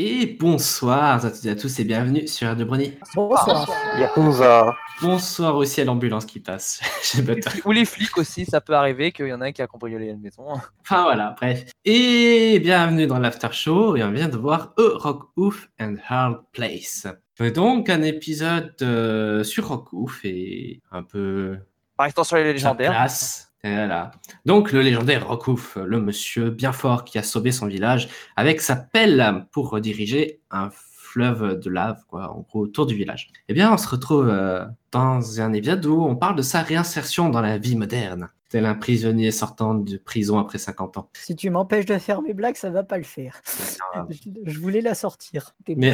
Et 0.00 0.36
bonsoir 0.38 1.24
à 1.24 1.30
toutes 1.32 1.44
et 1.44 1.50
à 1.50 1.56
tous 1.56 1.80
et 1.80 1.82
bienvenue 1.84 2.28
sur 2.28 2.46
Radio 2.46 2.64
Bruni. 2.66 2.92
Bonsoir. 3.16 3.68
Yakuza. 3.98 4.76
Bonsoir 5.02 5.56
aussi 5.56 5.80
à 5.80 5.84
l'ambulance 5.84 6.24
qui 6.24 6.38
passe. 6.38 6.80
J'ai 7.12 7.20
pas 7.20 7.34
tort. 7.34 7.52
Ou 7.64 7.72
les 7.72 7.84
flics 7.84 8.16
aussi, 8.16 8.44
ça 8.44 8.60
peut 8.60 8.74
arriver 8.76 9.10
qu'il 9.10 9.26
y 9.26 9.32
en 9.32 9.40
a 9.40 9.46
un 9.46 9.50
qui 9.52 9.60
a 9.60 9.66
cambriolé 9.66 10.06
une 10.10 10.20
maison. 10.20 10.44
Enfin 10.82 11.02
voilà, 11.02 11.34
bref. 11.36 11.64
Et 11.84 12.60
bienvenue 12.60 13.08
dans 13.08 13.18
l'after 13.18 13.48
show 13.50 13.96
et 13.96 14.04
on 14.04 14.12
vient 14.12 14.28
de 14.28 14.36
voir 14.36 14.72
A 14.78 14.98
Rock 14.98 15.30
Ouf 15.36 15.68
and 15.80 15.96
Hard 16.08 16.44
Place. 16.52 17.08
Euh, 17.40 17.50
Donc 17.50 17.90
un 17.90 18.02
épisode 18.02 18.76
euh, 18.82 19.42
sur 19.42 19.66
Rock 19.66 19.92
Ouf 19.92 20.24
et 20.24 20.80
un 20.92 21.02
peu 21.02 21.58
Par 21.96 22.06
extension, 22.06 22.36
les 22.36 22.52
légendaires. 22.52 22.92
place. 22.92 23.47
Voilà. 23.64 24.12
Donc 24.46 24.72
le 24.72 24.82
légendaire 24.82 25.26
Rockhouf, 25.28 25.76
le 25.84 26.00
monsieur 26.00 26.50
bien 26.50 26.72
fort 26.72 27.04
qui 27.04 27.18
a 27.18 27.22
sauvé 27.22 27.50
son 27.52 27.66
village 27.66 28.08
avec 28.36 28.60
sa 28.60 28.76
pelle 28.76 29.46
pour 29.50 29.70
rediriger 29.70 30.40
un 30.50 30.70
fleuve 30.70 31.58
de 31.58 31.70
lave, 31.70 32.02
quoi, 32.06 32.30
en 32.32 32.40
gros, 32.42 32.60
autour 32.60 32.86
du 32.86 32.94
village. 32.94 33.30
Eh 33.48 33.54
bien, 33.54 33.72
on 33.72 33.76
se 33.78 33.88
retrouve 33.88 34.28
euh, 34.28 34.64
dans 34.92 35.40
un 35.40 35.52
épisode 35.54 35.84
où 35.86 36.02
on 36.04 36.14
parle 36.16 36.36
de 36.36 36.42
sa 36.42 36.62
réinsertion 36.62 37.30
dans 37.30 37.40
la 37.40 37.56
vie 37.58 37.76
moderne, 37.76 38.28
tel 38.50 38.66
un 38.66 38.74
prisonnier 38.74 39.30
sortant 39.30 39.74
de 39.74 39.96
prison 39.96 40.38
après 40.38 40.58
50 40.58 40.98
ans. 40.98 41.08
Si 41.14 41.34
tu 41.34 41.48
m'empêches 41.50 41.86
de 41.86 41.96
faire 41.98 42.20
mes 42.22 42.34
blagues, 42.34 42.56
ça 42.56 42.68
va 42.70 42.82
pas 42.84 42.98
le 42.98 43.04
faire. 43.04 43.40
Je, 44.10 44.18
je 44.44 44.58
voulais 44.60 44.82
la 44.82 44.94
sortir. 44.94 45.54
Mais-. 45.66 45.92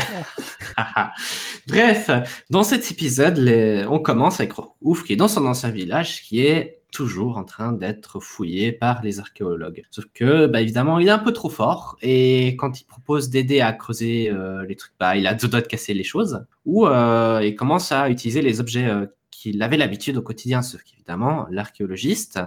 Bref, 1.66 2.10
dans 2.50 2.62
cet 2.62 2.90
épisode, 2.90 3.38
les- 3.38 3.86
on 3.88 3.98
commence 4.00 4.40
avec 4.40 4.52
Ouf 4.82 5.04
qui 5.04 5.14
est 5.14 5.16
dans 5.16 5.28
son 5.28 5.46
ancien 5.46 5.70
village, 5.70 6.22
qui 6.22 6.44
est 6.44 6.80
toujours 6.94 7.36
en 7.36 7.44
train 7.44 7.72
d'être 7.72 8.20
fouillé 8.20 8.72
par 8.72 9.02
les 9.02 9.18
archéologues. 9.18 9.82
Sauf 9.90 10.04
que, 10.14 10.46
bah, 10.46 10.62
évidemment, 10.62 11.00
il 11.00 11.08
est 11.08 11.10
un 11.10 11.18
peu 11.18 11.32
trop 11.32 11.50
fort, 11.50 11.96
et 12.00 12.56
quand 12.56 12.80
il 12.80 12.84
propose 12.84 13.28
d'aider 13.30 13.60
à 13.60 13.72
creuser 13.72 14.30
euh, 14.30 14.64
les 14.64 14.76
trucs, 14.76 14.92
bah, 14.98 15.16
il 15.16 15.26
a 15.26 15.34
deux 15.34 15.48
doigts 15.48 15.60
de 15.60 15.66
casser 15.66 15.92
les 15.92 16.04
choses, 16.04 16.46
ou 16.64 16.86
euh, 16.86 17.40
il 17.44 17.56
commence 17.56 17.90
à 17.90 18.08
utiliser 18.08 18.42
les 18.42 18.60
objets 18.60 18.86
euh, 18.86 19.06
qu'il 19.32 19.60
avait 19.62 19.76
l'habitude 19.76 20.16
au 20.16 20.22
quotidien, 20.22 20.62
sauf 20.62 20.82
qu'évidemment, 20.84 21.46
l'archéologiste 21.50 22.40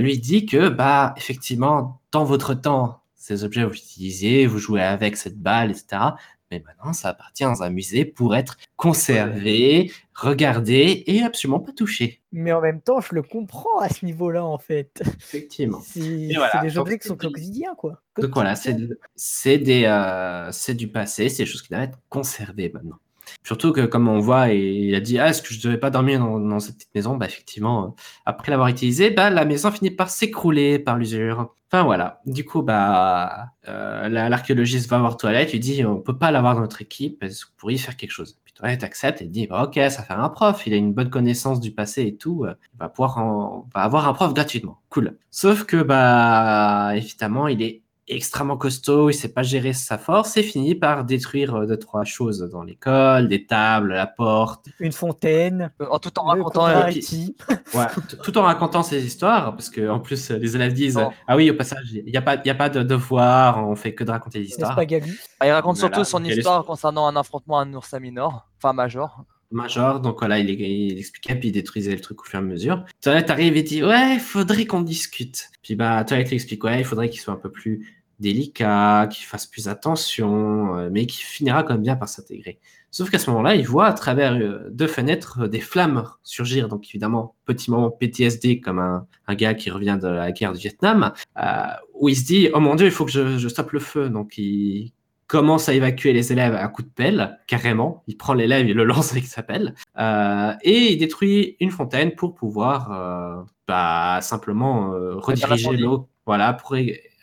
lui 0.00 0.18
dit 0.18 0.44
que, 0.44 0.68
bah, 0.68 1.14
effectivement, 1.16 2.00
dans 2.10 2.24
votre 2.24 2.52
temps, 2.54 3.00
ces 3.14 3.42
objets, 3.44 3.64
vous 3.64 3.74
utilisiez, 3.74 4.46
vous 4.46 4.58
jouez 4.58 4.82
avec 4.82 5.16
cette 5.16 5.38
balle, 5.40 5.70
etc. 5.70 6.02
Mais 6.50 6.62
maintenant, 6.66 6.92
ça 6.92 7.08
appartient 7.08 7.42
dans 7.44 7.62
un 7.62 7.70
musée 7.70 8.04
pour 8.04 8.36
être 8.36 8.58
conservé, 8.76 9.90
regardé 10.14 11.02
et 11.06 11.22
absolument 11.22 11.60
pas 11.60 11.72
touché. 11.72 12.20
Mais 12.32 12.52
en 12.52 12.60
même 12.60 12.80
temps, 12.80 13.00
je 13.00 13.14
le 13.14 13.22
comprends 13.22 13.78
à 13.80 13.88
ce 13.88 14.04
niveau-là, 14.04 14.44
en 14.44 14.58
fait. 14.58 15.02
Effectivement. 15.16 15.80
C'est 15.82 16.30
voilà, 16.36 16.60
des 16.62 16.78
objets 16.78 16.98
qui 16.98 17.08
sont 17.08 17.16
quotidiens, 17.16 17.74
quoi. 17.76 18.02
Donc 18.18 18.32
voilà, 18.34 18.54
c'est 18.56 18.72
Quotidiens. 18.72 18.88
de- 18.88 19.00
c'est 19.16 19.58
des, 19.58 19.84
euh, 19.84 20.52
c'est 20.52 20.74
du 20.74 20.88
passé, 20.88 21.28
c'est 21.28 21.44
des 21.44 21.50
choses 21.50 21.62
qui 21.62 21.70
doivent 21.70 21.82
être 21.84 21.98
conservées 22.08 22.70
maintenant. 22.72 22.98
Surtout 23.44 23.72
que, 23.72 23.82
comme 23.86 24.08
on 24.08 24.18
voit, 24.20 24.48
il 24.48 24.94
a 24.94 25.00
dit 25.00 25.18
Ah, 25.18 25.28
est-ce 25.28 25.42
que 25.42 25.52
je 25.54 25.60
devais 25.60 25.78
pas 25.78 25.90
dormir 25.90 26.20
dans, 26.20 26.60
cette 26.60 26.76
petite 26.76 26.94
maison? 26.94 27.16
Bah, 27.16 27.26
effectivement, 27.26 27.84
euh, 27.84 27.88
après 28.26 28.50
l'avoir 28.50 28.68
utilisée, 28.68 29.10
bah, 29.10 29.30
la 29.30 29.44
maison 29.44 29.70
finit 29.70 29.90
par 29.90 30.10
s'écrouler 30.10 30.78
par 30.78 30.96
l'usure. 30.96 31.54
Enfin, 31.70 31.84
voilà. 31.84 32.20
Du 32.26 32.44
coup, 32.44 32.62
bah, 32.62 33.46
euh, 33.68 34.08
la- 34.08 34.28
l'archéologiste 34.28 34.88
va 34.88 34.98
voir 34.98 35.12
aux 35.12 35.16
toilettes, 35.16 35.52
lui 35.52 35.60
dit 35.60 35.84
On 35.84 36.00
peut 36.00 36.16
pas 36.18 36.30
l'avoir 36.30 36.54
dans 36.54 36.60
notre 36.62 36.82
équipe, 36.82 37.22
est-ce 37.22 37.44
que 37.44 37.50
vous 37.50 37.56
pourriez 37.56 37.78
faire 37.78 37.96
quelque 37.96 38.12
chose 38.12 38.38
Puis 38.44 38.54
Toilette 38.54 38.84
accepte 38.84 39.22
et 39.22 39.26
dit 39.26 39.46
bah, 39.46 39.64
Ok, 39.64 39.74
ça 39.74 40.02
fait 40.02 40.14
un 40.14 40.28
prof, 40.28 40.66
il 40.66 40.72
a 40.72 40.76
une 40.76 40.92
bonne 40.94 41.10
connaissance 41.10 41.60
du 41.60 41.72
passé 41.72 42.02
et 42.02 42.16
tout, 42.16 42.44
euh, 42.44 42.54
il 42.74 42.78
va 42.78 42.88
pouvoir 42.88 43.64
va 43.74 43.82
avoir 43.82 44.08
un 44.08 44.14
prof 44.14 44.32
gratuitement. 44.34 44.80
Cool. 44.88 45.18
Sauf 45.30 45.64
que, 45.64 45.82
bah, 45.82 46.92
évidemment, 46.96 47.48
il 47.48 47.62
est 47.62 47.83
extrêmement 48.08 48.56
costaud, 48.56 49.08
il 49.10 49.14
sait 49.14 49.32
pas 49.32 49.42
gérer 49.42 49.72
sa 49.72 49.96
force 49.98 50.36
et 50.36 50.42
finit 50.42 50.74
par 50.74 51.04
détruire 51.04 51.54
euh, 51.54 51.66
deux 51.66 51.78
trois 51.78 52.04
choses 52.04 52.40
dans 52.52 52.62
l'école, 52.62 53.28
des 53.28 53.46
tables, 53.46 53.92
la 53.94 54.06
porte, 54.06 54.66
Une 54.80 54.92
fontaine, 54.92 55.72
Euh, 55.80 55.86
En 55.90 55.98
tout 55.98 56.16
en 56.18 56.24
racontant. 56.24 56.66
Euh, 56.66 56.84
ouais, 56.84 56.92
t- 58.08 58.16
tout 58.22 58.36
en 58.38 58.42
racontant 58.42 58.82
ses 58.82 59.04
histoires 59.04 59.52
parce 59.52 59.70
que 59.70 59.88
en 59.88 60.00
plus 60.00 60.30
euh, 60.30 60.36
les 60.38 60.54
élèves 60.54 60.74
disent 60.74 60.96
Non. 60.96 61.10
ah 61.26 61.36
oui 61.36 61.50
au 61.50 61.54
passage 61.54 61.92
il 61.92 62.08
y 62.10 62.16
a 62.16 62.22
pas 62.22 62.34
il 62.36 62.46
y 62.46 62.50
a 62.50 62.54
pas 62.54 62.68
de 62.68 62.82
devoir, 62.82 63.66
on 63.66 63.74
fait 63.76 63.94
que 63.94 64.04
de 64.04 64.10
raconter 64.10 64.40
des 64.40 64.46
histoires. 64.48 64.74
pas 64.76 64.84
Galu 64.86 65.18
il 65.42 65.50
raconte 65.50 65.78
Voilà, 65.78 65.94
surtout 65.96 66.08
son 66.08 66.24
est- 66.24 66.36
histoire 66.36 66.64
concernant 66.64 67.06
un 67.06 67.16
affrontement 67.16 67.58
à 67.58 67.62
un 67.62 67.72
ours 67.74 67.92
à 67.94 68.00
minor, 68.00 68.48
enfin 68.58 68.72
major. 68.72 69.24
Major, 69.54 70.00
donc 70.00 70.18
voilà, 70.18 70.38
il, 70.38 70.50
il 70.50 70.98
expliquait, 70.98 71.34
puis 71.36 71.48
il 71.48 71.52
détruisait 71.52 71.94
le 71.94 72.00
truc 72.00 72.20
au 72.22 72.24
fur 72.24 72.38
et 72.38 72.42
à 72.42 72.44
mesure. 72.44 72.84
Toilette 73.00 73.30
arrive 73.30 73.56
et 73.56 73.62
dit 73.62 73.82
Ouais, 73.82 74.14
il 74.14 74.20
faudrait 74.20 74.66
qu'on 74.66 74.82
discute. 74.82 75.50
Puis 75.62 75.76
bah, 75.76 76.04
Toilette 76.04 76.28
lui 76.28 76.36
explique 76.36 76.64
Ouais, 76.64 76.80
il 76.80 76.84
faudrait 76.84 77.08
qu'il 77.08 77.20
soit 77.20 77.34
un 77.34 77.38
peu 77.38 77.50
plus 77.50 77.94
délicat, 78.20 79.08
qu'il 79.10 79.24
fasse 79.26 79.46
plus 79.46 79.68
attention, 79.68 80.76
euh, 80.76 80.88
mais 80.90 81.06
qu'il 81.06 81.24
finira 81.24 81.62
quand 81.62 81.74
même 81.74 81.82
bien 81.82 81.96
par 81.96 82.08
s'intégrer. 82.08 82.58
Sauf 82.90 83.10
qu'à 83.10 83.18
ce 83.18 83.28
moment-là, 83.30 83.56
il 83.56 83.66
voit 83.66 83.86
à 83.86 83.92
travers 83.92 84.34
euh, 84.34 84.68
deux 84.70 84.86
fenêtres 84.86 85.42
euh, 85.42 85.48
des 85.48 85.60
flammes 85.60 86.08
surgir. 86.22 86.68
Donc 86.68 86.88
évidemment, 86.88 87.34
petit 87.44 87.70
moment 87.70 87.90
PTSD 87.90 88.60
comme 88.60 88.78
un, 88.78 89.06
gars 89.34 89.54
qui 89.54 89.70
revient 89.70 89.98
de 90.00 90.08
la 90.08 90.32
guerre 90.32 90.52
du 90.52 90.60
Vietnam, 90.60 91.12
où 91.94 92.08
il 92.08 92.16
se 92.16 92.24
dit 92.24 92.48
Oh 92.54 92.60
mon 92.60 92.74
Dieu, 92.74 92.86
il 92.86 92.92
faut 92.92 93.04
que 93.04 93.12
je, 93.12 93.38
je 93.38 93.48
stoppe 93.48 93.72
le 93.72 93.80
feu. 93.80 94.08
Donc 94.08 94.38
il 94.38 94.92
commence 95.26 95.68
à 95.68 95.74
évacuer 95.74 96.12
les 96.12 96.32
élèves 96.32 96.54
à 96.54 96.68
coup 96.68 96.82
de 96.82 96.88
pelle, 96.88 97.38
carrément. 97.46 98.02
Il 98.06 98.16
prend 98.16 98.34
l'élève, 98.34 98.68
il 98.68 98.76
le 98.76 98.84
lance 98.84 99.12
avec 99.12 99.24
sa 99.24 99.42
pelle, 99.42 99.74
euh, 99.98 100.52
et 100.62 100.92
il 100.92 100.98
détruit 100.98 101.56
une 101.60 101.70
fontaine 101.70 102.14
pour 102.14 102.34
pouvoir 102.34 102.92
euh, 102.92 103.42
bah, 103.66 104.18
simplement 104.20 104.92
euh, 104.92 105.16
rediriger 105.16 105.76
l'eau, 105.76 106.08
voilà, 106.26 106.52
pour 106.52 106.76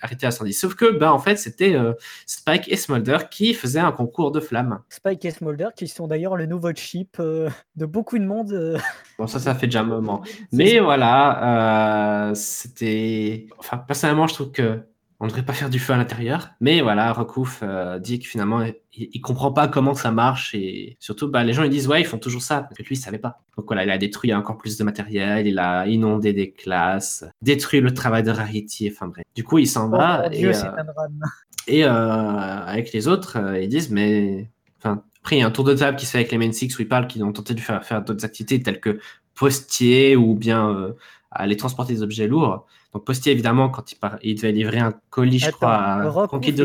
arrêter 0.03 0.25
l'incendie. 0.25 0.53
Sauf 0.53 0.73
que, 0.73 0.97
bah, 0.97 1.13
en 1.13 1.19
fait, 1.19 1.35
c'était 1.35 1.75
euh, 1.75 1.93
Spike 2.25 2.67
et 2.71 2.75
Smolder 2.75 3.19
qui 3.29 3.53
faisaient 3.53 3.79
un 3.79 3.91
concours 3.91 4.31
de 4.31 4.39
flammes. 4.39 4.79
Spike 4.89 5.23
et 5.25 5.31
Smolder, 5.31 5.67
qui 5.75 5.87
sont 5.87 6.07
d'ailleurs 6.07 6.35
le 6.35 6.47
nouveau 6.47 6.71
chip 6.73 7.17
euh, 7.19 7.49
de 7.75 7.85
beaucoup 7.85 8.17
de 8.17 8.25
monde. 8.25 8.51
euh, 8.51 8.79
Bon, 9.19 9.27
ça, 9.27 9.37
ça 9.37 9.53
fait 9.53 9.67
déjà 9.67 9.81
un 9.81 9.83
moment. 9.83 10.23
Mais 10.51 10.79
voilà, 10.79 12.29
euh, 12.29 12.33
c'était. 12.33 13.45
Enfin, 13.59 13.77
personnellement, 13.77 14.25
je 14.25 14.33
trouve 14.33 14.51
que 14.51 14.79
on 15.21 15.25
ne 15.25 15.29
devrait 15.29 15.45
pas 15.45 15.53
faire 15.53 15.69
du 15.69 15.77
feu 15.77 15.93
à 15.93 15.97
l'intérieur. 15.97 16.49
Mais 16.61 16.81
voilà, 16.81 17.13
Rockhouf 17.13 17.59
euh, 17.61 17.99
dit 17.99 18.17
que 18.19 18.25
finalement, 18.27 18.63
il, 18.63 18.73
il 18.91 19.21
comprend 19.21 19.51
pas 19.51 19.67
comment 19.67 19.93
ça 19.93 20.09
marche. 20.09 20.55
Et 20.55 20.97
surtout, 20.99 21.29
bah, 21.29 21.43
les 21.43 21.53
gens 21.53 21.61
ils 21.63 21.69
disent 21.69 21.87
ouais, 21.87 22.01
ils 22.01 22.07
font 22.07 22.17
toujours 22.17 22.41
ça. 22.41 22.61
Parce 22.61 22.73
que 22.75 22.81
lui, 22.81 22.95
il 22.95 22.99
savait 22.99 23.19
pas. 23.19 23.43
Donc 23.55 23.67
voilà, 23.67 23.83
il 23.83 23.91
a 23.91 23.99
détruit 23.99 24.33
encore 24.33 24.57
plus 24.57 24.77
de 24.77 24.83
matériel, 24.83 25.45
il 25.45 25.59
a 25.59 25.85
inondé 25.85 26.33
des 26.33 26.51
classes, 26.51 27.23
détruit 27.43 27.81
le 27.81 27.93
travail 27.93 28.23
de 28.23 28.31
Rarity. 28.31 28.89
Enfin 28.91 29.09
bref. 29.09 29.23
Du 29.35 29.43
coup, 29.43 29.59
il 29.59 29.67
s'en 29.67 29.89
Oh 29.89 29.91
va. 29.95 30.27
et, 30.31 30.43
euh, 30.43 30.53
c'est 30.53 30.65
un 30.65 30.71
drame. 30.71 31.19
et 31.67 31.85
euh, 31.85 31.89
avec 31.91 32.91
les 32.91 33.07
autres, 33.07 33.37
ils 33.61 33.69
disent, 33.69 33.91
mais. 33.91 34.49
Enfin, 34.79 35.03
après, 35.21 35.35
il 35.35 35.39
y 35.41 35.43
a 35.43 35.45
un 35.45 35.51
tour 35.51 35.65
de 35.65 35.75
table 35.75 35.97
qui 35.97 36.07
se 36.07 36.13
fait 36.13 36.17
avec 36.17 36.31
les 36.31 36.39
Main 36.39 36.51
Six 36.51 36.75
où 36.79 36.81
ils 36.81 36.87
parlent 36.87 37.05
qu'ils 37.05 37.23
ont 37.23 37.31
tenté 37.31 37.53
de 37.53 37.59
faire, 37.59 37.85
faire 37.85 38.01
d'autres 38.01 38.25
activités 38.25 38.59
telles 38.63 38.79
que 38.79 38.99
postier 39.35 40.15
ou 40.15 40.33
bien 40.33 40.95
euh, 41.33 41.43
aller 41.43 41.57
transporter 41.57 41.93
des 41.93 42.03
objets 42.03 42.27
lourds. 42.27 42.65
Donc, 42.93 43.05
postier, 43.05 43.31
évidemment, 43.31 43.69
quand 43.69 43.91
il, 43.91 43.95
part, 43.95 44.17
il 44.21 44.35
devait 44.35 44.51
livrer 44.51 44.79
un 44.79 44.93
colis, 45.09 45.39
je 45.39 45.51
crois, 45.51 45.75
à. 45.75 46.11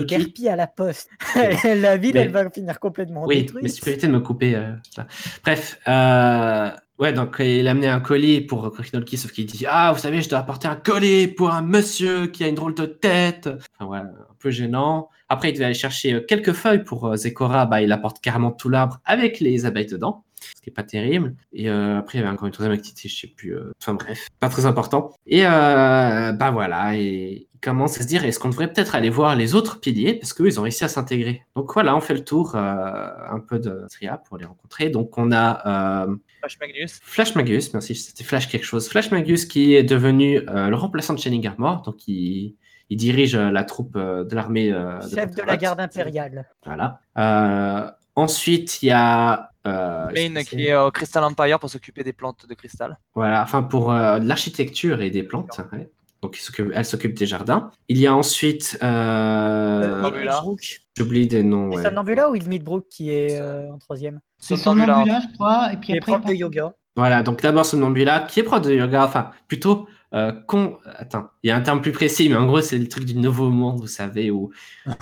Garpi 0.07 0.49
à 0.49 0.57
la 0.57 0.67
poste. 0.67 1.09
la 1.65 1.97
ville, 1.97 2.13
Mais- 2.15 2.21
elle 2.23 2.31
va 2.31 2.51
finir 2.51 2.81
complètement 2.81 3.25
Oui, 3.27 3.43
détruite. 3.43 3.63
mais 3.63 3.69
si 3.69 3.77
tu 3.77 3.83
peux 3.85 3.91
éviter 3.91 4.07
de 4.09 4.13
me 4.13 4.21
couper. 4.21 4.55
euh. 4.57 4.73
Bref, 5.45 5.79
euh, 5.87 6.71
ouais, 6.99 7.13
donc 7.13 7.37
il 7.39 7.67
a 7.69 7.71
amené 7.71 7.89
un 7.89 8.01
colis 8.01 8.41
pour 8.41 8.71
Krokinolki, 8.73 9.17
sauf 9.17 9.31
qu'il 9.33 9.47
dit 9.47 9.67
Ah, 9.69 9.93
vous 9.93 10.01
savez, 10.01 10.21
je 10.23 10.29
dois 10.29 10.41
apporter 10.41 10.67
un 10.69 10.77
colis 10.77 11.29
pour 11.29 11.51
un 11.53 11.63
monsieur 11.63 12.27
qui 12.27 12.43
a 12.45 12.49
une 12.49 12.55
drôle 12.57 12.75
de 12.75 12.87
tête. 12.87 13.49
Enfin, 13.79 13.87
voilà, 13.87 14.05
un 14.05 14.35
peu 14.41 14.51
gênant. 14.51 15.09
Après, 15.29 15.51
il 15.51 15.53
devait 15.55 15.65
aller 15.67 15.75
chercher 15.75 16.13
euh, 16.15 16.21
quelques 16.21 16.53
feuilles 16.53 16.85
pour 16.85 17.07
euh, 17.07 17.17
Zekora. 17.17 17.67
Bah, 17.67 17.83
il 17.83 17.91
apporte 17.93 18.21
carrément 18.21 18.51
tout 18.53 18.69
l'arbre 18.69 18.99
avec 19.05 19.41
les 19.41 19.65
abeilles 19.67 19.87
dedans, 19.87 20.25
ce 20.57 20.63
qui 20.63 20.71
est 20.71 20.73
pas 20.73 20.83
terrible. 20.83 21.35
Et 21.53 21.69
euh, 21.71 21.99
après, 21.99 22.19
il 22.19 22.21
y 22.21 22.25
avait 22.25 22.33
encore 22.33 22.47
une 22.47 22.53
troisième 22.53 22.75
activité, 22.77 23.09
je 23.09 23.17
sais 23.21 23.27
plus. 23.29 23.55
euh, 23.57 23.73
Enfin, 23.81 23.95
bref, 23.95 24.29
pas 24.41 24.49
très 24.49 24.67
important. 24.67 25.13
Et 25.27 25.47
euh, 25.47 26.33
bah 26.33 26.51
voilà, 26.51 26.97
et 26.97 27.49
il 27.55 27.61
commence 27.61 27.99
à 27.99 28.03
se 28.03 28.07
dire 28.09 28.25
Est-ce 28.25 28.39
qu'on 28.39 28.51
devrait 28.51 28.73
peut-être 28.73 28.95
aller 28.95 29.11
voir 29.11 29.35
les 29.37 29.55
autres 29.55 29.81
piliers? 29.81 30.15
Parce 30.15 30.33
qu'eux, 30.33 30.47
ils 30.47 30.59
ont 30.61 30.63
réussi 30.63 30.85
à 30.85 30.89
s'intégrer. 30.89 31.43
Donc 31.57 31.73
voilà, 31.73 31.97
on 31.97 32.01
fait 32.01 32.15
le 32.15 32.25
tour 32.25 32.55
euh, 32.55 32.61
un 33.31 33.41
peu 33.41 33.59
de 33.59 33.87
Tria 33.91 34.19
pour 34.19 34.37
les 34.39 34.45
rencontrer. 34.45 34.91
Donc 34.91 35.17
on 35.19 35.33
a. 35.33 36.07
euh, 36.07 36.17
Flash 36.41 36.59
Magnus. 36.61 37.01
Flash 37.03 37.35
Magus, 37.35 37.73
merci, 37.73 37.95
c'était 37.95 38.23
Flash 38.25 38.49
quelque 38.49 38.65
chose. 38.65 38.89
Flash 38.89 39.11
Magus 39.11 39.47
qui 39.47 39.75
est 39.75 39.83
devenu 39.83 40.39
euh, 40.49 40.69
le 40.69 40.77
remplaçant 40.77 41.15
de 41.15 41.19
Channing 41.19 41.47
Armor, 41.47 41.83
donc 41.83 42.07
il, 42.07 42.55
il 42.89 42.97
dirige 42.97 43.35
la 43.37 43.65
troupe 43.65 43.97
de 43.99 44.33
l'armée. 44.35 44.71
Chef 45.13 45.33
de 45.35 45.43
la 45.43 45.57
garde 45.57 45.81
impériale. 45.81 46.47
Voilà. 46.65 47.01
Euh, 47.19 47.91
ensuite, 48.15 48.81
il 48.83 48.87
y 48.87 48.91
a. 48.93 49.51
euh, 49.67 50.07
Main 50.15 50.43
qui 50.45 50.67
est 50.67 50.77
au 50.77 50.91
Crystal 50.91 51.23
Empire 51.25 51.59
pour 51.59 51.71
s'occuper 51.71 52.03
des 52.05 52.13
plantes 52.13 52.47
de 52.49 52.55
cristal. 52.55 52.99
Voilà, 53.15 53.43
enfin 53.43 53.63
pour 53.63 53.93
euh, 53.93 54.19
l'architecture 54.19 55.01
et 55.03 55.11
des 55.11 55.23
plantes. 55.23 55.61
ouais. 55.73 55.91
Donc 56.23 56.39
elle 56.75 56.85
s'occupe 56.85 57.15
des 57.15 57.27
jardins. 57.27 57.71
Il 57.89 57.99
y 57.99 58.07
a 58.07 58.15
ensuite. 58.15 58.79
euh. 58.83 60.11
J'oublie 60.97 61.27
des 61.27 61.43
noms. 61.43 61.71
C'est 61.73 61.77
ouais. 61.77 61.83
Somnambula 61.85 62.31
ou 62.31 62.35
Ilmidbrook 62.37 62.87
qui 62.89 63.11
est 63.11 63.39
euh, 63.39 63.71
en 63.71 63.79
troisième? 63.79 64.21
C'est 64.39 64.57
Somnambula. 64.57 65.21
Je 65.21 65.35
crois, 65.35 65.73
et 65.73 65.77
puis 65.77 65.89
Qui 65.89 65.93
est 65.93 65.99
après. 65.99 66.13
prof 66.13 66.25
de 66.25 66.33
yoga. 66.33 66.73
Voilà, 66.97 67.23
donc 67.23 67.43
d'abord 67.43 67.67
Somnambula, 67.67 68.21
qui 68.21 68.41
est 68.41 68.43
prof 68.43 68.63
de 68.63 68.73
yoga, 68.75 69.05
enfin 69.05 69.31
plutôt 69.47 69.87
euh, 70.15 70.33
con... 70.47 70.79
Attends, 70.97 71.29
il 71.43 71.49
y 71.49 71.51
a 71.51 71.57
un 71.57 71.61
terme 71.61 71.81
plus 71.81 71.93
précis, 71.93 72.29
mais 72.29 72.37
en 72.37 72.47
gros, 72.47 72.61
c'est 72.61 72.79
le 72.79 72.89
truc 72.89 73.05
du 73.05 73.17
nouveau 73.17 73.51
monde, 73.51 73.81
vous 73.81 73.87
savez, 73.87 74.31
où... 74.31 74.51
euh, 74.87 74.93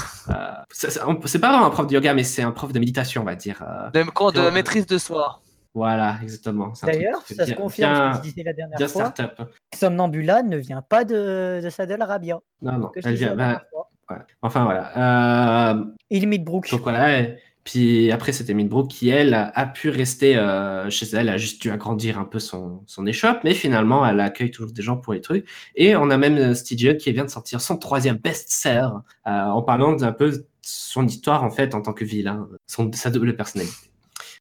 c'est 0.71 1.39
pas 1.39 1.51
vraiment 1.51 1.67
un 1.67 1.71
prof 1.71 1.87
de 1.87 1.95
yoga, 1.95 2.15
mais 2.15 2.25
c'est 2.25 2.43
un 2.43 2.51
prof 2.53 2.73
de 2.73 2.79
méditation, 2.79 3.23
on 3.23 3.25
va 3.25 3.35
dire. 3.37 3.63
euh. 3.63 3.91
De, 3.91 4.01
de 4.47 4.51
maîtrise 4.51 4.87
de 4.87 4.99
soi. 4.99 5.41
Voilà, 5.75 6.19
exactement. 6.23 6.73
D'ailleurs, 6.85 7.21
ça 7.27 7.47
se 7.47 7.53
confirme 7.55 7.93
bien- 7.93 8.13
ce 8.15 8.19
que 8.21 8.25
je 8.25 8.31
disais 8.31 8.43
la 8.45 8.53
dernière 8.53 8.79
bien 8.79 8.87
fois. 8.89 9.07
start-up. 9.11 9.49
Somnambula 9.75 10.43
ne 10.45 10.57
vient 10.57 10.83
pas 10.83 11.05
de, 11.05 11.61
de 11.63 11.69
Saddle 11.71 12.01
Arabia. 12.01 12.39
Non, 12.63 12.79
non, 12.79 12.93
elle 13.05 13.15
vient... 13.15 13.35
bah, 13.35 13.63
ouais. 14.09 14.17
Enfin, 14.41 14.65
voilà. 14.65 15.73
Euh, 15.73 15.85
Il 16.11 16.29
Midbrook. 16.29 16.71
Donc 16.71 16.83
voilà, 16.83 17.27
puis 17.65 18.13
après 18.13 18.33
c'était 18.33 18.53
Midbrook 18.53 18.89
qui, 18.89 19.09
elle, 19.09 19.33
a 19.33 19.67
pu 19.67 19.89
rester 19.89 20.37
euh, 20.37 20.91
chez 20.91 21.07
elle, 21.07 21.31
a 21.31 21.39
juste 21.39 21.63
dû 21.63 21.71
agrandir 21.71 22.19
un 22.19 22.25
peu 22.25 22.39
son, 22.39 22.83
son 22.87 23.07
échoppe, 23.07 23.39
mais 23.43 23.55
finalement 23.55 24.07
elle 24.07 24.21
accueille 24.21 24.51
toujours 24.51 24.71
des 24.71 24.83
gens 24.83 24.99
pour 24.99 25.15
les 25.15 25.23
trucs. 25.23 25.49
Et 25.75 25.97
on 25.97 26.11
a 26.11 26.19
même 26.19 26.37
euh, 26.37 26.55
Stygian 26.55 26.97
qui 26.97 27.11
vient 27.13 27.25
de 27.25 27.31
sortir 27.31 27.63
son 27.63 27.79
troisième 27.79 28.17
best-seller 28.17 28.89
euh, 29.27 29.31
en 29.31 29.63
parlant 29.63 29.95
d'un 29.95 30.13
peu 30.13 30.47
son 30.61 31.07
histoire 31.07 31.43
en 31.43 31.51
fait 31.51 31.75
en 31.75 31.81
tant 31.81 31.95
que 31.95 32.05
vilain, 32.05 32.49
son, 32.67 32.93
sa 32.93 33.11
double 33.11 33.35
personnalité. 33.35 33.91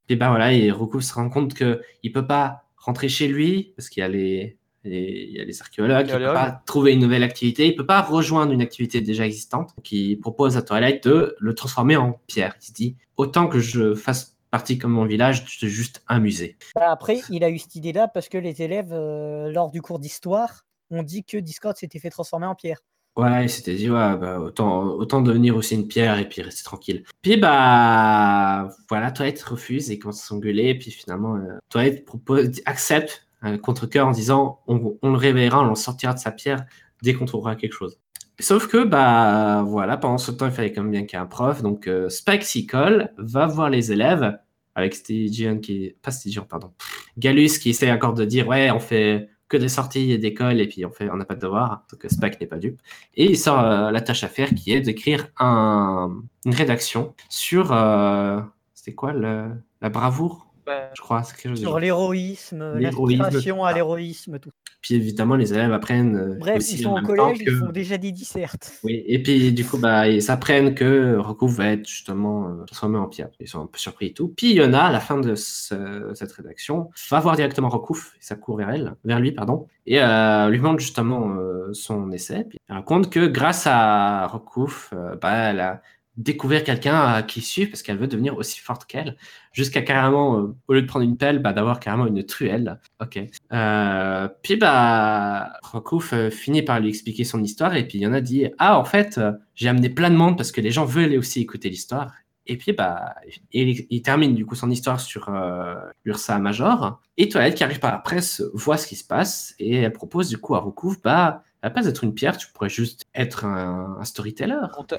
Puis 0.08 0.18
ben 0.18 0.28
voilà, 0.30 0.52
et 0.52 0.70
Roku 0.70 1.00
se 1.00 1.14
rend 1.14 1.30
compte 1.30 1.54
qu'il 1.54 2.12
peut 2.14 2.28
pas 2.28 2.66
rentrer 2.76 3.08
chez 3.08 3.30
lui 3.30 3.74
parce 3.78 3.88
qu'il 3.88 4.02
y 4.02 4.04
a 4.04 4.10
les, 4.10 4.58
les- 4.84 5.28
il 5.30 5.38
y 5.38 5.40
a 5.42 5.44
les 5.46 5.62
archéologues, 5.62 6.06
il 6.08 6.10
peut 6.10 6.14
Archéologues. 6.26 6.36
pas 6.36 6.62
trouver 6.66 6.94
une 6.94 7.00
nouvelle 7.00 7.24
activité, 7.24 7.68
il 7.68 7.76
peut 7.76 7.86
pas 7.86 8.02
rejoindre 8.02 8.52
une 8.52 8.62
activité 8.62 9.02
déjà 9.02 9.26
existante, 9.26 9.72
qui 9.84 10.16
propose 10.18 10.58
à 10.58 10.62
Twilight 10.62 11.08
de 11.08 11.36
le 11.40 11.56
transformer 11.56 11.96
en 11.96 12.20
pierre. 12.28 12.56
Il 12.62 12.66
se 12.66 12.72
dit, 12.74 12.96
autant 13.18 13.48
que 13.48 13.60
je 13.60 13.96
fasse 13.96 14.38
partie 14.52 14.78
comme 14.78 14.92
mon 14.92 15.06
village 15.06 15.46
de 15.62 15.68
juste 15.68 16.04
un 16.08 16.20
musée. 16.20 16.58
Bah, 16.76 16.92
après, 16.92 17.22
il 17.32 17.44
a 17.44 17.50
eu 17.50 17.58
cette 17.58 17.76
idée-là 17.76 18.08
parce 18.08 18.30
que 18.30 18.38
les 18.38 18.62
élèves, 18.62 18.92
euh, 18.94 19.52
lors 19.52 19.72
du 19.72 19.82
cours 19.82 19.98
d'histoire, 20.00 20.66
ont 20.92 21.02
dit 21.02 21.24
que 21.24 21.38
Discord 21.38 21.76
s'était 21.76 21.98
fait 21.98 22.12
transformer 22.12 22.46
en 22.46 22.54
pierre. 22.54 22.78
Ouais, 23.16 23.46
il 23.46 23.50
s'était 23.50 23.76
dit, 23.76 23.90
ouais, 23.90 24.16
bah, 24.18 24.40
autant, 24.40 24.84
autant 24.86 25.22
devenir 25.22 25.56
aussi 25.56 25.76
une 25.76 25.88
pierre 25.88 26.18
et 26.20 26.28
puis 26.28 26.42
rester 26.42 26.64
tranquille. 26.64 27.04
Puis, 27.22 27.38
bah, 27.38 28.70
voilà, 28.90 29.12
Twilight 29.12 29.42
refuse 29.44 29.92
et 29.92 30.00
commence 30.00 30.22
à 30.24 30.26
s'engueuler. 30.28 30.76
Puis 30.76 30.92
finalement, 30.92 31.36
euh, 31.36 31.58
Twilight 31.70 32.06
propose, 32.06 32.50
accepte 32.66 33.26
contre-cœur 33.62 34.08
en 34.08 34.12
disant, 34.12 34.62
on, 34.68 34.98
le 35.02 35.18
réveillera, 35.18 35.62
on 35.62 35.70
le 35.70 35.76
sortira 35.76 36.14
de 36.14 36.20
sa 36.20 36.32
pierre 36.32 36.66
dès 37.02 37.14
qu'on 37.14 37.26
trouvera 37.26 37.56
quelque 37.56 37.74
chose. 37.74 38.00
Sauf 38.40 38.68
que, 38.68 38.84
bah, 38.84 39.64
voilà, 39.66 39.98
pendant 39.98 40.18
ce 40.18 40.32
temps, 40.32 40.48
il 40.48 40.52
fallait 40.52 40.72
quand 40.72 40.82
même 40.82 40.92
bien 40.92 41.06
qu'il 41.06 41.18
y 41.18 41.22
ait 41.22 41.24
un 41.24 41.28
prof. 41.28 41.62
Donc, 41.62 41.88
euh, 41.88 42.10
Spike 42.10 42.44
s'y 42.44 42.66
colle, 42.66 43.12
va 43.18 43.46
voir 43.46 43.70
les 43.70 43.92
élèves 43.92 44.38
avec 44.76 44.96
Stygian 44.96 45.60
qui, 45.60 45.96
pas 46.02 46.12
Stygian, 46.12 46.44
pardon, 46.44 46.74
Gallus 47.18 47.60
qui 47.62 47.70
essaie 47.70 47.92
encore 47.92 48.14
de 48.16 48.26
dire, 48.26 48.48
ouais, 48.48 48.72
on 48.72 48.80
fait 48.80 49.30
que 49.50 49.58
des 49.58 49.70
sorties 49.70 50.18
d'école 50.18 50.60
et 50.60 50.68
puis 50.68 50.84
on 50.84 50.92
fait, 50.92 51.12
on 51.12 51.18
n'a 51.18 51.26
pas 51.26 51.36
de 51.36 51.42
devoir. 51.42 51.86
Donc, 51.92 52.10
Spike 52.10 52.42
n'est 52.42 52.48
pas 52.48 52.58
dupe. 52.58 52.82
Et 53.16 53.26
il 53.26 53.38
sort 53.38 53.60
euh, 53.60 53.92
la 53.92 54.02
tâche 54.02 54.24
à 54.24 54.30
faire 54.30 54.50
qui 54.56 54.74
est 54.74 54.82
d'écrire 54.82 55.28
un, 55.38 56.24
une 56.46 56.56
rédaction 56.56 57.14
sur, 57.30 57.72
euh, 57.72 58.40
c'était 58.74 58.96
quoi, 58.96 59.14
la 59.14 59.90
bravoure. 59.90 60.53
Je 60.94 61.02
crois. 61.02 61.22
quelque 61.22 61.50
chose 61.50 61.60
Sur 61.60 61.80
l'héroïsme, 61.80 62.78
l'inspiration 62.80 63.64
à 63.64 63.74
l'héroïsme, 63.74 64.40
tout. 64.40 64.52
Puis 64.82 64.96
évidemment, 64.96 65.36
les 65.36 65.54
élèves 65.54 65.72
apprennent. 65.72 66.18
euh, 66.18 66.36
Bref, 66.38 66.58
aussi 66.58 66.76
ils 66.76 66.84
sont 66.84 66.90
en 66.90 67.02
au 67.02 67.06
collège, 67.06 67.38
que- 67.40 67.52
ils 67.52 67.58
font 67.58 67.72
déjà 67.72 67.98
des 67.98 68.12
dissertes. 68.12 68.80
Oui, 68.84 69.02
et 69.08 69.24
puis 69.24 69.54
du 69.54 69.64
coup, 69.66 69.78
bah, 69.78 70.10
ils 70.10 70.30
apprennent 70.30 70.76
que 70.76 71.16
Roku 71.16 71.48
va 71.48 71.68
être 71.68 71.88
justement 71.88 72.50
euh, 72.50 72.64
transformé 72.66 72.98
en 72.98 73.08
pierre. 73.08 73.30
Ils 73.40 73.48
sont 73.48 73.62
un 73.62 73.66
peu 73.68 73.78
surpris 73.80 74.08
et 74.08 74.14
tout. 74.14 74.34
Puis 74.36 74.54
Yona, 74.54 74.86
à 74.88 74.92
la 74.92 75.00
fin 75.00 75.18
de 75.20 75.36
ce- 75.36 76.12
cette 76.16 76.34
rédaction, 76.34 76.90
va 77.10 77.20
voir 77.22 77.36
directement 77.38 77.70
Rokouf, 77.70 78.14
et 78.20 78.24
ça 78.24 78.36
court 78.36 78.58
vers 78.58 78.70
elle, 78.72 78.94
vers 79.06 79.20
lui, 79.22 79.32
pardon, 79.32 79.68
et 79.86 80.02
euh, 80.02 80.50
lui 80.50 80.60
montre 80.60 80.80
justement 80.82 81.30
euh, 81.38 81.72
son 81.74 82.12
essai. 82.12 82.44
Puis 82.50 82.58
elle 82.68 82.76
raconte 82.76 83.10
que 83.10 83.26
grâce 83.26 83.66
à 83.68 84.28
Rokouf, 84.28 84.92
euh, 84.94 85.16
bah, 85.16 85.34
elle 85.52 85.62
a 85.62 85.82
découvert 86.18 86.64
quelqu'un 86.64 87.00
à 87.00 87.24
qui 87.24 87.42
suivre 87.42 87.72
parce 87.72 87.82
qu'elle 87.82 87.98
veut 87.98 88.08
devenir 88.08 88.38
aussi 88.38 88.60
forte 88.60 88.86
qu'elle, 88.86 89.18
jusqu'à 89.52 89.82
carrément, 89.82 90.40
euh, 90.40 90.56
au 90.68 90.74
lieu 90.74 90.82
de 90.82 90.88
prendre 90.88 91.06
une 91.06 91.18
pelle, 91.18 91.40
bah, 91.40 91.54
d'avoir 91.54 91.80
carrément 91.80 92.06
une 92.06 92.24
truelle. 92.24 92.80
Ok. 93.02 93.20
Euh, 93.52 94.28
puis 94.44 94.58
bah, 94.58 95.54
Rokouf 95.64 96.14
euh, 96.14 96.30
finit 96.30 96.62
par 96.62 96.80
lui 96.80 96.90
expliquer 96.90 97.24
son 97.24 97.44
histoire 97.44 97.76
et 97.76 97.88
puis 97.88 97.98
il 97.98 98.02
y 98.02 98.08
en 98.08 98.14
a 98.14 98.22
dit 98.22 98.48
ah 98.60 98.78
en 98.80 98.86
fait 98.86 99.18
euh, 99.18 99.32
j'ai 99.56 99.70
amené 99.70 99.90
plein 99.90 100.10
de 100.10 100.16
monde 100.16 100.38
parce 100.38 100.52
que 100.52 100.62
les 100.62 100.72
gens 100.72 100.86
veulent 100.86 101.18
aussi 101.18 101.42
écouter 101.42 101.70
l'histoire. 101.70 102.14
Et 102.46 102.58
puis 102.58 102.74
bah 102.74 103.16
il, 103.54 103.86
il 103.90 104.02
termine 104.02 104.36
du 104.36 104.46
coup 104.46 104.56
son 104.56 104.70
histoire 104.70 105.00
sur 105.00 105.30
euh, 105.30 105.76
Ursa 106.06 106.38
Major 106.40 107.02
et 107.18 107.30
Toilette 107.30 107.56
qui 107.56 107.64
arrive 107.64 107.80
par 107.80 107.92
la 107.92 108.00
presse 108.00 108.44
voit 108.54 108.78
ce 108.78 108.86
qui 108.86 108.98
se 108.98 109.06
passe 109.06 109.56
et 109.60 109.78
elle 109.78 109.94
propose 109.94 110.28
du 110.30 110.38
coup 110.38 110.54
à 110.56 110.60
Rokouf 110.60 111.02
bah 111.02 111.44
à 111.64 111.68
la 111.68 111.72
place 111.72 111.86
d'être 111.86 112.04
une 112.04 112.14
pierre 112.14 112.38
tu 112.38 112.48
pourrais 112.52 112.70
juste 112.70 113.06
être 113.16 113.46
un, 113.46 113.98
un 114.00 114.04
storyteller. 114.04 114.58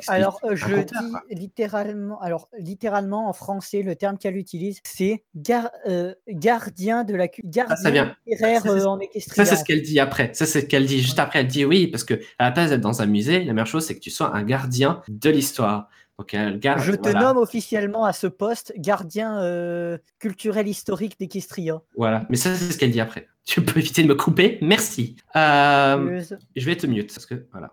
Alors, 0.09 0.41
euh, 0.45 0.53
Un 0.53 0.55
je 0.57 0.75
conteur, 0.75 1.03
dis 1.03 1.11
quoi. 1.11 1.23
littéralement, 1.31 2.21
alors 2.21 2.49
littéralement 2.59 3.29
en 3.29 3.33
français, 3.33 3.83
le 3.83 3.95
terme 3.97 4.17
qu'elle 4.19 4.37
utilise, 4.37 4.81
c'est 4.83 5.25
gar- 5.37 5.71
euh, 5.87 6.15
gardien 6.27 7.05
de 7.05 7.15
la 7.15 7.29
gardien 7.45 7.77
ça 7.77 7.91
vient. 7.91 8.17
littéraire 8.27 8.63
Ça, 8.63 8.69
euh, 8.71 8.85
en. 8.87 8.99
Ça, 9.19 9.45
c'est 9.45 9.57
ce 9.57 9.65
qu'elle 9.65 9.83
dit 9.83 10.01
après. 10.01 10.31
Ça, 10.33 10.47
c'est 10.47 10.63
ce 10.63 10.67
qu'elle 10.67 10.87
dit 10.87 11.01
juste 11.01 11.19
après. 11.19 11.41
Elle 11.41 11.49
dit 11.49 11.65
oui, 11.65 11.87
parce 11.87 12.03
que 12.03 12.15
à 12.39 12.45
la 12.47 12.53
place 12.53 12.71
d'être 12.71 12.81
dans 12.81 13.03
un 13.03 13.07
musée, 13.07 13.45
la 13.45 13.53
meilleure 13.53 13.67
chose, 13.67 13.85
c'est 13.87 13.95
que 13.95 14.01
tu 14.01 14.11
sois 14.11 14.35
un 14.35 14.43
gardien 14.43 15.03
de 15.09 15.31
l'histoire. 15.31 15.89
Donc, 16.19 16.35
garde. 16.61 16.81
Je 16.81 16.93
te 16.93 17.11
voilà. 17.11 17.21
nomme 17.21 17.37
officiellement 17.39 18.05
à 18.05 18.13
ce 18.13 18.27
poste 18.29 18.73
gardien 18.79 19.43
euh, 19.43 19.99
culturel 20.21 20.69
historique 20.69 21.19
d'Equestria. 21.19 21.83
Voilà. 21.97 22.25
Mais 22.31 22.37
ça, 22.37 22.55
c'est 22.55 22.73
ce 22.73 22.79
qu'elle 22.79 22.93
dit 22.93 23.01
après. 23.01 23.27
Tu 23.45 23.63
peux 23.63 23.79
éviter 23.81 24.03
de 24.03 24.09
me 24.09 24.15
couper. 24.15 24.59
Merci. 24.63 25.17
Euh, 25.37 26.23
je 26.57 26.65
vais 26.67 26.77
te 26.77 26.87
mute 26.87 27.13
parce 27.15 27.27
que 27.27 27.47
voilà. 27.53 27.73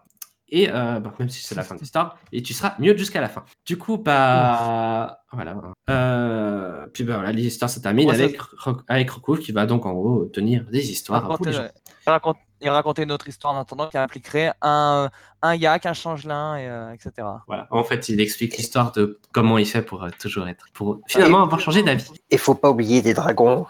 Et 0.53 0.69
euh, 0.69 0.99
bah, 0.99 1.13
même 1.17 1.29
si 1.29 1.41
c'est 1.41 1.55
la 1.55 1.63
fin 1.63 1.75
de 1.75 1.79
l'histoire, 1.79 2.17
et 2.33 2.43
tu 2.43 2.53
seras 2.53 2.75
mute 2.77 2.97
jusqu'à 2.97 3.21
la 3.21 3.29
fin. 3.29 3.45
Du 3.65 3.77
coup, 3.77 3.97
bah 3.97 5.19
voilà. 5.31 5.55
Euh, 5.89 6.87
puis 6.93 7.05
bah 7.05 7.15
voilà, 7.15 7.31
l'histoire 7.31 7.69
se 7.71 7.79
termine 7.79 8.09
Ouais, 8.09 8.15
avec 8.15 8.37
avec 8.89 9.09
Rokouf 9.11 9.39
qui 9.39 9.53
va 9.53 9.65
donc 9.65 9.85
en 9.85 9.93
gros 9.93 10.25
tenir 10.25 10.65
des 10.65 10.91
histoires 10.91 11.23
à 11.31 11.37
il 11.47 12.09
raconte- 12.09 12.37
il 12.63 12.69
racontait 12.69 13.03
une 13.03 13.11
autre 13.11 13.27
histoire 13.27 13.53
en 13.55 13.61
attendant 13.61 13.87
qui 13.87 13.97
impliquerait 13.97 14.51
un, 14.61 15.09
un 15.41 15.55
yak, 15.55 15.85
un 15.87 15.93
changelin, 15.93 16.57
et, 16.57 16.67
euh, 16.67 16.91
etc. 16.93 17.27
Voilà. 17.47 17.67
En 17.71 17.83
fait, 17.83 18.07
il 18.09 18.19
explique 18.21 18.57
l'histoire 18.57 18.91
de 18.91 19.19
comment 19.31 19.57
il 19.57 19.65
fait 19.65 19.81
pour 19.81 20.03
euh, 20.03 20.09
toujours 20.19 20.47
être, 20.47 20.65
pour 20.73 20.99
finalement 21.07 21.41
avoir 21.43 21.59
changé 21.59 21.81
d'avis. 21.81 22.11
Il 22.29 22.37
faut 22.37 22.53
pas 22.55 22.69
oublier 22.69 23.01
des 23.01 23.13
dragons. 23.15 23.65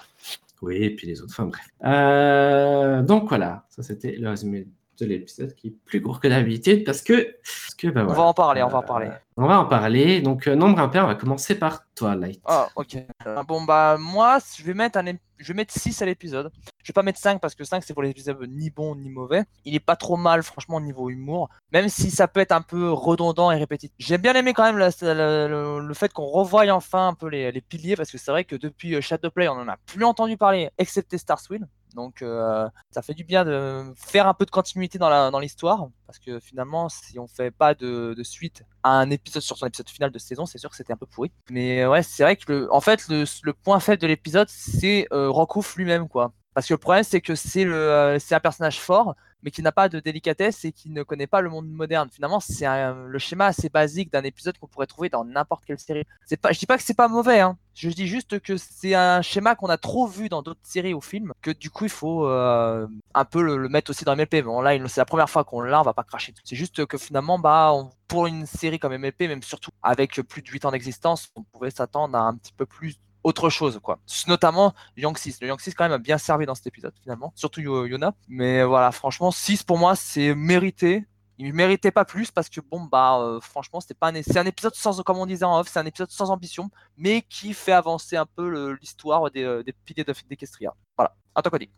Oui, 0.62 0.76
et 0.78 0.96
puis 0.96 1.08
les 1.08 1.22
autres. 1.22 1.34
Enfin 1.34 1.46
bref. 1.46 1.66
Euh, 1.84 3.02
donc 3.02 3.30
voilà, 3.30 3.66
ça 3.70 3.84
c'était 3.84 4.16
le 4.18 4.30
résumé 4.30 4.68
de 5.02 5.10
l'épisode 5.10 5.54
qui 5.56 5.68
est 5.68 5.76
plus 5.86 6.02
court 6.02 6.20
que 6.20 6.28
d'habitude 6.28 6.84
parce 6.86 7.02
que, 7.02 7.36
parce 7.44 7.76
que 7.78 7.88
bah, 7.88 8.06
On 8.08 8.14
va 8.14 8.24
en 8.24 8.34
parler, 8.34 8.64
on 8.64 8.68
va 8.68 8.80
en 8.80 8.84
Euh, 8.84 8.86
parler. 8.86 9.10
On 9.38 9.48
va 9.48 9.60
en 9.60 9.66
parler. 9.66 10.22
Donc, 10.22 10.48
euh, 10.48 10.56
nombre 10.56 10.80
impair, 10.80 11.04
on 11.06 11.08
va 11.08 11.16
commencer 11.16 11.56
par 11.58 11.84
toi, 11.96 12.16
Light. 12.16 12.42
Ah, 12.46 12.68
ok. 12.76 12.98
Euh, 13.26 13.44
bon, 13.44 13.64
bah, 13.64 13.98
moi, 14.00 14.40
je 14.58 14.64
vais 14.64 14.74
mettre, 14.74 15.00
un, 15.00 15.06
je 15.38 15.48
vais 15.48 15.54
mettre 15.54 15.74
6 15.74 16.02
à 16.02 16.06
l'épisode. 16.06 16.52
Je 16.84 16.90
vais 16.90 16.94
pas 16.94 17.04
mettre 17.04 17.20
5 17.20 17.40
parce 17.40 17.56
que 17.56 17.64
5, 17.64 17.84
c'est 17.84 17.94
pour 17.94 18.04
les 18.04 18.10
épisodes 18.10 18.38
ni 18.50 18.70
bon 18.70 18.96
ni 18.96 19.10
mauvais. 19.10 19.44
Il 19.66 19.74
est 19.76 19.80
pas 19.80 19.96
trop 19.96 20.18
mal, 20.18 20.44
franchement, 20.44 20.78
au 20.78 20.82
niveau 20.82 21.10
humour. 21.10 21.50
Même 21.72 21.90
si 21.90 22.12
ça 22.12 22.28
peut 22.28 22.40
être 22.40 22.52
un 22.52 22.62
peu 22.62 22.92
redondant 22.92 23.52
et 23.52 23.58
répétitif. 23.58 23.96
J'ai 24.00 24.18
bien 24.18 24.34
aimé 24.34 24.54
quand 24.54 24.64
même 24.64 24.78
le, 24.78 25.80
le 25.80 25.94
fait 25.94 26.12
qu'on 26.14 26.26
revoie 26.26 26.70
enfin 26.72 27.08
un 27.08 27.14
peu 27.14 27.28
les, 27.28 27.52
les 27.52 27.62
piliers 27.62 27.96
parce 27.96 28.12
que 28.12 28.18
c'est 28.18 28.32
vrai 28.32 28.44
que 28.44 28.56
depuis 28.56 29.02
Shadowplay, 29.02 29.48
on 29.48 29.54
en 29.54 29.68
a 29.68 29.78
plus 29.86 30.04
entendu 30.04 30.38
parler, 30.38 30.70
excepté 30.78 31.18
Starswind. 31.18 31.68
Donc, 31.96 32.22
euh, 32.22 32.68
ça 32.92 33.02
fait 33.02 33.14
du 33.14 33.24
bien 33.24 33.46
de 33.46 33.94
faire 33.96 34.28
un 34.28 34.34
peu 34.34 34.46
de 34.46 34.52
continuité 34.52 34.98
dans 34.98 35.40
l'histoire. 35.40 35.88
parce 36.06 36.20
que 36.20 36.40
finalement, 36.40 36.90
si 36.90 37.20
on 37.20 37.28
fait 37.28 37.52
pas 37.52 37.74
de, 37.74 38.16
suite 38.24 38.64
à 38.84 38.92
un 39.00 39.10
épisode 39.10 39.42
sur 39.42 39.58
son 39.58 39.68
épisode 39.68 39.90
final 39.90 40.12
de 40.12 40.20
saison, 40.20 40.46
c'est 40.46 40.58
sûr 40.58 40.70
que 40.70 40.76
c'était 40.76 40.94
un 40.94 40.98
peu 40.98 41.06
pourri. 41.06 41.32
Mais 41.50 41.86
ouais, 41.86 42.04
c'est 42.04 42.24
vrai 42.24 42.36
que 42.36 42.52
le, 42.52 42.74
en 42.74 42.82
fait, 42.82 43.08
le, 43.10 43.54
point 43.54 43.80
faible 43.80 44.02
de 44.02 44.08
l'épisode, 44.08 44.48
c'est 44.50 45.08
euh, 45.12 45.32
lui-même, 45.76 46.08
quoi. 46.08 46.34
Parce 46.54 46.68
que 46.68 46.74
le 46.74 46.80
problème, 46.80 47.04
c'est 47.04 47.22
que 47.22 47.36
c'est 47.36 47.66
euh, 47.66 48.20
c'est 48.20 48.36
un 48.36 48.40
personnage 48.40 48.80
fort, 48.80 49.16
mais 49.44 49.52
qui 49.52 49.62
n'a 49.62 49.72
pas 49.72 49.90
de 49.90 50.00
délicatesse 50.00 50.66
et 50.66 50.72
qui 50.72 50.90
ne 50.90 51.04
connaît 51.04 51.28
pas 51.28 51.42
le 51.42 51.50
monde 51.50 51.70
moderne. 51.70 52.10
Finalement, 52.12 52.40
c'est 52.40 52.66
le 52.66 53.20
schéma 53.20 53.48
assez 53.48 53.70
basique 53.70 54.12
d'un 54.12 54.24
épisode 54.24 54.58
qu'on 54.58 54.68
pourrait 54.68 54.88
trouver 54.88 55.10
dans 55.10 55.26
n'importe 55.26 55.66
quelle 55.66 55.80
série. 55.80 56.04
C'est 56.26 56.38
pas, 56.38 56.52
je 56.52 56.60
dis 56.60 56.66
pas 56.66 56.78
que 56.78 56.84
c'est 56.84 56.94
pas 56.96 57.08
mauvais, 57.08 57.40
hein. 57.40 57.58
Je 57.74 57.90
dis 57.90 58.08
juste 58.08 58.40
que 58.42 58.58
c'est 58.58 58.96
un 58.96 59.22
schéma 59.22 59.56
qu'on 59.56 59.68
a 59.68 59.78
trop 59.78 60.06
vu 60.06 60.28
dans 60.28 60.42
d'autres 60.42 60.60
séries 60.64 60.94
ou 60.94 61.02
films, 61.02 61.32
que 61.42 61.52
du 61.52 61.70
coup, 61.70 61.86
il 61.86 61.90
faut 61.90 62.28
euh, 62.28 62.86
un 63.14 63.26
peu 63.26 63.42
le, 63.42 63.70
mettre 63.70 63.92
aussi 63.92 64.04
dans 64.04 64.16
MLP. 64.16 64.44
Bon, 64.44 64.62
là, 64.62 64.78
c'est 64.88 65.00
la 65.00 65.06
première 65.06 65.30
fois 65.30 65.44
qu'on 65.44 65.62
l'a, 65.62 65.80
on 65.80 65.84
va 65.84 65.94
pas 65.94 66.04
cracher. 66.04 66.34
C'est 66.44 66.58
juste 66.58 66.86
que 66.86 66.98
finalement, 66.98 67.40
bah, 67.40 67.74
pour 68.08 68.28
une 68.28 68.46
série 68.46 68.78
comme 68.78 68.96
MLP, 68.96 69.22
même 69.22 69.42
surtout 69.42 69.72
avec 69.82 70.22
plus 70.22 70.42
de 70.42 70.50
8 70.50 70.66
ans 70.66 70.72
d'existence, 70.72 71.30
on 71.36 71.44
pouvait 71.44 71.72
s'attendre 71.72 72.18
à 72.18 72.22
un 72.22 72.36
petit 72.36 72.54
peu 72.54 72.66
plus 72.66 72.98
autre 73.24 73.50
chose, 73.50 73.80
quoi. 73.82 74.00
Notamment 74.28 74.74
Young 74.98 75.18
6. 75.18 75.40
Le 75.42 75.48
Young 75.48 75.60
6, 75.60 75.74
quand 75.76 75.84
même, 75.86 75.92
a 75.94 75.98
bien 75.98 76.18
servi 76.18 76.46
dans 76.46 76.56
cet 76.56 76.68
épisode, 76.68 76.94
finalement. 77.02 77.32
Surtout 77.36 77.62
Yo- 77.62 77.86
Yona. 77.86 78.14
Mais 78.28 78.64
voilà, 78.64 78.92
franchement, 78.92 79.32
6 79.32 79.64
pour 79.64 79.78
moi, 79.78 79.96
c'est 79.96 80.34
mérité. 80.36 81.06
Il 81.38 81.54
méritait 81.54 81.90
pas 81.92 82.06
plus 82.06 82.30
parce 82.30 82.50
que 82.50 82.62
bon 82.62 82.82
bah 82.84 83.18
euh, 83.20 83.40
franchement 83.40 83.80
c'était 83.80 83.96
un, 84.00 84.22
c'est 84.22 84.38
un 84.38 84.46
épisode 84.46 84.76
sans 84.76 85.02
comme 85.02 85.18
on 85.18 85.26
disait 85.26 85.44
en 85.46 85.58
off 85.60 85.70
c'est 85.70 85.80
un 85.80 85.86
épisode 85.88 86.12
sans 86.12 86.30
ambition 86.30 86.70
mais 86.98 87.24
qui 87.28 87.56
fait 87.56 87.72
avancer 87.72 88.16
un 88.16 88.28
peu 88.28 88.78
l'histoire 88.80 89.32
des, 89.32 89.42
euh, 89.44 89.64
des 89.64 89.74
piliers 89.74 90.04
de 90.04 90.14
d'Equestria. 90.30 90.76
Voilà. 90.96 91.16
À 91.34 91.42
toi 91.42 91.50
Cody. 91.50 91.72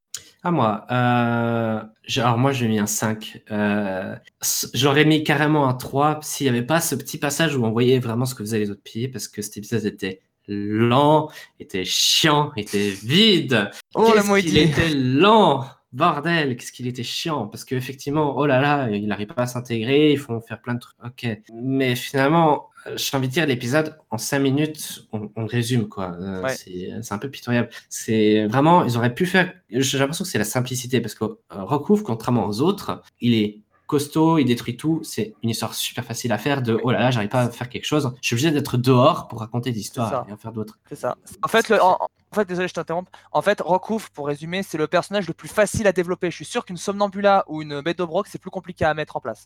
À 0.43 0.51
moi. 0.51 0.85
Euh, 0.91 1.81
alors 2.17 2.37
moi, 2.37 2.51
j'ai 2.51 2.67
mis 2.67 2.79
un 2.79 2.87
5. 2.87 3.41
Euh, 3.51 4.15
s- 4.41 4.69
J'aurais 4.73 5.05
mis 5.05 5.23
carrément 5.23 5.69
un 5.69 5.73
3 5.75 6.19
s'il 6.23 6.45
n'y 6.51 6.57
avait 6.57 6.65
pas 6.65 6.81
ce 6.81 6.95
petit 6.95 7.17
passage 7.17 7.55
où 7.55 7.63
on 7.63 7.71
voyait 7.71 7.99
vraiment 7.99 8.25
ce 8.25 8.35
que 8.35 8.43
faisaient 8.43 8.59
les 8.59 8.69
autres 8.69 8.83
piliers 8.83 9.07
parce 9.07 9.29
que 9.29 9.41
cet 9.41 9.55
épisode 9.55 9.85
était 9.85 10.21
lent, 10.47 11.29
était 11.59 11.85
chiant, 11.85 12.51
était 12.55 12.89
vide. 12.89 13.69
Oh, 13.95 14.13
est 14.15 14.41
qu'il 14.41 14.51
dit. 14.51 14.59
était 14.59 14.89
lent 14.93 15.65
Bordel, 15.93 16.57
qu'est-ce 16.57 16.71
qu'il 16.71 16.87
était 16.87 17.03
chiant 17.03 17.45
Parce 17.47 17.63
qu'effectivement, 17.65 18.35
oh 18.35 18.47
là 18.47 18.59
là, 18.59 18.89
il 18.89 19.05
n'arrive 19.07 19.27
pas 19.27 19.43
à 19.43 19.47
s'intégrer, 19.47 20.11
ils 20.11 20.17
font 20.17 20.41
faire 20.41 20.59
plein 20.59 20.73
de 20.73 20.79
trucs. 20.79 20.97
Ok. 21.05 21.27
Mais 21.53 21.95
finalement, 21.95 22.69
j'ai 22.95 23.15
envie 23.15 23.27
de 23.27 23.33
dire, 23.33 23.45
l'épisode, 23.45 23.95
en 24.09 24.17
5 24.17 24.39
minutes, 24.39 25.07
on, 25.13 25.45
résume, 25.45 25.87
quoi. 25.87 26.15
Euh, 26.19 26.41
Ouais. 26.41 26.55
c'est- 26.55 26.89
C'est 27.03 27.13
un 27.13 27.19
peu 27.19 27.29
pitoyable. 27.29 27.69
C'est 27.89 28.47
vraiment, 28.47 28.83
ils 28.85 28.97
auraient 28.97 29.13
pu 29.13 29.27
faire. 29.27 29.53
J'ai 29.69 29.99
l'impression 29.99 30.25
que 30.25 30.31
c'est 30.31 30.39
la 30.39 30.43
simplicité, 30.45 30.99
parce 30.99 31.13
que 31.13 31.25
euh, 31.25 31.37
Recouvre, 31.51 32.03
contrairement 32.03 32.47
aux 32.47 32.59
autres, 32.61 33.03
il 33.21 33.35
est 33.35 33.61
costaud, 33.87 34.37
il 34.37 34.45
détruit 34.45 34.77
tout. 34.77 35.01
C'est 35.03 35.33
une 35.43 35.49
histoire 35.49 35.73
super 35.73 36.03
facile 36.03 36.31
à 36.31 36.37
faire 36.37 36.61
de 36.61 36.79
oh 36.83 36.91
là 36.91 36.99
là, 36.99 37.11
j'arrive 37.11 37.29
pas 37.29 37.41
à 37.41 37.49
faire 37.49 37.69
quelque 37.69 37.85
chose. 37.85 38.11
Je 38.21 38.27
suis 38.27 38.33
obligé 38.35 38.51
d'être 38.51 38.77
dehors 38.77 39.27
pour 39.27 39.39
raconter 39.39 39.71
des 39.71 39.79
histoires 39.79 40.25
et 40.27 40.33
en 40.33 40.37
faire 40.37 40.51
d'autres. 40.51 40.79
C'est 40.89 40.95
ça. 40.95 41.17
En 41.41 41.47
fait, 41.47 41.69
le, 41.69 41.81
en, 41.81 41.97
en 42.33 42.35
fait, 42.35 42.47
désolé, 42.47 42.67
je 42.67 42.73
t'interromps. 42.73 43.09
En 43.31 43.43
fait, 43.43 43.61
Rockhoof, 43.61 44.09
pour 44.09 44.25
résumer, 44.25 44.63
c'est 44.63 44.79
le 44.79 44.87
personnage 44.87 45.27
le 45.27 45.35
plus 45.35 45.47
facile 45.47 45.85
à 45.85 45.91
développer. 45.91 46.31
Je 46.31 46.35
suis 46.37 46.45
sûr 46.45 46.65
qu'une 46.65 46.77
Somnambula 46.77 47.45
ou 47.47 47.61
une 47.61 47.81
d'Obrock, 47.81 48.25
c'est 48.27 48.41
plus 48.41 48.49
compliqué 48.49 48.85
à 48.85 48.93
mettre 48.95 49.15
en 49.15 49.19
place. 49.19 49.45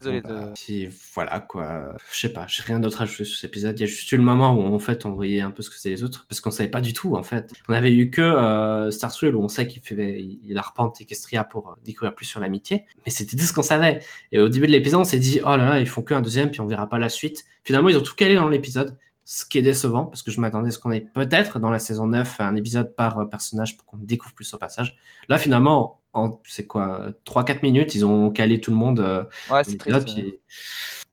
Désolé. 0.00 0.20
Bah, 0.20 0.52
puis 0.54 0.88
voilà 1.14 1.40
quoi. 1.40 1.96
Je 2.12 2.20
sais 2.20 2.32
pas, 2.32 2.46
j'ai 2.46 2.62
rien 2.62 2.78
d'autre 2.78 3.00
à 3.00 3.04
ajouter 3.04 3.24
sur 3.24 3.36
cet 3.36 3.50
épisode. 3.50 3.76
Il 3.76 3.80
y 3.80 3.84
a 3.84 3.86
juste 3.86 4.12
eu 4.12 4.16
le 4.16 4.22
moment 4.22 4.52
où 4.54 4.72
en 4.72 4.78
fait 4.78 5.04
on 5.04 5.10
voyait 5.10 5.40
un 5.40 5.50
peu 5.50 5.62
ce 5.62 5.70
que 5.70 5.76
c'est 5.76 5.90
les 5.90 6.04
autres 6.04 6.26
parce 6.28 6.40
qu'on 6.40 6.52
savait 6.52 6.68
pas 6.68 6.80
du 6.80 6.92
tout 6.92 7.16
en 7.16 7.24
fait. 7.24 7.52
On 7.68 7.74
avait 7.74 7.92
eu 7.92 8.08
que 8.10 8.22
euh, 8.22 8.92
Star 8.92 9.10
Swirl 9.10 9.34
où 9.34 9.42
on 9.42 9.48
sait 9.48 9.66
qu'il 9.66 9.82
fait 9.82 10.22
il 10.44 10.58
arpente 10.58 11.00
Equestria 11.00 11.42
pour 11.42 11.70
euh, 11.70 11.74
découvrir 11.84 12.14
plus 12.14 12.26
sur 12.26 12.38
l'amitié, 12.38 12.84
mais 13.04 13.10
c'était 13.10 13.36
tout 13.36 13.44
ce 13.44 13.52
qu'on 13.52 13.62
savait. 13.62 14.00
Et 14.30 14.38
au 14.38 14.48
début 14.48 14.68
de 14.68 14.72
l'épisode, 14.72 15.00
on 15.00 15.04
s'est 15.04 15.18
dit 15.18 15.40
oh 15.42 15.56
là 15.56 15.70
là, 15.70 15.80
ils 15.80 15.88
font 15.88 16.02
qu'un 16.02 16.20
deuxième 16.20 16.50
puis 16.52 16.60
on 16.60 16.66
verra 16.66 16.88
pas 16.88 16.98
la 16.98 17.08
suite. 17.08 17.44
Finalement, 17.64 17.88
ils 17.88 17.96
ont 17.96 18.02
tout 18.02 18.14
calé 18.14 18.36
dans 18.36 18.48
l'épisode. 18.48 18.96
Ce 19.30 19.44
qui 19.44 19.58
est 19.58 19.62
décevant, 19.62 20.06
parce 20.06 20.22
que 20.22 20.30
je 20.30 20.40
m'attendais 20.40 20.68
à 20.68 20.70
ce 20.70 20.78
qu'on 20.78 20.90
ait 20.90 21.02
peut-être 21.02 21.58
dans 21.58 21.68
la 21.68 21.78
saison 21.78 22.06
9 22.06 22.40
un 22.40 22.56
épisode 22.56 22.94
par 22.96 23.18
euh, 23.18 23.26
personnage 23.26 23.76
pour 23.76 23.84
qu'on 23.84 23.98
découvre 23.98 24.32
plus 24.32 24.54
au 24.54 24.56
passage. 24.56 24.96
Là, 25.28 25.36
finalement, 25.36 26.00
en 26.14 26.40
c'est 26.46 26.66
quoi, 26.66 27.10
3-4 27.26 27.58
minutes, 27.62 27.94
ils 27.94 28.06
ont 28.06 28.30
calé 28.30 28.58
tout 28.58 28.70
le 28.70 28.78
monde 28.78 29.00
euh, 29.00 29.24
Ouais, 29.50 29.64
c'est 29.64 29.76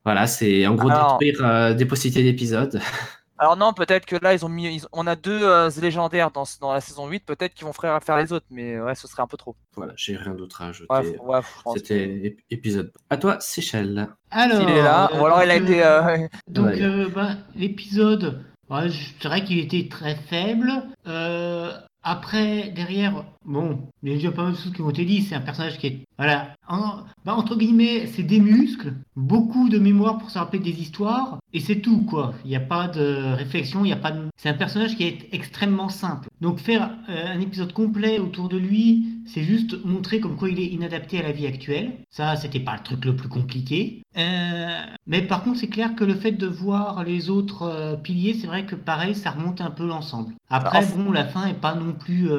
Voilà, 0.02 0.26
c'est 0.26 0.66
en 0.66 0.76
gros 0.76 0.88
Alors- 0.88 1.18
détruire 1.18 1.46
euh, 1.46 1.74
des 1.74 1.84
possibilités 1.84 2.22
d'épisodes. 2.22 2.80
Alors 3.38 3.56
non, 3.56 3.72
peut-être 3.72 4.06
que 4.06 4.16
là, 4.16 4.32
ils 4.34 4.44
ont 4.44 4.48
mis, 4.48 4.74
ils- 4.76 4.86
on 4.92 5.06
a 5.06 5.14
deux 5.16 5.40
euh, 5.42 5.70
légendaires 5.80 6.30
dans, 6.30 6.44
dans 6.60 6.72
la 6.72 6.80
saison 6.80 7.06
8. 7.06 7.24
Peut-être 7.26 7.54
qu'ils 7.54 7.66
vont 7.66 7.72
faire, 7.72 8.02
faire 8.02 8.16
les 8.16 8.32
autres, 8.32 8.46
mais 8.50 8.80
ouais, 8.80 8.94
ce 8.94 9.06
serait 9.06 9.22
un 9.22 9.26
peu 9.26 9.36
trop. 9.36 9.54
Voilà, 9.76 9.92
j'ai 9.96 10.16
rien 10.16 10.34
d'autre 10.34 10.62
à 10.62 10.68
ajouter. 10.68 10.86
Ouais, 10.92 11.14
ouais. 11.22 11.40
C'était 11.74 12.06
ép- 12.06 12.38
épisode. 12.50 12.92
À 13.10 13.16
toi, 13.18 13.36
Seychelles. 13.40 14.08
Alors, 14.30 14.62
Il 14.62 14.70
est 14.70 14.82
là, 14.82 15.10
euh, 15.12 15.20
ou 15.20 15.26
alors 15.26 15.42
il 15.42 15.50
a 15.50 15.58
donc, 15.58 15.68
été. 15.68 15.82
euh, 15.84 16.02
euh, 16.02 16.28
Donc, 16.48 16.66
Ouais. 16.66 16.82
euh, 16.82 17.08
bah, 17.14 17.30
l'épisode, 17.54 18.42
ouais, 18.70 18.88
je 18.88 19.18
dirais 19.20 19.44
qu'il 19.44 19.58
était 19.58 19.86
très 19.88 20.14
faible. 20.16 20.70
Euh, 21.06 21.72
après, 22.02 22.68
derrière, 22.70 23.24
bon, 23.44 23.80
il 24.02 24.10
y 24.10 24.12
a 24.12 24.16
déjà 24.16 24.30
pas 24.32 24.44
mal 24.44 24.52
de 24.52 24.56
choses 24.58 24.72
qui 24.72 24.80
ont 24.80 24.90
été 24.90 25.04
dites. 25.04 25.28
C'est 25.28 25.34
un 25.34 25.40
personnage 25.40 25.76
qui 25.78 25.86
est, 25.88 26.00
voilà, 26.18 26.54
en- 26.68 27.00
bah, 27.24 27.34
entre 27.34 27.56
guillemets, 27.56 28.06
c'est 28.06 28.22
des 28.22 28.40
muscles, 28.40 28.94
beaucoup 29.16 29.68
de 29.68 29.78
mémoire 29.78 30.18
pour 30.18 30.30
se 30.30 30.38
rappeler 30.38 30.60
des 30.60 30.80
histoires, 30.80 31.38
et 31.52 31.60
c'est 31.60 31.80
tout, 31.80 32.02
quoi. 32.02 32.34
Il 32.44 32.48
n'y 32.50 32.56
a 32.56 32.60
pas 32.60 32.88
de 32.88 33.34
réflexion, 33.34 33.84
il 33.84 33.88
y 33.88 33.92
a 33.92 33.96
pas 33.96 34.12
de... 34.12 34.26
C'est 34.36 34.48
un 34.48 34.54
personnage 34.54 34.96
qui 34.96 35.04
est 35.04 35.28
extrêmement 35.32 35.88
simple. 35.88 36.28
Donc, 36.40 36.58
faire 36.58 36.90
euh, 37.08 37.34
un 37.34 37.40
épisode 37.40 37.72
complet 37.72 38.18
autour 38.18 38.48
de 38.48 38.56
lui, 38.56 39.06
c'est 39.26 39.42
juste 39.42 39.84
montrer 39.84 40.20
comme 40.20 40.36
quoi 40.36 40.48
il 40.50 40.60
est 40.60 40.66
inadapté 40.66 41.18
à 41.18 41.22
la 41.22 41.32
vie 41.32 41.46
actuelle. 41.46 41.92
Ça, 42.10 42.36
c'était 42.36 42.60
pas 42.60 42.74
le 42.76 42.82
truc 42.82 43.04
le 43.04 43.16
plus 43.16 43.28
compliqué. 43.28 44.02
Euh, 44.16 44.80
mais 45.06 45.22
par 45.22 45.42
contre, 45.42 45.58
c'est 45.58 45.68
clair 45.68 45.94
que 45.94 46.04
le 46.04 46.14
fait 46.14 46.32
de 46.32 46.46
voir 46.46 47.04
les 47.04 47.30
autres 47.30 47.62
euh, 47.62 47.96
piliers, 47.96 48.34
c'est 48.34 48.46
vrai 48.46 48.64
que 48.66 48.74
pareil, 48.74 49.14
ça 49.14 49.30
remonte 49.30 49.60
un 49.60 49.70
peu 49.70 49.86
l'ensemble. 49.86 50.34
Après, 50.48 50.86
bon, 50.94 51.10
la 51.10 51.24
fin 51.24 51.46
est 51.46 51.60
pas 51.60 51.74
non 51.74 51.92
plus 51.92 52.30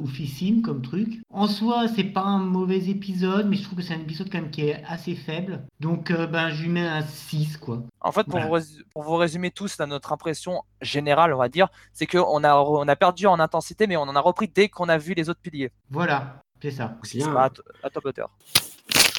oufissime 0.00 0.62
comme 0.62 0.80
truc. 0.80 1.20
En 1.30 1.48
soi, 1.48 1.88
c'est 1.88 2.04
pas 2.04 2.22
un 2.22 2.38
mauvais 2.38 2.88
épisode, 2.88 3.01
mais 3.44 3.56
je 3.56 3.62
trouve 3.64 3.78
que 3.78 3.84
c'est 3.84 3.94
un 3.94 4.00
épisode 4.00 4.28
quand 4.30 4.38
même 4.40 4.50
qui 4.50 4.68
est 4.68 4.82
assez 4.88 5.14
faible. 5.14 5.62
Donc, 5.80 6.10
euh, 6.10 6.26
ben, 6.26 6.50
je 6.50 6.62
lui 6.62 6.68
mets 6.68 6.86
un 6.86 7.02
6, 7.02 7.56
quoi. 7.58 7.82
En 8.00 8.12
fait, 8.12 8.24
pour, 8.24 8.32
Voilà. 8.32 8.46
vous, 8.46 8.52
rés- 8.54 8.84
pour 8.92 9.02
vous 9.02 9.16
résumer 9.16 9.50
tous, 9.50 9.78
là, 9.78 9.86
notre 9.86 10.12
impression 10.12 10.62
générale, 10.80 11.32
on 11.34 11.38
va 11.38 11.48
dire, 11.48 11.68
c'est 11.92 12.06
qu'on 12.06 12.44
a, 12.44 12.56
on 12.56 12.86
a 12.88 12.96
perdu 12.96 13.26
en 13.26 13.38
intensité, 13.40 13.86
mais 13.86 13.96
on 13.96 14.02
en 14.02 14.16
a 14.16 14.20
repris 14.20 14.48
dès 14.48 14.68
qu'on 14.68 14.88
a 14.88 14.98
vu 14.98 15.14
les 15.14 15.28
autres 15.28 15.40
piliers. 15.40 15.70
Voilà, 15.90 16.36
c'est 16.60 16.70
ça. 16.70 16.96
C'est 17.02 17.18
pas 17.32 17.50
à, 17.82 17.90
top 17.90 18.06
hauteur. 18.06 18.30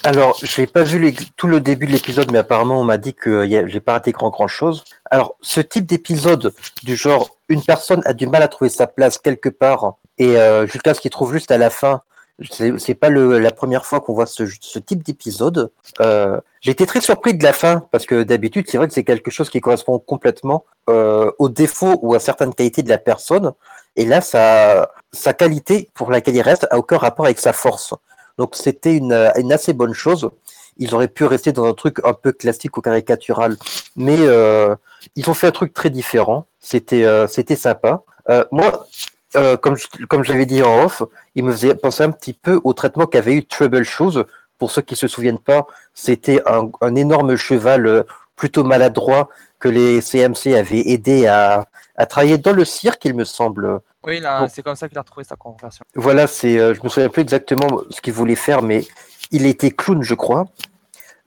Alors, 0.05 0.37
je 0.43 0.61
n'ai 0.61 0.67
pas 0.67 0.83
vu 0.83 0.99
les- 0.99 1.13
tout 1.37 1.47
le 1.47 1.61
début 1.61 1.87
de 1.87 1.91
l'épisode, 1.93 2.29
mais 2.31 2.39
apparemment, 2.39 2.79
on 2.79 2.83
m'a 2.83 2.97
dit 2.97 3.13
que 3.13 3.47
j'ai 3.47 3.79
pas 3.79 3.93
raté 3.93 4.11
grand 4.11 4.29
grand 4.31 4.47
chose. 4.49 4.83
Alors, 5.09 5.35
ce 5.41 5.61
type 5.61 5.85
d'épisode 5.85 6.53
du 6.83 6.95
genre, 6.97 7.29
une 7.47 7.61
personne 7.63 8.01
a 8.05 8.13
du 8.13 8.27
mal 8.27 8.43
à 8.43 8.49
trouver 8.49 8.69
sa 8.69 8.85
place 8.87 9.17
quelque 9.17 9.47
part, 9.49 9.93
et 10.17 10.37
euh, 10.37 10.67
jusqu'à 10.67 10.93
ce 10.93 10.99
qu'il 11.01 11.11
trouve 11.11 11.31
juste 11.33 11.51
à 11.51 11.57
la 11.57 11.69
fin. 11.69 12.01
C'est 12.49 12.95
pas 12.95 13.09
la 13.09 13.51
première 13.51 13.85
fois 13.85 14.01
qu'on 14.01 14.13
voit 14.13 14.25
ce, 14.25 14.43
type 14.79 15.03
d'épisode. 15.03 15.71
Euh, 16.01 16.39
été 16.65 16.85
très 16.85 17.01
surpris 17.01 17.33
de 17.33 17.43
la 17.43 17.53
fin 17.53 17.87
parce 17.91 18.05
que 18.05 18.23
d'habitude, 18.23 18.65
c'est 18.69 18.77
vrai 18.77 18.87
que 18.87 18.93
c'est 18.93 19.03
quelque 19.03 19.31
chose 19.31 19.49
qui 19.49 19.61
correspond 19.61 19.99
complètement 19.99 20.65
euh, 20.89 21.31
aux 21.39 21.49
défauts 21.49 21.99
ou 22.01 22.15
à 22.15 22.19
certaines 22.19 22.53
qualités 22.53 22.83
de 22.83 22.89
la 22.89 22.97
personne. 22.97 23.53
Et 23.95 24.05
là, 24.05 24.21
sa, 24.21 24.89
qualité 25.37 25.89
pour 25.93 26.11
laquelle 26.11 26.35
il 26.35 26.41
reste 26.41 26.67
a 26.71 26.77
aucun 26.77 26.97
rapport 26.97 27.25
avec 27.25 27.39
sa 27.39 27.53
force. 27.53 27.93
Donc 28.37 28.55
c'était 28.55 28.95
une, 28.95 29.13
assez 29.13 29.73
bonne 29.73 29.93
chose. 29.93 30.29
Ils 30.77 30.95
auraient 30.95 31.07
pu 31.07 31.25
rester 31.25 31.51
dans 31.51 31.65
un 31.65 31.73
truc 31.73 31.99
un 32.03 32.13
peu 32.13 32.31
classique 32.31 32.75
ou 32.77 32.81
caricatural, 32.81 33.57
mais 33.95 34.17
euh, 34.19 34.75
ils 35.15 35.29
ont 35.29 35.35
fait 35.35 35.47
un 35.47 35.51
truc 35.51 35.73
très 35.73 35.91
différent. 35.91 36.47
C'était 36.59 37.03
euh, 37.03 37.27
sympa. 37.27 38.03
Euh, 38.29 38.43
moi, 38.51 38.87
euh, 39.35 39.57
comme 39.57 39.75
je, 39.75 39.87
comme 40.09 40.23
j'avais 40.23 40.45
dit 40.45 40.61
en 40.63 40.83
off, 40.85 41.03
il 41.35 41.43
me 41.43 41.51
faisait 41.51 41.75
penser 41.75 42.03
un 42.03 42.11
petit 42.11 42.33
peu 42.33 42.59
au 42.63 42.73
traitement 42.73 43.05
qu'avait 43.05 43.33
eu 43.33 43.45
Troubleshoes. 43.45 44.25
Pour 44.59 44.71
ceux 44.71 44.81
qui 44.81 44.95
se 44.95 45.07
souviennent 45.07 45.39
pas, 45.39 45.65
c'était 45.93 46.41
un, 46.45 46.69
un 46.81 46.95
énorme 46.95 47.35
cheval 47.35 47.85
euh, 47.87 48.03
plutôt 48.35 48.63
maladroit 48.63 49.29
que 49.59 49.67
les 49.67 50.01
CMC 50.01 50.55
avaient 50.55 50.89
aidé 50.89 51.25
à, 51.27 51.65
à 51.95 52.05
travailler 52.05 52.37
dans 52.37 52.53
le 52.53 52.63
cirque, 52.65 53.03
il 53.05 53.13
me 53.15 53.23
semble. 53.25 53.79
Oui, 54.05 54.21
Bon. 54.21 54.47
c'est 54.49 54.61
comme 54.63 54.75
ça 54.75 54.87
qu'il 54.89 54.97
a 54.97 55.01
retrouvé 55.01 55.23
sa 55.23 55.35
conversion. 55.35 55.83
Voilà, 55.95 56.27
c'est, 56.27 56.59
euh, 56.59 56.73
je 56.73 56.81
me 56.83 56.89
souviens 56.89 57.09
plus 57.09 57.21
exactement 57.21 57.81
ce 57.89 58.01
qu'il 58.01 58.13
voulait 58.13 58.35
faire, 58.35 58.61
mais 58.61 58.85
il 59.31 59.45
était 59.45 59.71
clown, 59.71 60.01
je 60.03 60.13
crois. 60.13 60.45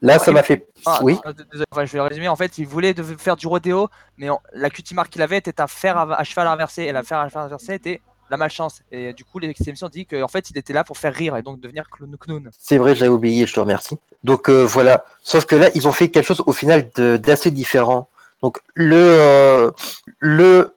Là, 0.03 0.15
Ah, 0.17 0.19
ça 0.19 0.31
m'a 0.33 0.43
fait. 0.43 0.67
Ah, 0.85 1.01
oui. 1.03 1.19
ah, 1.25 1.33
enfin, 1.73 1.85
je 1.87 1.93
vais 1.93 2.01
résumer. 2.01 2.29
En 2.29 2.37
fait, 2.37 2.59
il 2.59 2.67
voulait 2.67 2.95
faire 3.19 3.37
du 3.37 3.47
rodéo, 3.47 3.89
mais 4.19 4.29
on- 4.31 4.41
la 4.53 4.69
cutie 4.71 4.95
marque 4.95 5.11
qu'il 5.11 5.23
avait 5.23 5.39
était 5.39 5.61
un 5.61 5.67
fer 5.67 5.97
à, 5.97 6.21
à 6.21 6.25
cheval 6.25 6.47
inversé, 6.47 6.83
et 6.83 6.93
la 6.93 7.03
fer 7.03 7.19
à 7.19 7.29
cheval 7.29 7.45
inversé 7.47 7.75
était 7.75 8.01
la 8.31 8.37
malchance. 8.37 8.83
Et 8.91 9.13
du 9.13 9.25
coup, 9.25 9.39
ont 9.39 9.89
dit 9.89 10.05
qu'en 10.07 10.29
fait, 10.29 10.51
il 10.51 10.59
était 10.59 10.73
là 10.73 10.85
pour 10.85 10.99
faire 10.99 11.15
rire 11.15 11.37
et 11.37 11.43
donc 11.43 11.61
devenir 11.61 11.89
clown. 11.89 12.51
C'est 12.59 12.77
vrai, 12.79 12.95
j'avais 12.95 13.09
oublié, 13.11 13.47
je 13.47 13.55
te 13.55 13.61
remercie. 13.61 13.97
Donc 14.25 14.49
euh, 14.51 14.65
voilà. 14.65 15.05
Sauf 15.23 15.47
que 15.47 15.57
là, 15.57 15.71
ils 15.75 15.87
ont 15.89 15.93
fait 15.93 16.09
quelque 16.11 16.27
chose 16.27 16.43
au 16.47 16.53
final 16.53 16.91
d'assez 16.97 17.51
différent. 17.51 18.09
Donc 18.43 18.59
le 18.75 18.97
euh, 18.97 19.71
le 20.19 20.75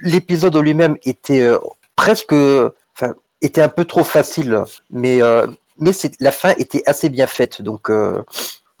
l'épisode 0.00 0.54
en 0.54 0.60
lui-même 0.60 0.96
était 1.04 1.40
euh, 1.40 1.58
presque, 1.96 2.32
enfin, 2.32 3.14
était 3.40 3.62
un 3.62 3.68
peu 3.68 3.84
trop 3.86 4.04
facile, 4.04 4.62
mais 4.90 5.22
euh, 5.22 5.46
mais 5.82 5.92
la 6.20 6.32
fin 6.32 6.54
était 6.58 6.82
assez 6.86 7.08
bien 7.08 7.26
faite. 7.26 7.60
Donc 7.60 7.90
euh, 7.90 8.22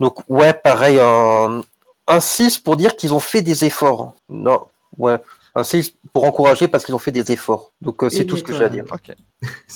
donc 0.00 0.18
ouais, 0.28 0.54
pareil 0.54 0.98
un 1.00 1.62
un 2.06 2.20
6 2.20 2.58
pour 2.58 2.76
dire 2.76 2.96
qu'ils 2.96 3.14
ont 3.14 3.20
fait 3.20 3.42
des 3.42 3.64
efforts. 3.64 4.14
Non, 4.28 4.66
ouais. 4.98 5.16
Un 5.54 5.64
6 5.64 5.94
pour 6.12 6.24
encourager 6.24 6.68
parce 6.68 6.84
qu'ils 6.84 6.94
ont 6.94 6.98
fait 6.98 7.12
des 7.12 7.30
efforts. 7.32 7.72
Donc 7.80 8.02
euh, 8.02 8.10
c'est 8.10 8.24
tout 8.24 8.36
ce 8.36 8.42
que 8.42 8.54
j'ai 8.54 8.64
à 8.64 8.68
dire. 8.68 8.84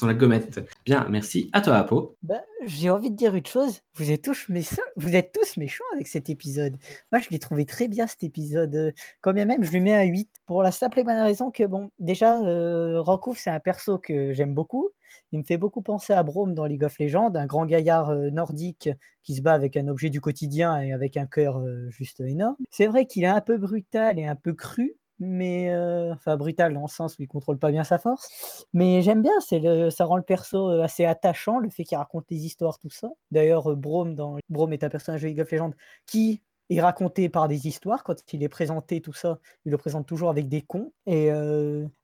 La 0.05 0.15
gommette. 0.15 0.61
Bien, 0.85 1.07
merci. 1.09 1.49
À 1.53 1.61
toi, 1.61 1.77
Apo. 1.77 2.17
Bah, 2.23 2.43
j'ai 2.67 2.91
envie 2.91 3.11
de 3.11 3.17
dire 3.17 3.35
une 3.35 3.47
chose, 3.47 3.81
vous 3.95 4.11
êtes 4.11 4.23
tous 4.23 4.49
méchants, 4.49 4.83
vous 4.97 5.15
êtes 5.17 5.33
tous 5.33 5.57
méchants 5.57 5.85
avec 5.95 6.09
cet 6.09 6.29
épisode. 6.29 6.77
Moi, 7.13 7.21
je 7.21 7.31
l'ai 7.31 7.39
trouvé 7.39 7.65
très 7.65 7.89
bien 7.89 8.07
cet 8.07 8.25
épisode. 8.25 8.75
euh, 8.75 8.93
Quand 9.21 9.33
bien 9.33 9.45
même, 9.45 9.63
je 9.65 9.71
lui 9.71 9.81
mets 9.81 9.95
un 9.95 10.03
8 10.05 10.29
pour 10.45 10.63
la 10.63 10.73
simple 10.73 10.99
et 10.99 11.05
bonne 11.05 11.17
raison 11.23 11.51
que, 11.51 11.63
bon, 11.65 11.91
déjà, 11.99 12.43
euh, 12.43 13.01
Rancouf, 13.01 13.39
c'est 13.39 13.51
un 13.51 13.61
perso 13.61 13.99
que 13.99 14.33
j'aime 14.33 14.53
beaucoup. 14.55 14.91
Il 15.33 15.39
me 15.39 15.45
fait 15.45 15.57
beaucoup 15.57 15.83
penser 15.83 16.13
à 16.13 16.23
Brome 16.23 16.55
dans 16.55 16.67
League 16.67 16.85
of 16.85 16.99
Legends, 16.99 17.33
un 17.35 17.47
grand 17.47 17.65
gaillard 17.67 18.11
euh, 18.11 18.31
nordique 18.31 18.91
qui 19.23 19.35
se 19.35 19.41
bat 19.43 19.55
avec 19.55 19.77
un 19.77 19.89
objet 19.89 20.11
du 20.11 20.21
quotidien 20.21 20.81
et 20.81 20.93
avec 20.93 21.17
un 21.17 21.27
cœur 21.27 21.59
euh, 21.59 21.89
juste 21.91 22.21
énorme. 22.21 22.57
C'est 22.71 22.87
vrai 22.87 23.07
qu'il 23.07 23.25
est 23.25 23.29
un 23.29 23.41
peu 23.41 23.57
brutal 23.57 24.19
et 24.19 24.27
un 24.27 24.37
peu 24.37 24.53
cru, 24.53 24.97
mais 25.19 25.71
euh, 25.71 26.13
enfin 26.13 26.37
brutal 26.37 26.75
dans 26.75 26.83
le 26.83 26.89
sens 26.89 27.19
où 27.19 27.23
il 27.23 27.29
contrôle 27.29 27.59
pas 27.59 27.71
bien 27.71 27.85
sa 27.85 27.99
force. 27.99 28.67
Mais 28.73 29.03
j'aime 29.03 29.23
bien, 29.23 29.33
c'est 29.41 29.59
le, 29.59 29.91
ça 29.91 30.05
rend 30.05 30.17
le 30.17 30.23
perso 30.23 30.71
euh, 30.71 30.83
assez 30.83 31.05
attachant, 31.05 31.59
le 31.59 31.71
fait 31.71 31.85
qu'il 31.85 31.97
raconte 31.97 32.29
des 32.29 32.45
histoires, 32.45 32.79
tout 32.79 32.91
ça. 32.91 33.09
D'ailleurs, 33.31 33.71
euh, 33.71 33.77
Brome, 33.77 34.15
dans, 34.15 34.39
Brome 34.49 34.73
est 34.73 34.85
un 34.85 34.89
personnage 34.89 35.23
de 35.23 35.29
League 35.29 35.41
of 35.41 35.51
Legends 35.51 35.73
qui 36.07 36.43
est 36.69 36.81
raconté 36.81 37.29
par 37.29 37.49
des 37.49 37.67
histoires. 37.67 38.05
Quand 38.05 38.17
il 38.33 38.43
est 38.43 38.49
présenté, 38.49 39.01
tout 39.01 39.13
ça, 39.13 39.39
il 39.65 39.71
le 39.71 39.79
présente 39.79 40.07
toujours 40.07 40.31
avec 40.31 40.49
des 40.49 40.63
cons. 40.63 40.93
Et 41.07 41.31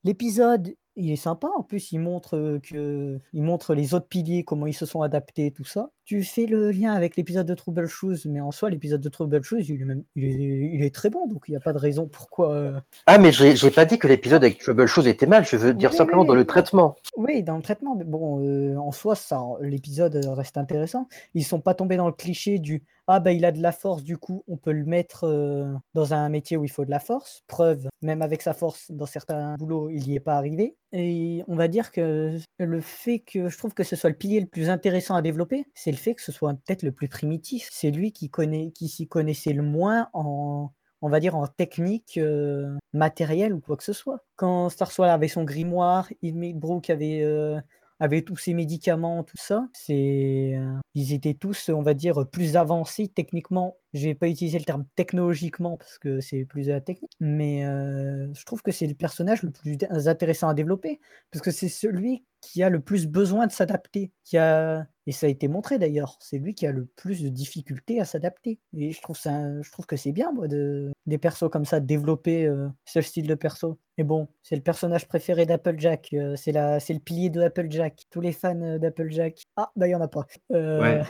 l'épisode, 0.05 0.73
il 0.95 1.11
est 1.11 1.17
sympa. 1.17 1.49
En 1.57 1.65
plus, 1.65 1.91
il 1.91 1.99
montre 1.99 2.61
que, 2.63 3.19
il 3.33 3.43
montre 3.43 3.75
les 3.75 3.95
autres 3.95 4.07
piliers, 4.07 4.45
comment 4.45 4.69
ils 4.69 4.75
se 4.75 4.87
sont 4.87 5.03
adaptés, 5.03 5.51
tout 5.51 5.65
ça. 5.65 5.91
Tu 6.05 6.25
fais 6.25 6.47
le 6.47 6.71
lien 6.73 6.93
avec 6.95 7.17
l'épisode 7.17 7.47
de 7.47 7.55
Trouble 7.55 7.87
Shoes, 7.87 8.27
mais 8.27 8.41
en 8.41 8.51
soi, 8.51 8.71
l'épisode 8.71 9.01
de 9.01 9.09
Trouble 9.09 9.43
Shoes, 9.43 9.61
il 9.69 9.81
est, 9.83 9.85
même- 9.85 10.03
il 10.17 10.25
est, 10.25 10.71
il 10.75 10.83
est 10.85 10.95
très 10.95 11.11
bon, 11.11 11.27
donc 11.29 11.45
il 11.47 11.53
n'y 11.53 11.57
a 11.57 11.61
pas 11.61 11.73
de 11.73 11.79
raison 11.79 12.09
pourquoi. 12.09 12.53
euh, 12.55 12.81
Ah, 13.07 13.19
mais 13.19 13.31
j'ai 13.31 13.55
j'ai 13.55 13.71
pas 13.71 13.85
dit 13.85 13.99
que 13.99 14.09
l'épisode 14.09 14.43
avec 14.43 14.59
Trouble 14.59 14.87
Shoes 14.87 15.07
était 15.07 15.27
mal, 15.27 15.45
je 15.47 15.57
veux 15.57 15.73
dire 15.75 15.91
Oui, 15.91 15.97
simplement 15.97 16.23
oui, 16.23 16.29
dans 16.29 16.35
le 16.35 16.45
traitement. 16.45 16.97
Oui, 17.17 17.43
dans 17.45 17.57
le 17.57 17.63
traitement, 17.63 17.95
mais 17.95 18.05
bon, 18.05 18.41
euh, 18.45 18.77
en 18.77 18.91
soi, 18.91 19.15
ça, 19.15 19.41
l'épisode 19.61 20.17
reste 20.33 20.59
intéressant. 20.59 21.07
Ils 21.35 21.45
sont 21.45 21.61
pas 21.61 21.75
tombés 21.75 21.97
dans 21.97 22.07
le 22.09 22.13
cliché 22.13 22.59
du 22.59 22.83
ah 23.09 23.19
bah 23.19 23.33
il 23.33 23.45
a 23.45 23.51
de 23.51 23.61
la 23.61 23.73
force, 23.73 24.05
du 24.05 24.17
coup 24.17 24.45
on 24.47 24.57
peut 24.57 24.71
le 24.71 24.85
mettre 24.85 25.25
euh, 25.25 25.67
dans 25.93 26.15
un 26.15 26.29
métier 26.29 26.57
où 26.57 26.65
il 26.65 26.71
faut 26.71 26.85
de 26.85 26.91
la 26.91 27.01
force. 27.01 27.43
Preuve, 27.49 27.89
même 28.01 28.23
avec 28.23 28.43
sa 28.43 28.55
force, 28.55 28.91
dans 28.93 29.07
certains 29.07 29.57
boulots, 29.57 29.91
il 29.91 30.03
n'y 30.05 30.15
est 30.15 30.21
pas 30.21 30.37
arrivé. 30.37 30.77
Et 30.93 31.43
on 31.49 31.57
va 31.57 31.67
dire 31.69 31.91
que 31.91 32.39
le 32.59 32.81
fait 32.81 33.19
que 33.19 33.49
je 33.49 33.59
trouve 33.59 33.75
que 33.75 33.83
ce 33.83 33.97
soit 33.97 34.09
le 34.11 34.17
pilier 34.17 34.41
le 34.41 34.47
plus 34.47 34.71
intéressant 34.71 35.15
à 35.17 35.23
développer, 35.23 35.65
c'est 35.75 35.91
fait 35.97 36.15
que 36.15 36.23
ce 36.23 36.33
soit 36.33 36.53
peut-être 36.55 36.83
le 36.83 36.93
plus 36.93 37.09
primitif? 37.09 37.69
C'est 37.73 37.91
lui 37.91 38.13
qui 38.13 38.31
qui 38.75 38.89
s'y 38.89 39.09
connaissait 39.09 39.53
le 39.53 39.63
moins 39.63 40.09
en 40.13 40.73
on 41.03 41.09
va 41.09 41.21
dire 41.21 41.37
en 41.37 41.47
technique 41.49 42.17
euh, 42.17 42.79
matérielle 42.95 43.53
ou 43.53 43.61
quoi 43.61 43.77
que 43.77 43.83
ce 43.83 43.93
soit. 43.93 44.25
Quand 44.37 44.69
Starswell 44.69 45.11
avait 45.11 45.29
son 45.29 45.45
grimoire, 45.45 46.09
Hilmi 46.23 46.55
Brook 46.55 46.91
avait, 46.91 47.23
euh, 47.23 47.61
avait 47.99 48.23
tous 48.23 48.37
ses 48.37 48.55
médicaments, 48.55 49.25
tout 49.25 49.37
ça, 49.37 49.69
c'est, 49.73 50.55
euh, 50.57 50.79
ils 50.95 51.13
étaient 51.13 51.35
tous, 51.35 51.69
on 51.71 51.83
va 51.83 51.95
dire, 51.95 52.25
plus 52.31 52.57
avancés 52.57 53.09
techniquement. 53.09 53.77
Je 53.95 54.07
vais 54.07 54.15
pas 54.15 54.29
utiliser 54.29 54.59
le 54.59 54.65
terme 54.65 54.87
technologiquement 54.97 55.77
parce 55.77 55.99
que 55.99 56.21
c'est 56.21 56.45
plus 56.45 56.71
à 56.71 56.75
la 56.75 56.81
technique, 56.81 57.13
mais 57.21 57.67
euh, 57.67 58.33
je 58.35 58.45
trouve 58.45 58.63
que 58.63 58.73
c'est 58.73 58.87
le 58.87 58.95
personnage 58.95 59.43
le 59.43 59.51
plus 59.51 59.77
intéressant 60.07 60.49
à 60.49 60.55
développer 60.55 61.01
parce 61.31 61.43
que 61.43 61.51
c'est 61.51 61.69
celui 61.69 62.25
qui 62.41 62.63
a 62.63 62.71
le 62.71 62.81
plus 62.81 63.07
besoin 63.07 63.47
de 63.47 63.53
s'adapter, 63.53 64.13
qui 64.25 64.37
a 64.39 64.87
et 65.07 65.13
ça 65.13 65.27
a 65.27 65.29
été 65.29 65.49
montré 65.49 65.79
d'ailleurs, 65.79 66.17
c'est 66.21 66.39
lui 66.39 66.55
qui 66.55 66.67
a 66.67 66.71
le 66.73 66.85
plus 66.85 67.23
de 67.23 67.29
difficultés 67.29 68.01
à 68.01 68.05
s'adapter. 68.05 68.61
Et 68.77 68.93
je 68.93 69.03
trouve 69.03 69.17
ça, 69.17 69.61
je 69.61 69.71
trouve 69.73 69.87
que 69.87 69.97
c'est 69.97 70.13
bien 70.13 70.31
moi 70.33 70.47
de 70.47 70.93
des 71.07 71.19
persos 71.19 71.51
comme 71.51 71.65
ça 71.65 71.81
de 71.81 71.87
développer 71.87 72.47
euh, 72.47 72.69
ce 72.85 73.01
style 73.01 73.27
de 73.27 73.35
perso. 73.35 73.79
Et 73.99 74.05
bon, 74.05 74.29
c'est 74.43 74.55
le 74.55 74.63
personnage 74.63 75.09
préféré 75.09 75.45
d'Applejack, 75.45 76.11
euh, 76.15 76.37
c'est 76.37 76.53
la, 76.53 76.79
c'est 76.79 76.95
le 76.95 77.01
pilier 77.01 77.31
de 77.31 77.41
Applejack. 77.41 78.05
Tous 78.11 78.21
les 78.21 78.33
fans 78.33 78.61
euh, 78.63 78.79
d'Applejack. 78.79 79.43
Ah 79.57 79.73
bah 79.75 79.89
il 79.89 79.91
y 79.91 79.95
en 79.95 80.01
a 80.01 80.09
pas. 80.09 80.27
Euh, 80.53 80.81
Ouais. 80.81 81.03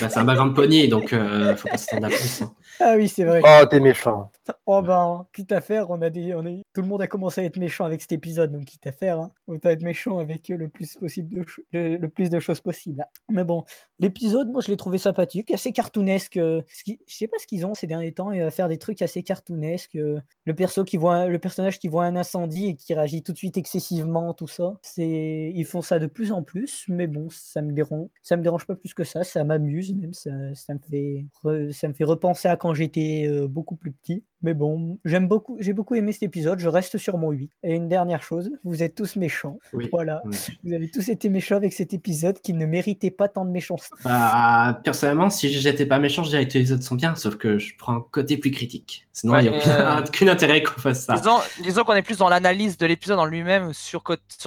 Bah, 0.00 0.08
c'est 0.08 0.18
un 0.18 0.24
background 0.24 0.54
pony, 0.56 0.88
donc 0.88 1.12
euh, 1.12 1.56
faut 1.56 1.68
pas 1.68 1.76
s'attendre 1.76 2.06
à 2.06 2.10
plus. 2.10 2.29
Ah 2.82 2.94
oui 2.96 3.08
c'est 3.08 3.24
vrai. 3.24 3.42
Oh, 3.44 3.66
t'es 3.66 3.78
méchant. 3.80 4.30
Oh 4.66 4.80
ben, 4.80 5.26
quitte 5.34 5.52
à 5.52 5.60
faire, 5.60 5.90
on 5.90 6.00
a 6.02 6.08
des, 6.08 6.34
on 6.34 6.46
est, 6.46 6.62
tout 6.72 6.80
le 6.80 6.88
monde 6.88 7.02
a 7.02 7.06
commencé 7.06 7.40
à 7.40 7.44
être 7.44 7.58
méchant 7.58 7.84
avec 7.84 8.00
cet 8.00 8.12
épisode, 8.12 8.52
donc 8.52 8.64
quitte 8.64 8.86
à 8.86 8.92
faire, 8.92 9.20
hein, 9.20 9.32
autant 9.46 9.68
être 9.68 9.82
méchant 9.82 10.18
avec 10.18 10.50
eux 10.50 10.56
le 10.56 10.68
plus 10.68 10.94
possible, 10.96 11.44
de 11.44 11.44
le, 11.72 11.96
le 11.98 12.08
plus 12.08 12.30
de 12.30 12.40
choses 12.40 12.60
possible. 12.60 13.04
Mais 13.28 13.44
bon, 13.44 13.64
l'épisode, 13.98 14.50
moi 14.50 14.60
je 14.62 14.68
l'ai 14.68 14.76
trouvé 14.76 14.98
sympathique, 14.98 15.50
assez 15.50 15.72
cartoonesque. 15.72 16.36
euh, 16.38 16.62
ce 16.68 16.84
qui- 16.84 17.00
je 17.06 17.14
sais 17.14 17.28
pas 17.28 17.36
ce 17.38 17.46
qu'ils 17.46 17.66
ont 17.66 17.74
ces 17.74 17.86
derniers 17.86 18.12
temps, 18.12 18.32
et 18.32 18.40
à 18.40 18.50
faire 18.50 18.68
des 18.68 18.78
trucs 18.78 19.02
assez 19.02 19.22
cartoonesques. 19.22 19.96
euh, 19.96 20.20
le 20.46 20.54
perso 20.54 20.84
qui 20.84 20.96
voit, 20.96 21.26
le 21.26 21.38
personnage 21.38 21.78
qui 21.78 21.88
voit 21.88 22.04
un 22.06 22.16
incendie 22.16 22.66
et 22.68 22.76
qui 22.76 22.94
réagit 22.94 23.22
tout 23.22 23.32
de 23.32 23.38
suite 23.38 23.56
excessivement, 23.58 24.32
tout 24.32 24.48
ça. 24.48 24.74
C'est, 24.82 25.52
ils 25.54 25.64
font 25.66 25.82
ça 25.82 25.98
de 25.98 26.06
plus 26.06 26.32
en 26.32 26.42
plus, 26.42 26.84
mais 26.88 27.06
bon, 27.06 27.28
ça 27.30 27.60
me 27.62 27.72
dérange, 27.72 28.08
ça 28.22 28.36
me 28.36 28.42
dérange 28.42 28.66
pas 28.66 28.74
plus 28.74 28.94
que 28.94 29.04
ça, 29.04 29.22
ça 29.22 29.44
m'amuse 29.44 29.94
même, 29.94 30.14
ça, 30.14 30.30
ça 30.54 30.74
me 30.74 30.78
fait, 30.78 31.26
re- 31.44 31.72
ça 31.72 31.88
me 31.88 31.92
fait 31.92 32.04
repenser 32.20 32.48
à 32.48 32.56
quand 32.56 32.74
j'étais 32.74 33.26
euh, 33.28 33.48
beaucoup 33.48 33.76
plus 33.76 33.92
petit. 33.92 34.24
Mais 34.42 34.54
bon, 34.54 34.98
j'aime 35.04 35.28
beaucoup, 35.28 35.56
j'ai 35.60 35.72
beaucoup 35.74 35.94
aimé 35.94 36.12
cet 36.12 36.22
épisode, 36.22 36.58
je 36.60 36.68
reste 36.68 36.96
sur 36.98 37.18
mon 37.18 37.30
8. 37.30 37.50
Et 37.62 37.74
une 37.74 37.88
dernière 37.88 38.22
chose, 38.22 38.50
vous 38.64 38.82
êtes 38.82 38.94
tous 38.94 39.16
méchants. 39.16 39.58
Oui. 39.74 39.88
Voilà, 39.92 40.22
Oui. 40.24 40.36
vous 40.64 40.72
avez 40.72 40.90
tous 40.90 41.08
été 41.10 41.28
méchants 41.28 41.56
avec 41.56 41.72
cet 41.74 41.92
épisode 41.92 42.40
qui 42.40 42.54
ne 42.54 42.64
méritait 42.64 43.10
pas 43.10 43.28
tant 43.28 43.44
de 43.44 43.50
méchanceté. 43.50 43.94
Bah, 44.04 44.80
personnellement, 44.82 45.28
si 45.30 45.50
j'étais 45.50 45.84
pas 45.86 45.98
méchant, 45.98 46.22
je 46.22 46.30
dirais 46.30 46.48
que 46.48 46.54
les 46.54 46.60
épisodes 46.60 46.82
sont 46.82 46.94
bien, 46.94 47.14
sauf 47.16 47.36
que 47.36 47.58
je 47.58 47.74
prends 47.76 47.96
un 47.96 48.04
côté 48.10 48.36
plus 48.38 48.50
critique. 48.50 49.06
Sinon, 49.12 49.34
il 49.34 49.36
Ouais, 49.36 49.42
n'y 49.42 49.48
a 49.48 49.52
euh, 49.52 50.00
aucun, 50.00 50.04
aucun 50.08 50.28
intérêt 50.28 50.62
qu'on 50.62 50.80
fasse 50.80 51.04
ça. 51.04 51.14
Disons, 51.14 51.38
disons 51.62 51.84
qu'on 51.84 51.92
est 51.94 52.02
plus 52.02 52.16
dans 52.16 52.28
l'analyse 52.30 52.78
de 52.78 52.86
l'épisode 52.86 53.18
en 53.18 53.26
lui-même 53.26 53.74
sur, 53.74 54.02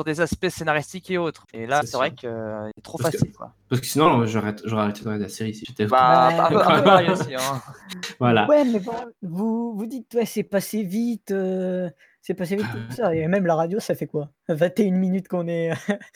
des 0.05 0.21
aspects 0.21 0.49
scénaristiques 0.49 1.11
et 1.11 1.17
autres. 1.19 1.45
Et 1.53 1.67
là, 1.67 1.81
C'est 1.85 1.97
vrai 1.97 2.11
qu'il 2.11 2.29
est 2.29 2.81
trop 2.81 2.97
Parce 2.97 3.11
que- 3.11 3.17
facile. 3.19 3.33
Quoi. 3.35 3.51
Parce 3.69 3.81
que 3.81 3.87
sinon, 3.87 4.25
j'aurais 4.25 4.55
j'aurais 4.65 4.83
arrêté 4.83 5.01
de 5.01 5.05
regarder 5.05 5.23
la 5.25 5.29
série 5.29 5.53
si 5.53 5.65
j'étais. 5.67 5.85
Bah, 5.85 6.29
Ouais. 6.29 6.39
un 6.39 6.47
peu, 6.49 6.57
un 6.61 6.77
peu 6.77 6.83
pareil 6.83 7.09
aussi. 7.11 7.35
Hein. 7.35 7.61
Voilà. 8.19 8.47
Ouais, 8.47 8.63
mais 8.65 8.79
bon, 8.79 8.93
vous, 9.21 9.73
vous 9.83 9.89
dites, 9.89 10.13
ouais, 10.15 10.25
c'est 10.25 10.43
passé 10.43 10.83
vite, 10.83 11.31
euh, 11.31 11.89
c'est 12.21 12.33
passé 12.33 12.55
vite, 12.55 12.65
tout 12.71 12.91
ça. 12.95 13.13
Et 13.15 13.27
même 13.27 13.45
la 13.45 13.55
radio, 13.55 13.79
ça 13.79 13.95
fait 13.95 14.07
quoi? 14.07 14.31
21 14.49 14.91
minutes 14.91 15.27
qu'on 15.27 15.47
est, 15.47 15.71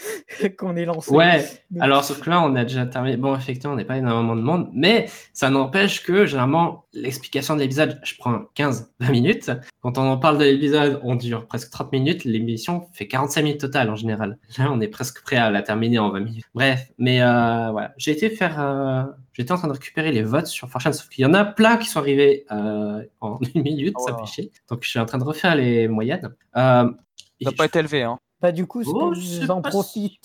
qu'on 0.57 0.75
est 0.75 0.85
lancé. 0.85 1.11
Ouais, 1.13 1.45
Donc, 1.71 1.81
alors 1.83 2.03
sauf 2.03 2.19
que 2.21 2.29
là, 2.29 2.41
on 2.41 2.55
a 2.55 2.63
déjà 2.63 2.85
terminé. 2.85 3.17
Bon, 3.17 3.35
effectivement, 3.35 3.73
on 3.73 3.77
n'est 3.77 3.85
pas 3.85 3.97
énormément 3.97 4.35
de 4.35 4.41
monde, 4.41 4.69
mais 4.73 5.09
ça 5.33 5.49
n'empêche 5.49 6.03
que 6.03 6.25
généralement, 6.25 6.85
l'explication 6.93 7.55
de 7.55 7.61
l'épisode, 7.61 7.99
je 8.03 8.15
prends 8.17 8.41
15-20 8.57 9.11
minutes. 9.11 9.51
Quand 9.81 9.97
on 9.97 10.01
en 10.09 10.17
parle 10.17 10.37
de 10.37 10.43
l'épisode, 10.45 10.99
on 11.03 11.15
dure 11.15 11.47
presque 11.47 11.69
30 11.71 11.91
minutes. 11.91 12.23
L'émission 12.25 12.87
fait 12.93 13.07
45 13.07 13.41
minutes 13.43 13.61
total 13.61 13.89
en 13.89 13.95
général. 13.95 14.37
Là, 14.57 14.69
on 14.71 14.81
est 14.81 14.87
presque 14.87 15.21
prêt 15.23 15.37
à 15.37 15.49
la 15.49 15.61
terminer 15.61 15.99
en 15.99 16.09
20 16.11 16.19
minutes. 16.19 16.45
Bref, 16.53 16.87
mais 16.97 17.21
euh, 17.21 17.69
voilà. 17.71 17.93
J'ai 17.97 18.11
été 18.11 18.29
faire. 18.29 18.59
euh, 18.59 19.03
J'étais 19.33 19.51
en 19.51 19.57
train 19.57 19.67
de 19.67 19.73
récupérer 19.73 20.11
les 20.11 20.23
votes 20.23 20.47
sur 20.47 20.67
4chan, 20.67 20.93
sauf 20.93 21.09
qu'il 21.09 21.21
y 21.21 21.25
en 21.27 21.33
a 21.35 21.45
plein 21.45 21.77
qui 21.77 21.87
sont 21.87 21.99
arrivés 21.99 22.45
euh, 22.51 23.03
en 23.21 23.37
une 23.55 23.61
minute, 23.61 23.93
Oh 23.99 24.07
ça 24.07 24.17
fait 24.17 24.25
chier. 24.25 24.51
Donc, 24.67 24.79
je 24.81 24.89
suis 24.89 24.97
en 24.99 25.05
train 25.05 25.19
de 25.19 25.23
refaire 25.23 25.55
les 25.55 25.87
moyennes. 25.87 26.33
Euh, 26.55 26.89
Ça 27.41 27.51
n'a 27.51 27.55
pas 27.55 27.65
été 27.65 27.79
élevé. 27.79 28.03
Hein. 28.03 28.19
Bah, 28.39 28.51
du 28.51 28.67
coup, 28.67 28.83
Oh, 28.85 29.15
sûr. 29.15 29.47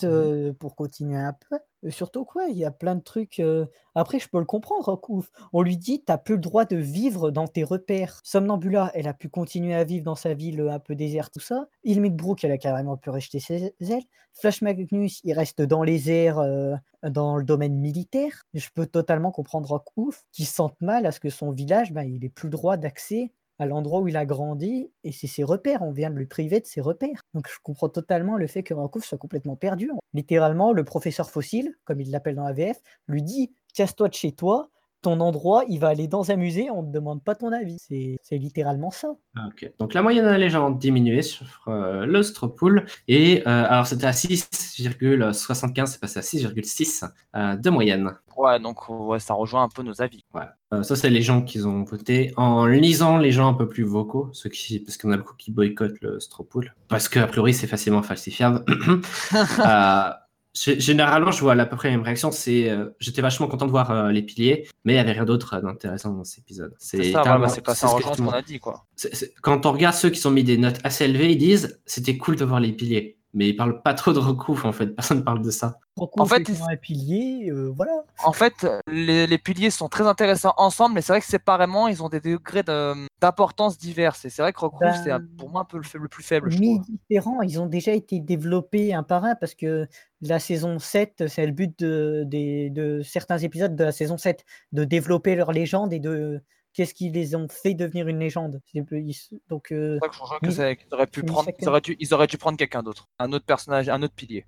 euh, 0.03 0.53
pour 0.53 0.75
continuer 0.75 1.17
un 1.17 1.33
peu. 1.33 1.57
Euh, 1.83 1.89
surtout 1.89 2.25
quoi, 2.25 2.45
il 2.47 2.55
y 2.57 2.63
a 2.63 2.69
plein 2.69 2.93
de 2.93 3.01
trucs. 3.01 3.39
euh, 3.39 3.65
Après, 3.95 4.19
je 4.19 4.29
peux 4.29 4.37
le 4.37 4.45
comprendre. 4.45 4.85
Rokouf. 4.85 5.31
On 5.51 5.63
lui 5.63 5.77
dit, 5.77 6.03
t'as 6.05 6.19
plus 6.19 6.35
le 6.35 6.41
droit 6.41 6.65
de 6.65 6.75
vivre 6.75 7.31
dans 7.31 7.47
tes 7.47 7.63
repères. 7.63 8.19
Somnambula, 8.23 8.91
elle 8.93 9.07
a 9.07 9.13
pu 9.15 9.29
continuer 9.29 9.73
à 9.73 9.83
vivre 9.83 10.05
dans 10.05 10.13
sa 10.15 10.35
ville 10.35 10.61
un 10.61 10.77
peu 10.79 10.93
déserte, 10.93 11.33
tout 11.33 11.39
ça. 11.39 11.67
Ilmidbrook, 11.83 12.43
elle 12.43 12.51
a 12.51 12.59
carrément 12.59 12.97
pu 12.97 13.09
rejeter 13.09 13.39
ses 13.39 13.73
ailes. 13.79 14.03
Flash 14.35 14.61
Magnus, 14.61 15.19
il 15.23 15.33
reste 15.33 15.61
dans 15.63 15.81
les 15.83 16.11
airs, 16.11 16.37
euh, 16.39 16.75
dans 17.07 17.37
le 17.37 17.43
domaine 17.43 17.79
militaire. 17.79 18.43
Je 18.53 18.69
peux 18.75 18.85
totalement 18.85 19.31
comprendre 19.31 19.69
Rokouf 19.69 20.23
qui 20.31 20.45
se 20.45 20.53
sente 20.53 20.79
mal 20.81 21.07
à 21.07 21.11
ce 21.11 21.19
que 21.19 21.29
son 21.29 21.49
village, 21.51 21.91
ben, 21.93 22.03
il 22.03 22.23
ait 22.23 22.29
plus 22.29 22.45
le 22.47 22.51
droit 22.51 22.77
d'accès 22.77 23.31
à 23.59 23.65
l'endroit 23.65 24.01
où 24.01 24.07
il 24.07 24.17
a 24.17 24.25
grandi, 24.25 24.91
et 25.03 25.11
c'est 25.11 25.27
ses 25.27 25.43
repères, 25.43 25.81
on 25.81 25.91
vient 25.91 26.09
de 26.09 26.17
le 26.17 26.25
priver 26.25 26.59
de 26.59 26.65
ses 26.65 26.81
repères. 26.81 27.21
Donc 27.33 27.47
je 27.47 27.57
comprends 27.61 27.89
totalement 27.89 28.37
le 28.37 28.47
fait 28.47 28.63
que 28.63 28.73
Rancouf 28.73 29.05
soit 29.05 29.17
complètement 29.17 29.55
perdu. 29.55 29.91
Littéralement, 30.13 30.73
le 30.73 30.83
professeur 30.83 31.29
fossile, 31.29 31.75
comme 31.85 32.01
il 32.01 32.11
l'appelle 32.11 32.35
dans 32.35 32.45
la 32.45 32.53
VF, 32.53 32.79
lui 33.07 33.21
dit 33.21 33.53
Casse-toi 33.73 34.09
de 34.09 34.13
chez 34.13 34.31
toi, 34.33 34.69
ton 35.03 35.19
endroit, 35.19 35.63
il 35.69 35.79
va 35.79 35.89
aller 35.89 36.07
dans 36.07 36.31
un 36.31 36.35
musée, 36.35 36.71
on 36.71 36.81
ne 36.81 36.87
te 36.87 36.93
demande 36.93 37.23
pas 37.23 37.35
ton 37.35 37.51
avis. 37.51 37.77
C'est 37.79 38.17
c'est 38.23 38.37
littéralement 38.37 38.89
ça. 38.89 39.09
Ah, 39.35 39.47
Ok. 39.47 39.71
Donc 39.79 39.93
la 39.93 40.01
moyenne 40.01 40.25
de 40.25 40.29
la 40.29 40.37
légende 40.37 40.79
diminuée 40.79 41.21
sur 41.21 41.45
euh, 41.67 42.05
le 42.05 42.23
Stropool. 42.23 42.85
Et 43.07 43.41
euh, 43.41 43.65
alors 43.69 43.85
c'était 43.85 44.07
à 44.07 44.11
6,75, 44.11 45.85
c'est 45.85 45.99
passé 45.99 46.19
à 46.19 46.21
6,6 46.21 47.07
euh, 47.35 47.55
de 47.55 47.69
moyenne. 47.69 48.11
Ouais, 48.37 48.59
donc 48.59 48.89
ouais, 48.89 49.19
ça 49.19 49.33
rejoint 49.35 49.63
un 49.63 49.69
peu 49.69 49.83
nos 49.83 50.01
avis. 50.01 50.25
Euh, 50.73 50.81
ça, 50.83 50.95
c'est 50.95 51.09
les 51.09 51.21
gens 51.21 51.41
qui 51.43 51.61
ont 51.61 51.83
voté 51.83 52.33
en 52.35 52.65
lisant 52.65 53.17
les 53.17 53.31
gens 53.31 53.47
un 53.47 53.53
peu 53.53 53.67
plus 53.67 53.83
vocaux, 53.83 54.29
ceux 54.33 54.49
qui, 54.49 54.79
parce 54.79 54.97
qu'on 54.97 55.11
a 55.11 55.17
beaucoup 55.17 55.35
qui 55.35 55.51
boycottent 55.51 56.01
le 56.01 56.19
Stropool. 56.19 56.73
Parce 56.87 57.09
qu'a 57.09 57.27
priori, 57.27 57.53
c'est 57.53 57.67
facilement 57.67 58.01
falsifiable. 58.01 58.63
Généralement, 60.53 61.31
je 61.31 61.41
vois 61.41 61.53
à 61.53 61.65
peu 61.65 61.75
près 61.75 61.89
la 61.89 61.95
même 61.95 62.03
réaction. 62.05 62.31
C'est, 62.31 62.69
euh, 62.69 62.89
j'étais 62.99 63.23
vachement 63.23 63.47
content 63.47 63.65
de 63.65 63.71
voir 63.71 63.89
euh, 63.89 64.11
les 64.11 64.21
piliers, 64.21 64.67
mais 64.85 64.93
il 64.93 64.95
n'y 64.95 64.99
avait 64.99 65.13
rien 65.13 65.25
d'autre 65.25 65.55
euh, 65.55 65.61
d'intéressant 65.61 66.13
dans 66.13 66.23
cet 66.23 66.39
épisode. 66.39 66.75
C'est 66.77 67.11
ça, 67.11 67.23
c'est 67.49 67.61
pas 67.61 67.73
ça 67.73 67.87
ce 67.87 68.21
qu'on 68.21 68.29
a 68.29 68.41
dit. 68.43 68.59
quoi. 68.59 68.85
quand 69.41 69.65
on 69.65 69.71
regarde 69.71 69.95
ceux 69.95 70.11
qui 70.11 70.19
sont 70.19 70.29
mis 70.29 70.43
des 70.43 70.57
notes 70.57 70.79
assez 70.83 71.05
élevées, 71.05 71.31
ils 71.31 71.37
disent 71.37 71.81
c'était 71.87 72.17
cool 72.17 72.35
de 72.35 72.45
voir 72.45 72.59
les 72.59 72.71
piliers. 72.71 73.17
Mais 73.33 73.49
ils 73.49 73.55
parlent 73.55 73.81
pas 73.81 73.93
trop 73.93 74.13
de 74.13 74.19
recouf 74.19 74.63
en 74.65 74.71
fait. 74.71 74.87
Personne 74.87 75.23
parle 75.23 75.41
de 75.41 75.49
ça. 75.49 75.79
Rancouf 75.95 76.29
fait, 76.29 76.41
étant 76.41 76.67
un 76.69 76.75
pilier, 76.75 77.49
euh, 77.51 77.71
voilà. 77.75 78.03
En 78.23 78.33
fait, 78.33 78.65
les, 78.87 79.27
les 79.27 79.37
piliers 79.37 79.69
sont 79.69 79.89
très 79.89 80.07
intéressants 80.07 80.53
ensemble, 80.57 80.95
mais 80.95 81.01
c'est 81.01 81.13
vrai 81.13 81.19
que 81.19 81.27
séparément, 81.27 81.87
ils 81.87 82.01
ont 82.01 82.09
des 82.09 82.19
degrés 82.19 82.63
de- 82.63 83.07
d'importance 83.21 83.77
diverses. 83.77 84.25
Et 84.25 84.29
c'est 84.29 84.41
vrai 84.41 84.53
que 84.53 84.59
Rockruff, 84.59 84.81
Ben, 84.81 85.01
c'est 85.03 85.37
pour 85.37 85.49
moi 85.49 85.61
un 85.61 85.65
peu 85.65 85.77
le, 85.77 86.07
plus 86.07 86.23
faible. 86.23 86.49
Mi 86.59 86.79
différents, 86.79 87.41
ils 87.41 87.59
ont 87.59 87.67
déjà 87.67 87.91
été 87.91 88.19
développés 88.19 88.93
un 88.93 89.03
par 89.03 89.23
un 89.23 89.35
parce 89.35 89.53
que 89.53 89.87
la 90.21 90.39
saison 90.39 90.79
7, 90.79 91.25
c'est 91.27 91.45
le 91.45 91.51
but 91.51 91.77
de, 91.79 92.25
de 92.27 93.01
certains 93.03 93.37
épisodes 93.37 93.75
de 93.75 93.83
la 93.83 93.91
saison 93.91 94.17
7, 94.17 94.45
de 94.71 94.83
développer 94.83 95.35
leur 95.35 95.51
légende 95.51 95.93
et 95.93 95.99
de 95.99 96.41
qu'est-ce 96.73 96.93
qui 96.93 97.09
les 97.09 97.35
ont 97.35 97.47
fait 97.49 97.73
devenir 97.73 98.07
une 98.07 98.19
légende? 98.19 98.61
Donc, 99.49 99.71
euh, 99.71 99.99
ça 100.01 100.07
que 100.09 100.15
je 100.15 100.19
que 100.81 100.95
auraient 100.95 101.07
pu 101.07 101.23
prendre, 101.23 101.49
ils 101.59 101.69
auraient 101.69 101.81
dû, 101.81 101.95
ils 101.99 102.13
auraient 102.13 102.27
dû 102.27 102.37
prendre 102.37 102.57
quelqu'un 102.57 102.83
d'autre, 102.83 103.09
un 103.19 103.31
autre 103.33 103.45
personnage, 103.45 103.89
un 103.89 104.01
autre 104.01 104.13
pilier. 104.15 104.45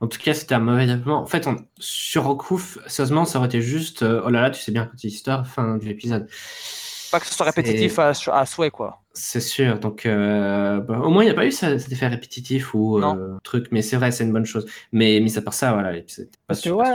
En 0.00 0.06
tout 0.06 0.18
cas, 0.18 0.34
c'était 0.34 0.54
un 0.54 0.60
mauvais 0.60 0.86
développement. 0.86 1.20
En 1.20 1.26
fait, 1.26 1.46
on- 1.46 1.64
sur 1.78 2.24
Rockproof, 2.24 2.78
sérieusement, 2.86 3.24
ça 3.24 3.38
aurait 3.38 3.48
été 3.48 3.60
juste 3.60 4.02
euh, 4.02 4.22
oh 4.24 4.30
là 4.30 4.42
là, 4.42 4.50
tu 4.50 4.60
sais 4.60 4.72
bien, 4.72 4.86
petite 4.86 5.12
histoire, 5.12 5.46
fin 5.46 5.76
de 5.76 5.84
l'épisode. 5.84 6.28
Pas 7.10 7.20
que 7.20 7.26
ce 7.26 7.34
soit 7.34 7.46
répétitif 7.46 7.98
à, 7.98 8.12
à 8.32 8.46
souhait, 8.46 8.70
quoi. 8.70 9.02
C'est 9.14 9.40
sûr. 9.40 9.80
Donc, 9.80 10.06
euh, 10.06 10.80
bah, 10.80 11.00
au 11.00 11.10
moins, 11.10 11.22
il 11.24 11.26
n'y 11.26 11.32
a 11.32 11.34
pas 11.34 11.46
eu 11.46 11.50
ça- 11.50 11.78
cet 11.78 11.90
effet 11.90 12.06
répétitif 12.06 12.74
ou 12.74 12.98
euh, 12.98 13.36
truc. 13.42 13.68
Mais 13.72 13.82
c'est 13.82 13.96
vrai, 13.96 14.12
c'est 14.12 14.24
une 14.24 14.32
bonne 14.32 14.44
chose. 14.44 14.66
Mais 14.92 15.18
mis 15.20 15.36
à 15.36 15.42
part 15.42 15.54
ça, 15.54 15.72
voilà, 15.72 15.92
Parce 16.46 16.60
que 16.60 16.70
ouais, 16.70 16.94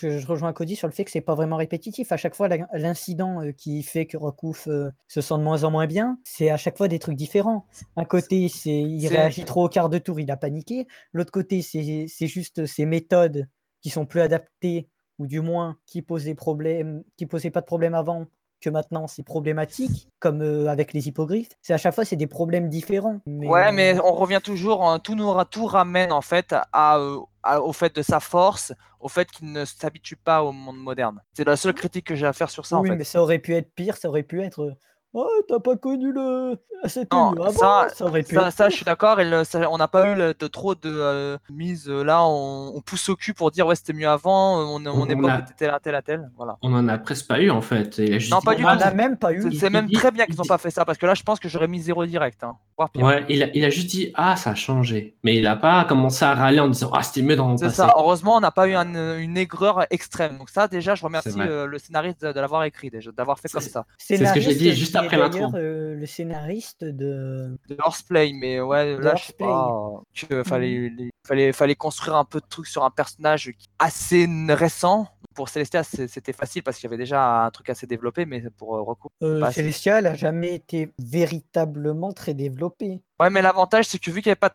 je, 0.00 0.18
je 0.18 0.26
rejoins 0.26 0.52
Cody 0.52 0.76
sur 0.76 0.86
le 0.86 0.92
fait 0.92 1.04
que 1.04 1.10
c'est 1.10 1.20
pas 1.20 1.34
vraiment 1.34 1.56
répétitif. 1.56 2.12
À 2.12 2.16
chaque 2.16 2.34
fois, 2.34 2.48
l'incident 2.74 3.42
euh, 3.42 3.52
qui 3.52 3.82
fait 3.82 4.06
que 4.06 4.16
Rokouf 4.16 4.68
euh, 4.68 4.90
se 5.08 5.20
sent 5.20 5.34
de 5.34 5.42
moins 5.42 5.64
en 5.64 5.70
moins 5.70 5.86
bien, 5.86 6.18
c'est 6.24 6.50
à 6.50 6.56
chaque 6.56 6.76
fois 6.76 6.88
des 6.88 6.98
trucs 6.98 7.16
différents. 7.16 7.66
Un 7.96 8.04
côté, 8.04 8.48
c'est 8.48 8.70
il 8.70 9.08
réagit 9.08 9.44
trop 9.44 9.64
au 9.64 9.68
quart 9.68 9.88
de 9.88 9.98
tour, 9.98 10.20
il 10.20 10.30
a 10.30 10.36
paniqué. 10.36 10.86
L'autre 11.12 11.32
côté, 11.32 11.62
c'est 11.62 12.06
c'est 12.08 12.26
juste 12.28 12.66
ses 12.66 12.86
méthodes 12.86 13.48
qui 13.80 13.90
sont 13.90 14.06
plus 14.06 14.20
adaptées, 14.20 14.88
ou 15.18 15.26
du 15.26 15.40
moins 15.40 15.76
qui 15.86 16.02
posent 16.02 16.24
des 16.24 16.34
problèmes, 16.34 17.02
qui 17.16 17.26
posaient 17.26 17.50
pas 17.50 17.60
de 17.60 17.66
problème 17.66 17.94
avant, 17.94 18.26
que 18.64 18.70
maintenant 18.70 19.06
c'est 19.06 19.22
problématique, 19.22 20.08
comme 20.18 20.40
euh, 20.42 20.68
avec 20.68 20.92
les 20.92 21.06
hippogriffes. 21.08 21.50
C'est 21.60 21.74
à 21.74 21.76
chaque 21.78 21.94
fois, 21.94 22.04
c'est 22.04 22.16
des 22.16 22.26
problèmes 22.26 22.68
différents. 22.68 23.20
Mais, 23.26 23.46
Ouais, 23.46 23.72
mais 23.72 23.96
euh, 23.96 24.02
on 24.02 24.14
revient 24.14 24.40
toujours, 24.42 24.88
hein, 24.88 24.98
tout 24.98 25.14
nous 25.14 25.30
ra- 25.30 25.44
tout 25.44 25.66
ramène 25.66 26.12
en 26.12 26.22
fait 26.22 26.54
à, 26.72 26.98
euh, 26.98 27.18
à- 27.42 27.60
au 27.60 27.72
fait 27.72 27.94
de 27.94 28.02
sa 28.02 28.20
force, 28.20 28.72
au 29.00 29.08
fait 29.08 29.30
qu'il 29.30 29.52
ne 29.52 29.64
s'habitue 29.64 30.16
pas 30.16 30.42
au 30.42 30.52
monde 30.52 30.78
moderne. 30.78 31.20
C'est 31.34 31.46
la 31.46 31.56
seule 31.56 31.74
critique 31.74 32.06
que 32.06 32.14
j'ai 32.14 32.26
à 32.26 32.32
faire 32.32 32.48
sur 32.50 32.64
ça 32.64 32.76
oui, 32.80 32.88
en 32.88 32.92
fait. 32.92 32.98
mais 32.98 33.04
ça 33.04 33.20
aurait 33.22 33.38
pu 33.38 33.54
être 33.54 33.70
pire, 33.74 33.96
ça 33.96 34.08
aurait 34.08 34.22
pu 34.22 34.42
être. 34.42 34.74
Oh, 35.16 35.28
t'as 35.48 35.60
pas 35.60 35.76
connu 35.76 36.12
le. 36.12 36.56
Cette 36.86 37.12
Non, 37.12 37.32
avant, 37.40 37.52
ça- 37.52 37.86
ça 37.94 38.04
aurait 38.04 38.24
pu 38.24 38.34
Ça, 38.34 38.48
être 38.48 38.52
ça, 38.52 38.64
pire. 38.64 38.70
je 38.72 38.76
suis 38.76 38.84
d'accord, 38.84 39.20
et 39.20 39.24
le- 39.24 39.44
ça- 39.44 39.70
on 39.70 39.78
n'a 39.78 39.86
pas 39.88 40.08
eu 40.10 40.16
le- 40.16 40.34
de 40.34 40.46
trop 40.48 40.74
de 40.74 40.80
euh, 40.86 41.38
mise 41.50 41.88
euh, 41.88 42.02
là, 42.02 42.24
on, 42.26 42.72
on 42.74 42.80
pousse 42.80 43.08
au 43.08 43.14
cul 43.16 43.32
pour 43.32 43.50
dire 43.52 43.64
ouais 43.66 43.76
c'était 43.76 43.92
mieux 43.92 44.08
avant, 44.08 44.60
euh, 44.60 44.64
mon, 44.64 44.80
mon 44.80 45.02
On 45.02 45.06
époque 45.06 45.30
a- 45.30 45.38
était 45.38 45.54
telle, 45.56 45.78
telle, 45.82 46.02
telle, 46.04 46.30
voilà. 46.36 46.58
On 46.62 46.74
en 46.74 46.88
a 46.88 46.98
presque 46.98 47.28
pas 47.28 47.40
eu 47.40 47.48
en 47.50 47.62
fait. 47.62 48.04
Juste 48.18 48.32
Non, 48.32 48.40
pas 48.40 48.54
du 48.56 48.64
On 48.64 48.68
ah, 48.68 48.76
en 48.76 48.80
a 48.80 48.90
même 48.92 49.16
pas 49.16 49.32
eu. 49.32 49.50
C'est 49.56 49.70
même 49.70 49.86
dit- 49.86 49.94
très 49.94 50.10
bien 50.10 50.24
il 50.24 50.32
qu'ils 50.32 50.36
n'ont 50.36 50.44
pas 50.48 50.58
fait 50.58 50.70
ça, 50.70 50.84
parce 50.84 50.98
que 50.98 51.06
là 51.06 51.14
je 51.14 51.22
pense 51.22 51.38
que 51.38 51.48
j'aurais 51.48 51.68
mis 51.68 51.80
zéro 51.80 52.04
direct, 52.04 52.42
hein, 52.42 52.56
voire 52.76 52.90
pire. 52.90 53.02
Ouais, 53.04 53.24
il 53.28 53.42
a, 53.42 53.48
il 53.56 53.64
a 53.64 53.70
juste 53.70 53.88
dit 53.88 54.10
ah 54.14 54.36
ça 54.36 54.50
a 54.50 54.54
changé, 54.54 55.16
mais 55.22 55.36
il 55.36 55.46
a 55.46 55.56
pas 55.56 55.84
commencé 55.84 56.24
à 56.24 56.34
râler 56.34 56.60
en 56.60 56.68
disant 56.68 56.90
ah 56.92 57.02
c'était 57.02 57.22
mieux 57.22 57.36
dans 57.36 57.46
mon 57.48 57.56
C'est 57.56 57.66
passé. 57.66 57.76
ça, 57.76 57.94
heureusement 57.96 58.36
on 58.36 58.40
n'a 58.40 58.50
pas 58.50 58.66
eu 58.68 58.74
un- 58.74 59.18
une 59.18 59.36
aigreur 59.36 59.86
extrême, 59.90 60.38
donc 60.38 60.50
ça 60.50 60.68
déjà 60.68 60.94
je 60.94 61.04
remercie 61.04 61.28
euh, 61.40 61.66
le 61.66 61.78
scénariste 61.78 62.22
de, 62.24 62.32
de 62.32 62.40
l'avoir 62.40 62.64
écrit, 62.64 62.90
déjà, 62.90 63.12
d'avoir 63.12 63.38
fait 63.38 63.48
comme 63.48 63.60
ça. 63.60 63.84
c'est 63.98 64.16
ce 64.16 64.32
que 64.34 64.40
je 64.40 64.48
l'ai 64.48 64.54
dit 64.56 64.72
juste 64.74 64.96
après 64.96 65.16
l'intro. 65.16 65.54
euh, 65.54 65.94
le 65.94 66.06
scénariste 66.06 66.84
de. 66.84 67.56
de 67.68 67.76
horseplay, 67.78 68.32
mais 68.34 68.60
ouais, 68.60 68.96
De 68.96 69.02
là, 69.02 69.14
je 69.16 69.24
sais 69.26 69.32
pas, 69.34 70.00
que 70.28 70.42
fallait, 70.44 70.88
les- 70.96 71.10
fallait, 71.26 71.52
fallait 71.52 71.74
construire 71.74 72.16
un 72.16 72.24
peu 72.24 72.40
de 72.40 72.46
trucs 72.48 72.66
sur 72.66 72.84
un 72.84 72.90
personnage 72.90 73.52
assez 73.78 74.26
récent. 74.48 75.08
Pour 75.34 75.48
Celestia, 75.48 75.82
c'était 75.84 76.32
facile 76.32 76.62
parce 76.62 76.76
qu'il 76.78 76.84
y 76.84 76.88
avait 76.88 76.96
déjà 77.02 77.44
un 77.44 77.50
truc 77.50 77.70
assez 77.70 77.86
développé, 77.86 78.24
mais 78.26 78.42
pour 78.56 78.76
euh, 78.76 78.82
Roku. 78.82 79.08
Euh, 79.22 79.50
Celestia 79.50 80.00
n'a 80.00 80.14
jamais 80.14 80.54
été 80.54 80.92
véritablement 80.98 82.12
très 82.12 82.34
développé. 82.34 83.02
Ouais, 83.20 83.30
mais 83.30 83.42
l'avantage, 83.42 83.86
c'est 83.86 83.98
que 83.98 84.10
vu 84.10 84.22
qu'il 84.22 84.30
n'y 84.30 84.32
avait 84.32 84.36
pas 84.40 84.50
de 84.50 84.54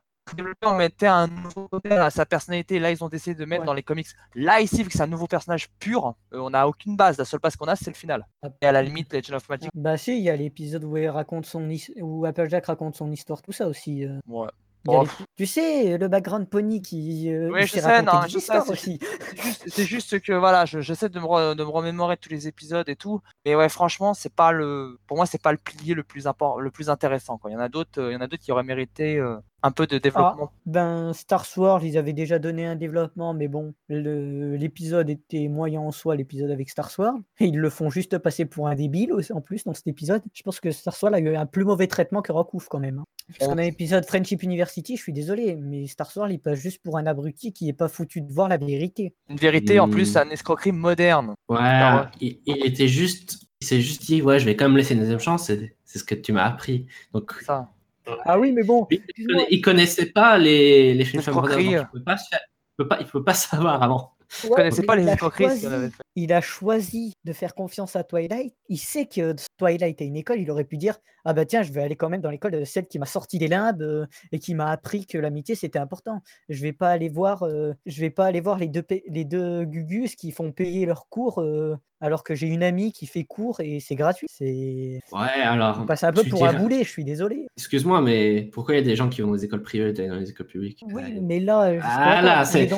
on 0.64 0.76
mettait 0.76 1.08
un 1.08 1.28
nouveau 1.28 1.68
à 1.90 2.10
sa 2.12 2.26
personnalité. 2.26 2.78
Là, 2.78 2.92
ils 2.92 3.04
ont 3.04 3.10
décidé 3.10 3.34
de 3.36 3.46
mettre 3.46 3.62
Ouais. 3.62 3.66
dans 3.66 3.74
les 3.74 3.82
comics. 3.84 4.08
Là, 4.36 4.62
ici, 4.62 4.84
vu 4.84 4.90
que 4.90 4.94
c'est 4.94 5.02
un 5.02 5.08
nouveau 5.08 5.26
personnage 5.26 5.70
pur, 5.80 6.14
euh, 6.34 6.40
on 6.40 6.52
n'a 6.52 6.68
aucune 6.68 6.96
base. 6.96 7.18
La 7.18 7.26
seule 7.26 7.40
base 7.40 7.56
qu'on 7.56 7.66
a, 7.68 7.76
c'est 7.76 7.90
le 7.90 7.96
final. 7.96 8.28
Ah. 8.44 8.50
Et 8.62 8.68
à 8.68 8.72
la 8.72 8.84
limite, 8.84 9.12
Legend 9.12 9.38
of 9.38 9.50
Magic. 9.50 9.70
Bah 9.74 9.98
si, 9.98 10.18
il 10.18 10.24
y 10.24 10.30
a 10.30 10.36
l'épisode 10.36 10.84
où, 10.84 10.94
raconte 11.12 11.46
son 11.46 11.68
où 12.00 12.26
Applejack 12.26 12.68
raconte 12.68 12.96
son 12.96 13.12
histoire, 13.12 13.42
tout 13.42 13.52
ça 13.52 13.68
aussi. 13.68 14.06
euh. 14.06 14.20
Ouais. 14.28 14.50
Il 14.86 14.92
y 14.92 14.96
a 14.96 15.00
Oh. 15.00 15.04
les- 15.04 15.26
Tu 15.36 15.46
sais, 15.46 15.98
le 15.98 16.08
background 16.08 16.50
pony 16.50 16.82
qui 16.82 17.30
euh, 17.32 17.50
Oui, 17.52 17.66
je 17.68 17.74
sais, 17.80 18.02
non, 18.02 18.22
je 18.28 18.40
sais, 18.40 18.58
aussi. 18.70 19.00
C'est 19.68 19.84
juste, 19.86 20.20
que 20.22 20.34
voilà, 20.34 20.66
je- 20.66 20.80
j'essaie 20.80 21.10
de 21.10 21.20
me, 21.20 21.54
de 21.54 21.64
me 21.64 21.70
remémorer 21.70 22.18
tous 22.18 22.30
les 22.30 22.48
épisodes 22.48 22.88
et 22.88 22.96
tout. 22.96 23.22
Mais 23.46 23.56
ouais, 23.56 23.70
franchement, 23.70 24.14
c'est 24.14 24.34
pas 24.34 24.52
le, 24.52 24.98
pour 25.08 25.18
moi, 25.18 25.26
c'est 25.26 25.42
pas 25.42 25.52
le 25.52 25.58
pilier 25.58 25.94
le 25.94 26.04
plus 26.04 26.28
important, 26.28 26.60
le 26.60 26.72
plus 26.72 26.90
intéressant. 26.90 27.38
Quoi. 27.38 27.52
Il 27.52 27.54
y 27.54 27.58
en 27.58 27.60
a 27.62 27.70
d'autres, 27.70 28.02
euh, 28.02 28.12
il 28.12 28.14
y 28.14 28.18
en 28.18 28.22
a 28.22 28.28
d'autres 28.28 28.44
qui 28.44 28.52
auraient 28.52 28.64
mérité 28.64 29.18
euh, 29.18 29.38
un 29.64 29.72
peu 29.72 29.88
de 29.88 29.98
développement. 29.98 30.52
Ben, 30.66 31.12
Star 31.14 31.46
Wars, 31.58 31.84
ils 31.84 31.98
avaient 31.98 32.14
déjà 32.14 32.40
donné 32.40 32.66
un 32.66 32.76
développement, 32.76 33.34
mais 33.34 33.48
bon, 33.48 33.74
l'épisode 33.90 35.10
était 35.10 35.48
moyen 35.48 35.82
en 35.82 35.92
soi, 35.92 36.16
l'épisode 36.16 36.52
avec 36.52 36.70
Star 36.70 36.90
Wars. 36.98 37.16
Et 37.40 37.46
ils 37.46 37.58
le 37.58 37.70
font 37.70 37.90
juste 37.90 38.18
passer 38.18 38.46
pour 38.46 38.68
un 38.68 38.76
débile 38.76 39.12
aussi, 39.14 39.34
en 39.34 39.42
plus 39.42 39.64
dans 39.64 39.74
cet 39.74 39.88
épisode. 39.88 40.22
Je 40.34 40.42
pense 40.44 40.60
que 40.60 40.72
Star 40.72 40.94
Wars 41.02 41.14
a 41.14 41.20
eu 41.20 41.36
un 41.36 41.46
plus 41.46 41.66
mauvais 41.66 41.88
traitement 41.88 42.22
que 42.22 42.32
Rockouf 42.32 42.68
quand 42.68 42.80
même. 42.80 43.00
hein. 43.00 43.04
Parce 43.28 43.48
On- 43.50 43.54
qu'on 43.54 43.58
a 43.60 43.64
l'épisode 43.64 44.06
Friendship 44.06 44.42
University, 44.44 44.96
je 44.98 45.02
suis 45.04 45.14
désolé, 45.14 45.56
mais 45.56 45.86
Star 45.88 46.10
Wars, 46.16 46.30
il 46.32 46.40
passe 46.40 46.60
juste 46.60 46.82
pour 46.84 46.98
un 46.98 47.06
abruti 47.06 47.54
qui 47.54 47.70
est 47.70 47.74
pas 47.74 47.88
foutu 47.88 48.22
de 48.22 48.32
voir 48.32 48.48
la 48.50 48.58
vérité. 48.58 49.14
Une 49.30 49.38
vérité, 49.38 49.80
en 49.80 49.88
Hmm. 49.88 49.92
plus, 49.92 50.16
une 50.18 50.32
escroquerie 50.32 50.72
moderne. 50.72 51.36
Ouais, 51.48 51.58
Ah 51.62 52.10
il, 52.22 52.40
il 52.46 52.66
était 52.66 52.88
juste, 52.88 53.40
il 53.62 53.68
s'est 53.68 53.82
juste 53.82 54.04
dit 54.06 54.22
ouais 54.22 54.40
je 54.40 54.46
vais 54.46 54.56
quand 54.56 54.66
même 54.68 54.78
laisser 54.78 54.94
une 54.94 55.02
deuxième 55.02 55.20
chance. 55.20 55.46
C'est 55.46 55.76
c'est 55.84 56.00
ce 56.00 56.04
que 56.04 56.16
tu 56.16 56.32
m'as 56.34 56.46
appris. 56.46 56.86
Donc 57.14 57.34
Ça. 57.46 57.70
Ah 58.26 58.40
oui, 58.40 58.52
mais 58.52 58.64
bon, 58.64 58.88
il, 58.92 59.02
il 59.50 59.62
connaissait 59.62 60.08
pas 60.08 60.38
les 60.38 60.94
les. 60.94 61.06
Brothers, 61.32 61.88
donc 61.94 62.04
il 62.80 62.88
il 63.02 63.06
peut 63.06 63.24
pas 63.24 63.34
savoir 63.34 63.82
avant. 63.84 64.14
Je 64.30 64.48
connaissais 64.48 64.82
mais 64.82 64.86
pas 64.86 64.96
les 64.96 65.08
a 65.10 65.16
qu'il 65.18 65.46
avait 65.68 65.88
fait. 65.90 65.94
il 66.16 66.34
a 66.34 66.42
choisi 66.42 67.14
de 67.24 67.34
faire 67.34 67.56
confiance 67.56 67.96
à 67.96 68.04
Twilight. 68.04 68.54
Il 68.68 68.78
sait 68.78 69.06
que 69.08 69.36
Twilight 69.58 70.02
est 70.02 70.06
une 70.06 70.16
école. 70.18 70.40
Il 70.40 70.50
aurait 70.52 70.64
pu 70.66 70.78
dire 70.78 70.98
Ah 71.26 71.34
bah 71.34 71.46
tiens, 71.46 71.64
je 71.64 71.72
vais 71.74 71.82
aller 71.82 71.96
quand 71.96 72.10
même 72.10 72.22
dans 72.22 72.30
l'école 72.30 72.52
de 72.52 72.64
celle 72.64 72.86
qui 72.88 73.00
m'a 73.00 73.06
sorti 73.08 73.40
des 73.40 73.48
limbes 73.48 73.82
euh, 73.82 74.06
et 74.32 74.40
qui 74.40 74.54
m'a 74.54 74.70
appris 74.72 75.06
que 75.08 75.18
l'amitié 75.18 75.56
c'était 75.56 75.80
important. 75.80 76.22
Je 76.48 76.62
vais 76.62 76.74
pas 76.74 76.90
aller 76.90 77.10
voir, 77.10 77.44
euh, 77.44 77.74
je 77.86 78.00
vais 78.02 78.10
pas 78.12 78.26
aller 78.26 78.40
voir 78.42 78.58
les 78.60 78.68
deux, 78.68 78.84
les 79.08 79.26
deux 79.26 79.64
Gugus 79.66 80.16
qui 80.16 80.32
font 80.32 80.52
payer 80.52 80.86
leurs 80.86 81.08
cours 81.10 81.42
euh, 81.42 81.76
alors 82.02 82.24
que 82.24 82.34
j'ai 82.34 82.48
une 82.48 82.64
amie 82.64 82.94
qui 82.94 83.08
fait 83.08 83.26
cours 83.26 83.60
et 83.60 83.80
c'est 83.82 83.96
gratuit. 83.96 84.28
C'est 84.32 85.02
Ouais 85.12 85.42
alors. 85.44 85.80
on 85.82 85.86
passe 85.86 86.04
un 86.06 86.14
peu 86.14 86.24
pour 86.24 86.46
un 86.46 86.52
dirais- 86.52 86.62
boulet. 86.64 86.84
Je 86.84 86.90
suis 86.90 87.04
désolé. 87.04 87.48
Excuse-moi 87.58 88.02
mais 88.02 88.44
pourquoi 88.54 88.76
il 88.76 88.78
y 88.78 88.82
a 88.82 88.86
des 88.86 88.96
gens 88.96 89.10
qui 89.10 89.22
vont 89.22 89.28
dans 89.30 89.34
les 89.34 89.44
écoles 89.46 89.64
privées 89.64 89.90
et 89.90 90.08
dans 90.08 90.16
les 90.16 90.30
écoles 90.30 90.48
publiques? 90.48 90.84
Oui, 90.94 91.02
Euh, 91.04 91.20
mais 91.22 91.40
là, 91.42 91.74
Ah 91.84 92.22
là, 92.22 92.46
c'est- 92.46 92.70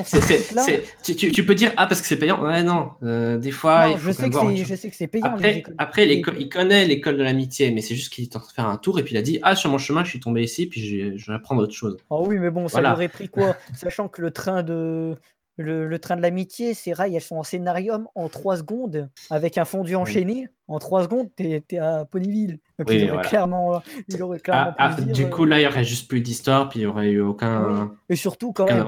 tu, 1.03 1.15
tu- 1.15 1.40
tu 1.41 1.45
peux 1.47 1.55
dire 1.55 1.73
ah 1.77 1.87
parce 1.87 2.01
que 2.01 2.07
c'est 2.07 2.17
payant. 2.17 2.41
Ouais 2.41 2.63
non, 2.63 2.91
euh, 3.03 3.37
des 3.37 3.51
fois 3.51 3.87
Non, 3.87 3.93
il 3.93 3.97
faut 3.97 4.07
je 4.07 4.11
sais 4.13 4.29
que 4.29 4.33
voir 4.33 4.49
c'est, 4.49 4.57
chose. 4.57 4.67
je 4.67 4.75
sais 4.75 4.89
que 4.89 4.95
c'est 4.95 5.07
payant. 5.07 5.25
Après, 5.25 5.63
après 5.77 6.07
il 6.07 6.49
connaît 6.49 6.85
l'école 6.85 7.17
de 7.17 7.23
l'amitié, 7.23 7.71
mais 7.71 7.81
c'est 7.81 7.95
juste 7.95 8.13
qu'il 8.13 8.23
est 8.25 8.35
en 8.35 8.39
train 8.39 8.49
de 8.49 8.53
faire 8.53 8.67
un 8.67 8.77
tour 8.77 8.99
et 8.99 9.03
puis 9.03 9.15
il 9.15 9.17
a 9.17 9.21
dit 9.21 9.39
ah 9.41 9.55
sur 9.55 9.69
mon 9.69 9.77
chemin 9.77 10.03
je 10.03 10.09
suis 10.09 10.19
tombé 10.19 10.43
ici 10.43 10.67
puis 10.67 11.15
je, 11.17 11.31
vais 11.31 11.35
apprendre 11.35 11.63
autre 11.63 11.73
chose. 11.73 11.97
Oh 12.09 12.25
oui, 12.27 12.37
mais 12.39 12.51
bon, 12.51 12.67
ça 12.67 12.73
Voilà. 12.79 12.93
aurait 12.93 13.09
pris 13.09 13.29
quoi? 13.29 13.55
Sachant 13.75 14.07
que 14.07 14.21
le 14.21 14.31
train 14.31 14.63
de 14.63 15.15
le, 15.61 15.87
le 15.87 15.99
train 15.99 16.15
de 16.17 16.21
l'amitié, 16.21 16.73
ces 16.73 16.93
rails, 16.93 17.15
elles 17.15 17.21
sont 17.21 17.37
en 17.37 17.43
scénarium 17.43 18.07
en 18.15 18.27
3 18.29 18.57
secondes, 18.57 19.09
avec 19.29 19.57
un 19.57 19.65
fondu 19.65 19.95
enchaîné. 19.95 20.49
En 20.67 20.79
3 20.79 21.03
secondes, 21.03 21.27
t'es 21.35 21.63
es 21.69 21.77
à 21.77 22.05
Ponyville. 22.05 22.59
Donc 22.79 22.87
Oui, 22.89 22.95
il 22.95 23.03
aurait 23.03 23.11
voilà. 23.13 23.27
clairement, 23.29 23.81
il 24.07 24.23
aurait 24.23 24.39
clairement 24.39 24.73
Ah, 24.77 24.93
ah, 24.97 25.01
dire, 25.01 25.13
du 25.13 25.25
euh, 25.25 25.29
coup 25.29 25.43
là 25.45 25.59
il 25.59 25.63
y 25.63 25.67
aurait 25.67 25.83
juste 25.83 26.07
plus 26.07 26.21
d'histoire 26.21 26.69
puis 26.69 26.79
il 26.79 26.83
y 26.83 26.85
aurait 26.85 27.09
eu 27.09 27.19
aucun, 27.19 27.91
Et 28.09 28.15
surtout, 28.15 28.53
quand 28.53 28.65
même, 28.65 28.77
de 28.79 28.83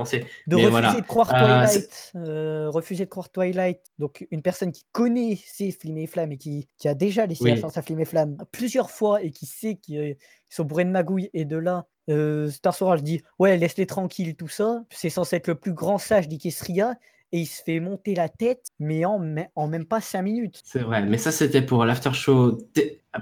Mais 0.55 0.65
refuser 0.65 0.69
voilà. 0.69 0.93
de 0.95 1.01
croire 1.05 1.33
Euh, 1.33 1.39
Twilight, 1.65 2.12
euh, 2.15 2.69
refuser 2.69 3.03
de 3.05 3.09
croire 3.09 3.29
Twilight, 3.29 3.81
donc 3.99 4.25
une 4.31 4.41
personne 4.41 4.71
qui 4.71 4.86
connaît 4.93 5.38
ses 5.45 5.71
Flim 5.71 5.97
et 5.97 6.07
Flammes 6.07 6.31
et 6.31 6.38
qui, 6.38 6.67
qui 6.77 6.88
a 6.88 6.93
déjà 6.95 7.25
laissé 7.25 7.49
la 7.49 7.57
chance 7.57 7.77
à 7.77 7.81
Flim 7.81 7.99
et 7.99 8.05
Flammes 8.05 8.38
plusieurs 8.51 8.89
fois 8.89 9.21
et 9.21 9.31
qui 9.31 9.45
sait 9.45 9.75
qu'ils 9.75 10.15
sont 10.49 10.63
bourrés 10.63 10.86
de 10.86 10.89
magouilles 10.91 11.29
et 11.33 11.43
de 11.45 11.57
là, 11.57 11.86
euh, 12.10 12.50
Star 12.50 12.76
Wars 12.82 13.02
dit 13.02 13.22
ouais 13.39 13.58
laisse-les 13.58 13.86
tranquilles 13.86 14.36
tout 14.36 14.48
ça, 14.48 14.84
c'est 14.89 15.10
censé 15.10 15.36
être 15.38 15.48
le 15.48 15.56
plus 15.56 15.74
grand 15.74 15.98
sage 15.98 16.28
d'Ikestria 16.28 16.96
et 17.32 17.39
il 17.39 17.46
se 17.48 17.63
fait 17.63 17.80
monter 17.80 18.13
la 18.16 18.30
tête 18.30 18.68
mais 18.80 19.06
en, 19.06 19.18
me- 19.20 19.44
en 19.56 19.68
même 19.68 19.86
pas 19.86 20.02
5 20.02 20.22
minutes. 20.22 20.62
C'est 20.63 20.80
vrai, 20.82 21.02
mais 21.04 21.18
ça 21.18 21.32
c'était 21.32 21.62
pour 21.62 21.84
l'after 21.86 22.13
show 22.13 22.58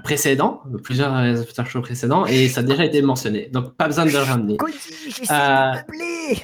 précédent, 0.02 0.62
plusieurs 0.84 1.12
after 1.14 1.64
show 1.66 1.80
précédents. 1.82 2.26
Et 2.26 2.48
ça 2.48 2.60
a 2.60 2.62
déjà 2.62 2.84
été 2.84 3.02
mentionné. 3.02 3.48
Donc 3.52 3.74
pas 3.76 3.86
besoin 3.86 4.06
de 4.06 4.10
le 4.10 4.18
ramener. 4.18 4.56
Cody, 4.56 4.74
j'essaie 5.08 5.32
Euh, 5.32 5.72
de 5.72 5.76
meubler 5.76 6.42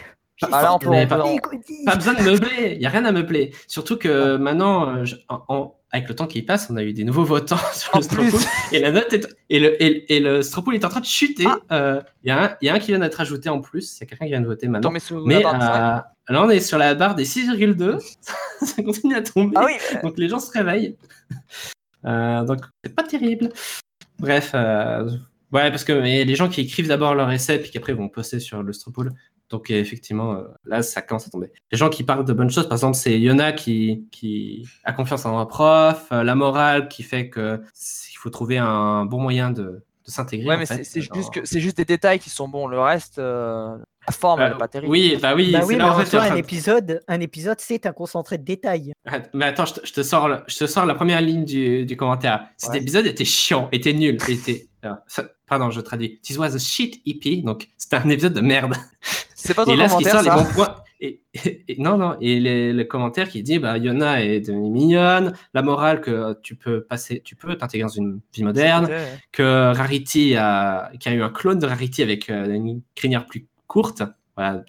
Ah, 0.52 0.74
on 0.74 0.78
peut- 0.78 0.88
on 0.88 1.06
peut- 1.06 1.22
on- 1.24 1.84
Pas 1.86 1.96
besoin 1.96 2.14
de 2.14 2.22
meubler, 2.22 2.72
il 2.74 2.78
n'y 2.78 2.86
a 2.86 2.90
rien 2.90 3.04
à 3.04 3.10
meubler. 3.12 3.52
Surtout 3.66 3.96
que 3.96 4.36
maintenant, 4.36 5.04
je- 5.04 5.16
en- 5.28 5.42
en- 5.48 5.74
avec 5.90 6.08
le 6.08 6.14
temps 6.14 6.26
qui 6.26 6.42
passe, 6.42 6.68
on 6.70 6.76
a 6.76 6.82
eu 6.82 6.92
des 6.92 7.04
nouveaux 7.04 7.24
votants 7.24 7.56
sur 7.74 7.94
En 7.94 7.98
le 7.98 8.04
Stropool 8.04 8.40
et 8.72 8.78
la 8.78 8.90
note 8.92 9.12
est, 9.12 9.26
et 9.48 9.58
le, 9.58 9.82
et, 9.82 10.16
et 10.16 10.20
le 10.20 10.42
Stropool 10.42 10.74
est 10.74 10.84
en 10.84 10.88
train 10.90 11.00
de 11.00 11.06
chuter. 11.06 11.44
Ah. 11.46 11.58
Euh, 11.72 12.02
Il 12.24 12.28
y, 12.28 12.30
a 12.30 12.44
un- 12.44 12.56
il 12.60 12.66
y 12.66 12.68
a 12.68 12.74
un 12.74 12.78
qui 12.78 12.88
vient 12.88 12.98
d'être 12.98 13.20
ajouté 13.20 13.48
en 13.48 13.60
plus, 13.60 13.96
il 13.96 14.00
y 14.00 14.04
a 14.04 14.06
quelqu'un 14.06 14.24
qui 14.26 14.30
vient 14.32 14.40
de 14.40 14.46
voter 14.46 14.68
maintenant. 14.68 14.90
Mais 15.24 15.42
cinq. 15.42 15.54
euh, 15.54 16.32
là, 16.32 16.44
on 16.44 16.50
est 16.50 16.60
sur 16.60 16.76
la 16.78 16.94
barre 16.94 17.14
des 17.14 17.24
6,2. 17.24 17.98
ça 18.66 18.82
continue 18.82 19.14
à 19.16 19.22
tomber. 19.22 19.54
Ah 19.56 19.64
oui, 19.66 19.72
Donc 20.02 20.18
les 20.18 20.28
gens 20.28 20.40
se 20.40 20.50
réveillent. 20.50 20.96
Euh, 22.04 22.44
donc 22.44 22.60
c'est 22.84 22.94
pas 22.94 23.02
terrible. 23.02 23.48
Bref, 24.18 24.52
euh, 24.54 25.04
ouais, 25.52 25.70
parce 25.70 25.84
que 25.84 25.92
mais 25.92 26.24
les 26.24 26.34
gens 26.34 26.48
qui 26.48 26.60
écrivent 26.60 26.88
d'abord 26.88 27.14
leur 27.14 27.30
essai 27.30 27.58
puis 27.58 27.70
qu'après 27.70 27.92
vont 27.92 28.08
poster 28.08 28.40
sur 28.40 28.62
le 28.62 28.72
Stropool. 28.72 29.12
Donc 29.50 29.70
effectivement, 29.70 30.34
euh, 30.34 30.42
là 30.64 30.82
ça 30.82 31.00
commence 31.02 31.26
à 31.26 31.30
tomber. 31.30 31.50
Les 31.72 31.78
gens 31.78 31.88
qui 31.88 32.04
parlent 32.04 32.24
de 32.24 32.32
bonnes 32.32 32.50
choses, 32.50 32.68
par 32.68 32.76
exemple, 32.76 32.96
c'est 32.96 33.18
Yona 33.18 33.52
qui, 33.52 34.06
qui 34.12 34.66
a 34.84 34.92
confiance 34.92 35.24
en 35.26 35.38
un 35.38 35.46
prof, 35.46 36.06
euh, 36.12 36.22
la 36.22 36.34
morale 36.34 36.88
qui 36.88 37.02
fait 37.02 37.28
que 37.30 37.60
il 38.12 38.16
faut 38.18 38.30
trouver 38.30 38.58
un 38.58 39.04
bon 39.06 39.20
moyen 39.20 39.50
de, 39.50 39.62
de 39.62 40.10
s'intégrer. 40.10 40.46
ouais, 40.48 40.56
mais 40.58 40.66
fait, 40.66 40.84
c'est- 40.84 41.00
juste, 41.00 41.32
que- 41.32 41.44
c'est 41.44 41.60
juste 41.60 41.76
des 41.78 41.84
détails 41.84 42.18
qui 42.18 42.30
sont 42.30 42.48
bons. 42.48 42.66
Le 42.66 42.78
reste, 42.80 43.18
euh, 43.18 43.76
La 44.06 44.12
forme, 44.12 44.40
elle 44.40 44.52
Euh, 44.52 44.54
est 44.54 44.58
pas 44.58 44.68
terrible. 44.68 44.90
oui, 44.90 45.18
bah 45.20 45.34
oui, 45.36 45.52
Bah 45.52 45.60
oui, 45.66 45.76
mais 45.76 45.82
en 45.84 45.98
fait, 45.98 46.16
un 46.16 46.34
épisode, 46.36 47.00
un 47.08 47.20
épisode, 47.20 47.58
c'est 47.60 47.84
un 47.84 47.92
concentré 47.92 48.38
de 48.38 48.44
détails. 48.44 48.92
Ah, 49.06 49.18
Mais 49.34 49.44
attends, 49.44 49.66
je 49.66 49.74
te, 49.74 49.86
je 49.86 49.92
te 49.92 50.02
sors, 50.02 50.28
le- 50.28 50.40
je 50.46 50.56
te 50.58 50.66
sors 50.66 50.86
la 50.86 50.94
première 50.94 51.20
ligne 51.20 51.44
du, 51.44 51.84
du 51.84 51.96
commentaire. 51.96 52.48
Cet 52.56 52.70
Ouais. 52.70 52.78
épisode 52.78 53.04
était 53.06 53.26
chiant, 53.26 53.68
était 53.70 53.92
nul, 53.92 54.16
était. 54.28 54.66
pardon, 55.46 55.70
je 55.70 55.80
traduis. 55.82 56.20
This 56.22 56.38
was 56.38 56.54
a 56.54 56.58
shit 56.58 57.00
EP, 57.06 57.42
donc 57.42 57.68
c'était 57.76 57.96
un 57.96 58.08
épisode 58.08 58.32
de 58.34 58.40
merde. 58.40 58.74
C'est 59.40 59.54
pas 59.54 59.64
ton 59.64 59.72
Et 59.72 59.76
là, 59.76 59.88
ce 59.88 59.96
qui 59.96 60.04
sort 60.04 60.22
les 60.22 60.30
bons 60.30 60.44
points. 60.52 60.74
Et, 61.00 61.22
et- 61.32 61.64
et- 61.68 61.80
non, 61.80 61.96
non, 61.96 62.16
et 62.20 62.40
les- 62.40 62.72
le 62.72 62.84
commentaire 62.84 63.28
qui 63.28 63.44
dit 63.44 63.60
bah, 63.60 63.78
Yona 63.78 64.24
est 64.24 64.40
devenue 64.40 64.68
mignonne, 64.70 65.32
la 65.54 65.62
morale 65.62 66.00
que 66.00 66.36
tu 66.42 66.56
peux 66.56 66.82
passer, 66.82 67.20
tu 67.24 67.36
peux 67.36 67.56
t'intégrer 67.56 67.84
dans 67.86 67.88
une 67.94 68.20
vie 68.34 68.42
moderne, 68.42 68.86
Ouais. 68.86 69.06
que 69.30 69.72
Rarity 69.76 70.34
a, 70.36 70.90
qui 70.98 71.08
a 71.08 71.12
eu 71.14 71.22
un 71.22 71.28
clone 71.30 71.60
de 71.60 71.66
Rarity 71.66 72.02
avec 72.02 72.28
euh, 72.30 72.52
une 72.52 72.82
crinière 72.96 73.26
plus 73.26 73.46
courte, 73.68 74.02
voilà, 74.36 74.64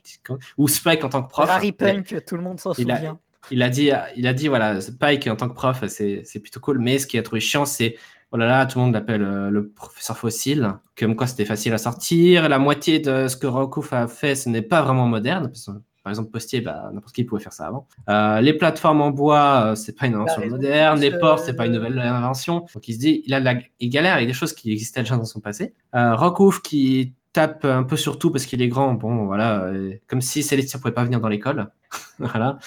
ou 0.59 0.67
Spike 0.67 1.03
en 1.03 1.09
tant 1.09 1.23
que 1.23 1.29
prof. 1.29 1.49
Harry 1.49 1.69
il- 1.69 1.73
Punk, 1.73 2.15
tout 2.27 2.35
le 2.35 2.43
monde 2.43 2.59
s'en 2.59 2.73
il 2.73 2.91
a- 2.91 2.97
souvient. 2.97 3.19
il 3.49 3.63
a 3.63 3.69
dit, 3.69 3.89
il 4.15 4.27
a 4.27 4.33
dit 4.33 4.49
voilà, 4.49 4.79
Spike 4.81 5.25
en 5.27 5.35
tant 5.35 5.49
que 5.49 5.55
prof, 5.55 5.83
c'est 5.87 6.21
c'est 6.25 6.39
plutôt 6.39 6.59
cool, 6.59 6.77
mais 6.77 6.99
ce 6.99 7.07
qu'il 7.07 7.19
a 7.19 7.23
trouvé 7.23 7.39
chiant, 7.41 7.65
c'est 7.65 7.95
oh 8.31 8.37
là 8.37 8.45
là, 8.45 8.65
tout 8.65 8.79
le 8.79 8.85
monde 8.85 8.93
l'appelle 8.93 9.21
euh, 9.23 9.49
le 9.49 9.69
professeur 9.69 10.17
fossile, 10.17 10.73
comme 10.97 11.15
quoi 11.15 11.27
c'était 11.27 11.45
facile 11.45 11.73
à 11.73 11.77
sortir. 11.77 12.47
La 12.49 12.59
moitié 12.59 12.99
de 12.99 13.27
ce 13.27 13.35
que 13.37 13.47
Rokouf 13.47 13.93
a 13.93 14.07
fait, 14.07 14.35
ce 14.35 14.49
n'est 14.49 14.61
pas 14.61 14.81
vraiment 14.81 15.07
moderne. 15.07 15.47
parce 15.47 15.65
que, 15.65 15.71
par 16.03 16.11
exemple, 16.11 16.31
Postier, 16.31 16.61
bah, 16.61 16.89
n'importe 16.93 17.13
qui 17.13 17.23
pouvait 17.25 17.41
faire 17.43 17.53
ça 17.53 17.67
avant. 17.67 17.87
Euh, 18.09 18.39
les 18.41 18.53
plateformes 18.53 19.01
en 19.01 19.11
bois, 19.11 19.63
euh, 19.71 19.75
c'est 19.75 19.97
pas 19.97 20.07
une 20.07 20.15
invention 20.15 20.41
raison, 20.41 20.55
moderne. 20.55 20.99
Les 20.99 21.13
euh, 21.13 21.19
ports, 21.19 21.39
c'est 21.39 21.53
pas 21.55 21.65
une 21.65 21.73
nouvelle 21.73 21.99
invention. 21.99 22.65
Donc 22.73 22.87
il 22.87 22.93
se 22.93 22.99
dit, 22.99 23.21
il, 23.25 23.33
a 23.33 23.39
la- 23.41 23.59
il 23.79 23.89
galère 23.89 24.13
avec 24.15 24.25
des 24.27 24.33
choses 24.33 24.53
qui 24.53 24.71
existaient 24.71 25.01
déjà 25.01 25.17
dans 25.17 25.25
son 25.25 25.39
passé. 25.41 25.73
Euh, 25.95 26.15
Rokouf 26.15 26.61
qui 26.61 27.13
tape 27.33 27.65
un 27.65 27.83
peu 27.83 27.95
sur 27.97 28.17
tout 28.17 28.31
parce 28.31 28.45
qu'il 28.45 28.61
est 28.61 28.69
grand. 28.69 28.93
Bon, 28.93 29.25
voilà, 29.25 29.63
euh, 29.65 29.93
comme 30.07 30.21
si 30.21 30.41
Célestia 30.41 30.79
pouvait 30.79 30.93
pas 30.93 31.03
venir 31.03 31.19
dans 31.19 31.27
l'école. 31.27 31.67
voilà. 32.19 32.57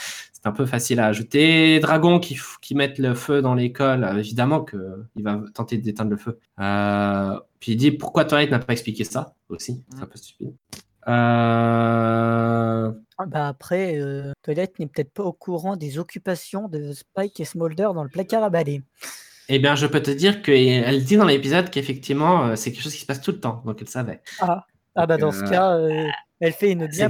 C'est 0.42 0.48
un 0.48 0.52
peu 0.52 0.66
facile 0.66 0.98
à 1.00 1.07
ajouter. 1.07 1.78
Dragon 1.81 2.18
qui, 2.18 2.37
qui 2.61 2.74
mettent 2.74 2.98
le 2.98 3.14
feu 3.14 3.42
dans 3.42 3.55
l'école, 3.55 4.02
euh, 4.05 4.18
évidemment 4.18 4.64
qu'il 4.64 5.22
va 5.22 5.40
tenter 5.55 5.78
d'éteindre 5.78 6.11
le 6.11 6.16
feu. 6.16 6.38
Euh, 6.61 7.38
puis 7.61 7.72
il 7.72 7.76
dit 7.76 7.92
pourquoi 7.92 8.24
Twilight 8.24 8.50
n'a 8.50 8.59
pas 8.59 8.72
expliqué 8.72 9.05
ça 9.05 9.35
aussi? 9.48 9.85
C'est 9.94 10.02
un 10.02 10.07
peu 10.07 10.18
stupide. 10.18 10.55
Euh, 11.09 12.92
Ah 13.18 13.26
Bah 13.26 13.48
après, 13.48 13.98
euh, 14.00 14.33
Toilette 14.42 14.78
n'est 14.78 14.87
peut-être 14.87 15.12
pas 15.12 15.24
au 15.24 15.33
courant 15.33 15.76
des 15.76 15.98
occupations 15.98 16.68
de 16.68 16.92
Spike 16.92 17.38
et 17.40 17.44
Smolder 17.44 17.90
dans 17.94 18.02
le 18.05 18.11
placard 18.11 18.42
à 18.42 18.50
balai. 18.50 18.83
Eh 19.48 19.59
bien, 19.59 19.74
je 19.74 19.87
peux 19.87 20.02
te 20.02 20.11
dire 20.11 20.42
qu'elle 20.42 21.05
dit 21.05 21.16
dans 21.16 21.24
l'épisode 21.26 21.70
qu'effectivement, 21.70 22.46
euh, 22.46 22.57
c'est 22.57 22.72
quelque 22.72 22.83
chose 22.83 22.94
qui 22.94 23.00
se 23.00 23.07
passe 23.07 23.20
tout 23.20 23.33
le 23.33 23.40
temps. 23.40 23.62
Donc 23.66 23.81
elle 23.81 23.88
savait. 23.88 24.22
Ah, 24.40 24.66
ah 24.94 25.07
bah 25.07 25.18
dans 25.18 25.33
ce 25.33 25.42
cas, 25.42 25.76
euh, 25.76 26.09
elle 26.42 26.52
fait 26.52 26.72
une 26.72 26.87
bien. 26.87 27.09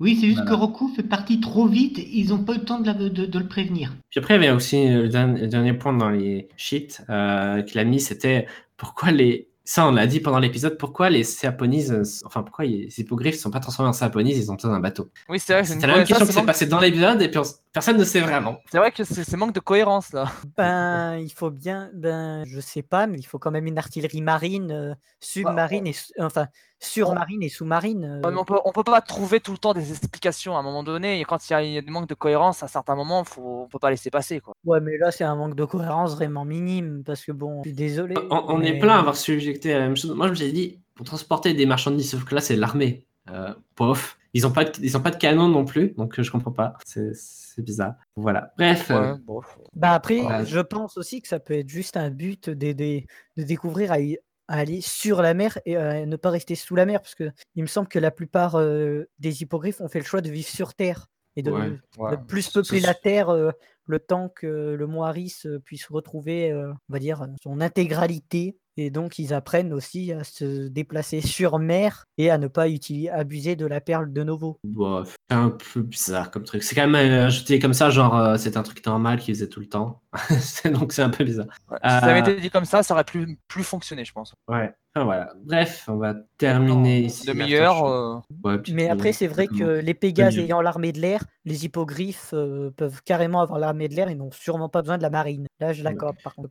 Oui, 0.00 0.16
c'est 0.20 0.26
juste 0.26 0.38
Voilà. 0.42 0.50
que 0.50 0.54
Roku 0.56 0.88
fait 0.94 1.02
partie 1.02 1.40
trop 1.40 1.66
vite, 1.66 1.98
ils 1.98 2.28
n'ont 2.28 2.44
pas 2.44 2.54
eu 2.54 2.58
le 2.58 2.64
temps 2.64 2.80
de, 2.80 2.86
la- 2.86 2.94
de- 2.94 3.08
de 3.08 3.38
le 3.38 3.46
prévenir. 3.48 3.94
Puis 4.10 4.18
après, 4.20 4.34
il 4.36 4.42
y 4.42 4.46
avait 4.46 4.54
aussi 4.54 4.76
euh, 4.88 5.02
le 5.02 5.08
dernier, 5.08 5.40
le 5.40 5.46
dernier 5.48 5.72
point 5.72 5.92
dans 5.92 6.10
les 6.10 6.48
sheets 6.56 6.98
euh, 7.08 7.62
qu'il 7.62 7.78
a 7.78 7.84
mis, 7.84 8.00
c'était 8.00 8.46
pourquoi 8.76 9.10
les. 9.10 9.48
Ça, 9.66 9.88
on 9.88 9.92
l'a 9.92 10.06
dit 10.06 10.20
pendant 10.20 10.40
l'épisode, 10.40 10.76
pourquoi 10.76 11.08
les 11.08 11.24
Séaponises, 11.24 11.90
euh, 11.90 12.02
enfin, 12.26 12.42
pourquoi 12.42 12.66
les 12.66 12.88
hippogriffes 13.00 13.36
ne 13.36 13.40
sont 13.40 13.50
pas 13.50 13.60
transformés 13.60 13.88
en 13.88 13.94
Séaponises, 13.94 14.36
ils 14.36 14.52
ont 14.52 14.56
besoin 14.56 14.72
d'un 14.72 14.80
bateau? 14.80 15.08
Oui, 15.30 15.38
c'est 15.38 15.54
vrai. 15.54 15.64
c'est 15.64 15.80
la 15.80 15.86
même 15.86 15.98
question 16.04 16.16
c'est 16.18 16.26
qui 16.26 16.32
s'est 16.32 16.38
manque- 16.40 16.46
passée 16.46 16.66
dans 16.66 16.80
l'épisode 16.80 17.22
et 17.22 17.28
puis 17.30 17.38
on 17.38 17.44
personne 17.72 17.96
ne 17.96 18.04
sait 18.04 18.20
vraiment. 18.20 18.58
C'est 18.70 18.76
vrai 18.76 18.92
que 18.92 19.04
c'est 19.04 19.36
manque 19.38 19.54
de 19.54 19.60
cohérence 19.60 20.12
là. 20.12 20.30
Ben, 20.58 21.16
il 21.16 21.32
faut 21.32 21.50
bien, 21.50 21.88
ben, 21.94 22.44
je 22.46 22.60
sais 22.60 22.82
pas, 22.82 23.06
mais 23.06 23.16
il 23.18 23.22
faut 23.24 23.38
quand 23.38 23.50
même 23.52 23.66
une 23.66 23.78
artillerie 23.78 24.20
marine, 24.20 24.70
euh, 24.70 24.94
submarine 25.20 25.86
et 25.86 25.94
enfin 26.18 26.48
surmarine 26.84 27.42
et 27.42 27.48
sous-marine. 27.48 28.04
euh. 28.04 28.20
Ouais, 28.26 28.32
mais 28.32 28.38
on 28.40 28.44
peut, 28.44 28.58
on 28.64 28.72
peut 28.72 28.84
pas 28.84 29.00
trouver 29.00 29.40
tout 29.40 29.52
le 29.52 29.58
temps 29.58 29.74
des 29.74 29.90
explications 29.90 30.56
à 30.56 30.60
un 30.60 30.62
moment 30.62 30.82
donné. 30.82 31.20
Et 31.20 31.24
quand 31.24 31.48
il 31.48 31.52
y 31.52 31.56
a, 31.56 31.62
il 31.62 31.72
y 31.72 31.78
a 31.78 31.82
des 31.82 31.90
manques 31.90 32.08
de 32.08 32.14
cohérence, 32.14 32.62
à 32.62 32.68
certains 32.68 32.94
moments, 32.94 33.24
faut, 33.24 33.62
on 33.64 33.68
peut 33.68 33.78
pas 33.78 33.90
laisser 33.90 34.10
passer 34.10 34.40
quoi. 34.40 34.54
Ouais, 34.64 34.80
mais 34.80 34.96
là 34.98 35.10
c'est 35.10 35.24
un 35.24 35.34
manque 35.36 35.56
de 35.56 35.64
cohérence 35.64 36.14
vraiment 36.14 36.44
minime 36.44 37.02
parce 37.04 37.24
que 37.24 37.32
bon, 37.32 37.62
je 37.64 37.70
suis 37.70 37.76
désolé. 37.76 38.14
On, 38.30 38.44
on 38.48 38.60
est 38.62 38.78
plein 38.78 38.96
à 38.96 38.98
avoir 39.00 39.16
subjecté 39.16 39.72
à 39.74 39.78
la 39.80 39.86
même 39.86 39.96
chose. 39.96 40.12
Moi, 40.14 40.26
je 40.26 40.30
me 40.30 40.36
suis 40.36 40.52
dit, 40.52 40.78
pour 40.94 41.04
transporter 41.06 41.54
des 41.54 41.66
marchandises, 41.66 42.10
sauf 42.10 42.24
que 42.24 42.34
là, 42.34 42.40
c'est 42.40 42.56
l'armée. 42.56 43.06
Euh, 43.30 43.52
pof. 43.74 44.18
Ils 44.36 44.42
n'ont 44.42 44.50
pas, 44.50 44.64
de- 44.64 44.72
ils 44.82 44.96
ont 44.96 45.00
pas 45.00 45.10
de 45.12 45.16
canon 45.16 45.48
non 45.48 45.64
plus, 45.64 45.90
donc 45.96 46.18
euh, 46.18 46.22
je 46.24 46.30
comprends 46.30 46.50
pas. 46.50 46.74
C'est 46.84 47.62
bizarre. 47.62 47.94
Voilà. 48.16 48.52
Bref. 48.58 48.90
euh, 48.90 49.14
bon. 49.24 49.40
Bah 49.74 49.92
après, 49.92 50.20
Ouais. 50.20 50.44
je 50.44 50.58
pense 50.58 50.98
aussi 50.98 51.22
que 51.22 51.28
ça 51.28 51.38
peut 51.38 51.54
être 51.54 51.68
juste 51.68 51.96
un 51.96 52.10
but 52.10 52.50
d'aider, 52.50 53.06
de 53.36 53.44
découvrir 53.44 53.92
à, 53.92 54.00
y- 54.00 54.18
à 54.48 54.58
aller 54.58 54.80
sur 54.80 55.22
la 55.22 55.34
mer 55.34 55.58
et 55.64 55.76
à 55.76 56.04
ne 56.06 56.16
pas 56.16 56.30
rester 56.30 56.54
sous 56.54 56.74
la 56.74 56.86
mer, 56.86 57.00
parce 57.00 57.14
que 57.14 57.30
il 57.54 57.62
me 57.62 57.68
semble 57.68 57.88
que 57.88 57.98
la 57.98 58.10
plupart 58.10 58.56
euh, 58.56 59.08
des 59.18 59.42
hippogriffes 59.42 59.80
ont 59.80 59.88
fait 59.88 60.00
le 60.00 60.04
choix 60.04 60.20
de 60.20 60.30
vivre 60.30 60.48
sur 60.48 60.74
Terre 60.74 61.06
et 61.36 61.42
de, 61.42 61.50
Ouais. 61.50 61.70
de 61.70 61.78
Ouais. 61.98 62.16
plus 62.28 62.50
peupler 62.50 62.80
la 62.80 62.94
Terre 62.94 63.30
euh, 63.30 63.50
le 63.86 63.98
temps 63.98 64.28
que 64.28 64.46
le 64.46 64.86
mont 64.86 65.02
Harris 65.02 65.36
euh, 65.46 65.58
puisse 65.58 65.86
retrouver, 65.88 66.50
euh, 66.50 66.72
on 66.72 66.92
va 66.92 66.98
dire, 66.98 67.26
son 67.42 67.60
intégralité. 67.60 68.56
Et 68.76 68.90
donc, 68.90 69.18
ils 69.18 69.32
apprennent 69.32 69.72
aussi 69.72 70.12
à 70.12 70.24
se 70.24 70.66
déplacer 70.68 71.20
sur 71.20 71.58
mer 71.58 72.06
et 72.18 72.30
à 72.30 72.38
ne 72.38 72.48
pas 72.48 72.68
utiliser, 72.68 73.08
abuser 73.10 73.54
de 73.56 73.66
la 73.66 73.80
perle 73.80 74.12
de 74.12 74.22
Novo. 74.24 74.58
Bof, 74.64 75.14
c'est 75.30 75.36
un 75.36 75.50
peu 75.50 75.82
bizarre 75.82 76.30
comme 76.30 76.42
truc. 76.44 76.62
C'est 76.62 76.74
quand 76.74 76.88
même 76.88 77.10
euh, 77.12 77.26
ajouté 77.26 77.58
comme 77.60 77.74
ça, 77.74 77.90
genre 77.90 78.16
euh, 78.16 78.36
c'est 78.36 78.56
un 78.56 78.62
truc 78.62 78.84
normal 78.84 79.20
qu'ils 79.20 79.34
faisaient 79.34 79.48
tout 79.48 79.60
le 79.60 79.68
temps. 79.68 80.02
Donc 80.64 80.92
c'est 80.92 81.02
un 81.02 81.10
peu 81.10 81.24
bizarre. 81.24 81.46
Ouais. 81.70 81.78
Si 81.84 81.88
ça 81.90 81.98
avait 81.98 82.20
Euh, 82.20 82.32
été 82.32 82.40
dit 82.40 82.50
comme 82.50 82.64
ça, 82.64 82.82
ça 82.82 82.94
aurait 82.94 83.04
plus, 83.04 83.38
plus 83.48 83.64
fonctionné, 83.64 84.04
je 84.04 84.12
pense. 84.12 84.34
Ouais. 84.48 84.72
Enfin, 84.96 85.04
voilà. 85.06 85.32
Bref, 85.44 85.84
on 85.88 85.96
va 85.96 86.14
terminer 86.38 87.00
ici. 87.00 87.26
Demi-heure. 87.26 87.84
Euh, 87.84 88.20
Ouais, 88.44 88.58
Mais 88.72 88.88
après, 88.88 89.12
c'est 89.12 89.26
vrai 89.26 89.46
que 89.48 89.80
les 89.80 89.94
Pégases 89.94 90.38
ayant 90.38 90.60
l'armée 90.60 90.92
de 90.92 91.00
l'air, 91.00 91.24
les 91.44 91.64
hippogriffes 91.64 92.30
euh, 92.32 92.70
peuvent 92.76 93.02
carrément 93.04 93.40
avoir 93.40 93.58
l'armée 93.58 93.88
de 93.88 93.94
l'air 93.94 94.08
et 94.08 94.14
n'ont 94.14 94.30
sûrement 94.30 94.68
pas 94.68 94.82
besoin 94.82 94.98
de 94.98 95.02
la 95.02 95.10
marine. 95.10 95.46
Là, 95.60 95.72
je 95.72 95.82
l'accorde 95.82 96.16
par 96.22 96.34
contre. 96.34 96.50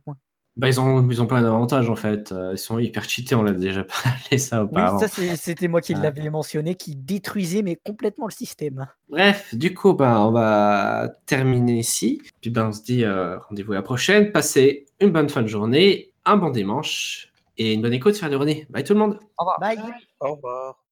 Bah, 0.56 0.68
ils, 0.68 0.80
ont, 0.80 1.08
ils 1.10 1.20
ont 1.20 1.26
plein 1.26 1.42
d'avantages 1.42 1.90
en 1.90 1.96
fait. 1.96 2.30
Euh, 2.30 2.52
Ils 2.52 2.58
sont 2.58 2.78
hyper 2.78 3.08
cheatés, 3.08 3.34
on 3.34 3.42
l'a 3.42 3.52
déjà 3.52 3.84
parlé 4.04 4.38
ça 4.38 4.62
Oui, 4.62 4.68
auparavant. 4.70 4.98
ça, 4.98 5.08
c'était 5.08 5.66
moi 5.66 5.80
qui 5.80 5.94
l'avais 5.94 6.30
mentionné, 6.30 6.76
qui 6.76 6.94
détruisait 6.94 7.62
mais 7.62 7.76
complètement 7.76 8.26
le 8.26 8.32
système. 8.32 8.86
Bref, 9.08 9.52
du 9.54 9.74
coup, 9.74 9.94
ben, 9.94 10.18
on 10.20 10.30
va 10.30 11.08
terminer 11.26 11.78
ici. 11.78 12.22
Puis 12.40 12.50
ben, 12.50 12.68
on 12.68 12.72
se 12.72 12.82
dit 12.82 13.04
euh, 13.04 13.38
rendez-vous 13.40 13.72
à 13.72 13.76
la 13.76 13.82
prochaine. 13.82 14.30
Passez 14.30 14.86
une 15.00 15.10
bonne 15.10 15.28
fin 15.28 15.42
de 15.42 15.48
journée, 15.48 16.12
un 16.24 16.36
bon 16.36 16.50
dimanche 16.50 17.32
et 17.58 17.72
une 17.72 17.82
bonne 17.82 17.92
écoute 17.92 18.14
sur 18.14 18.28
les 18.28 18.36
René. 18.36 18.66
Bye 18.70 18.84
tout 18.84 18.94
le 18.94 19.00
monde. 19.00 19.18
Au 19.38 19.42
revoir. 19.44 19.58
Bye 19.60 19.78
Au 20.20 20.34
revoir. 20.34 20.83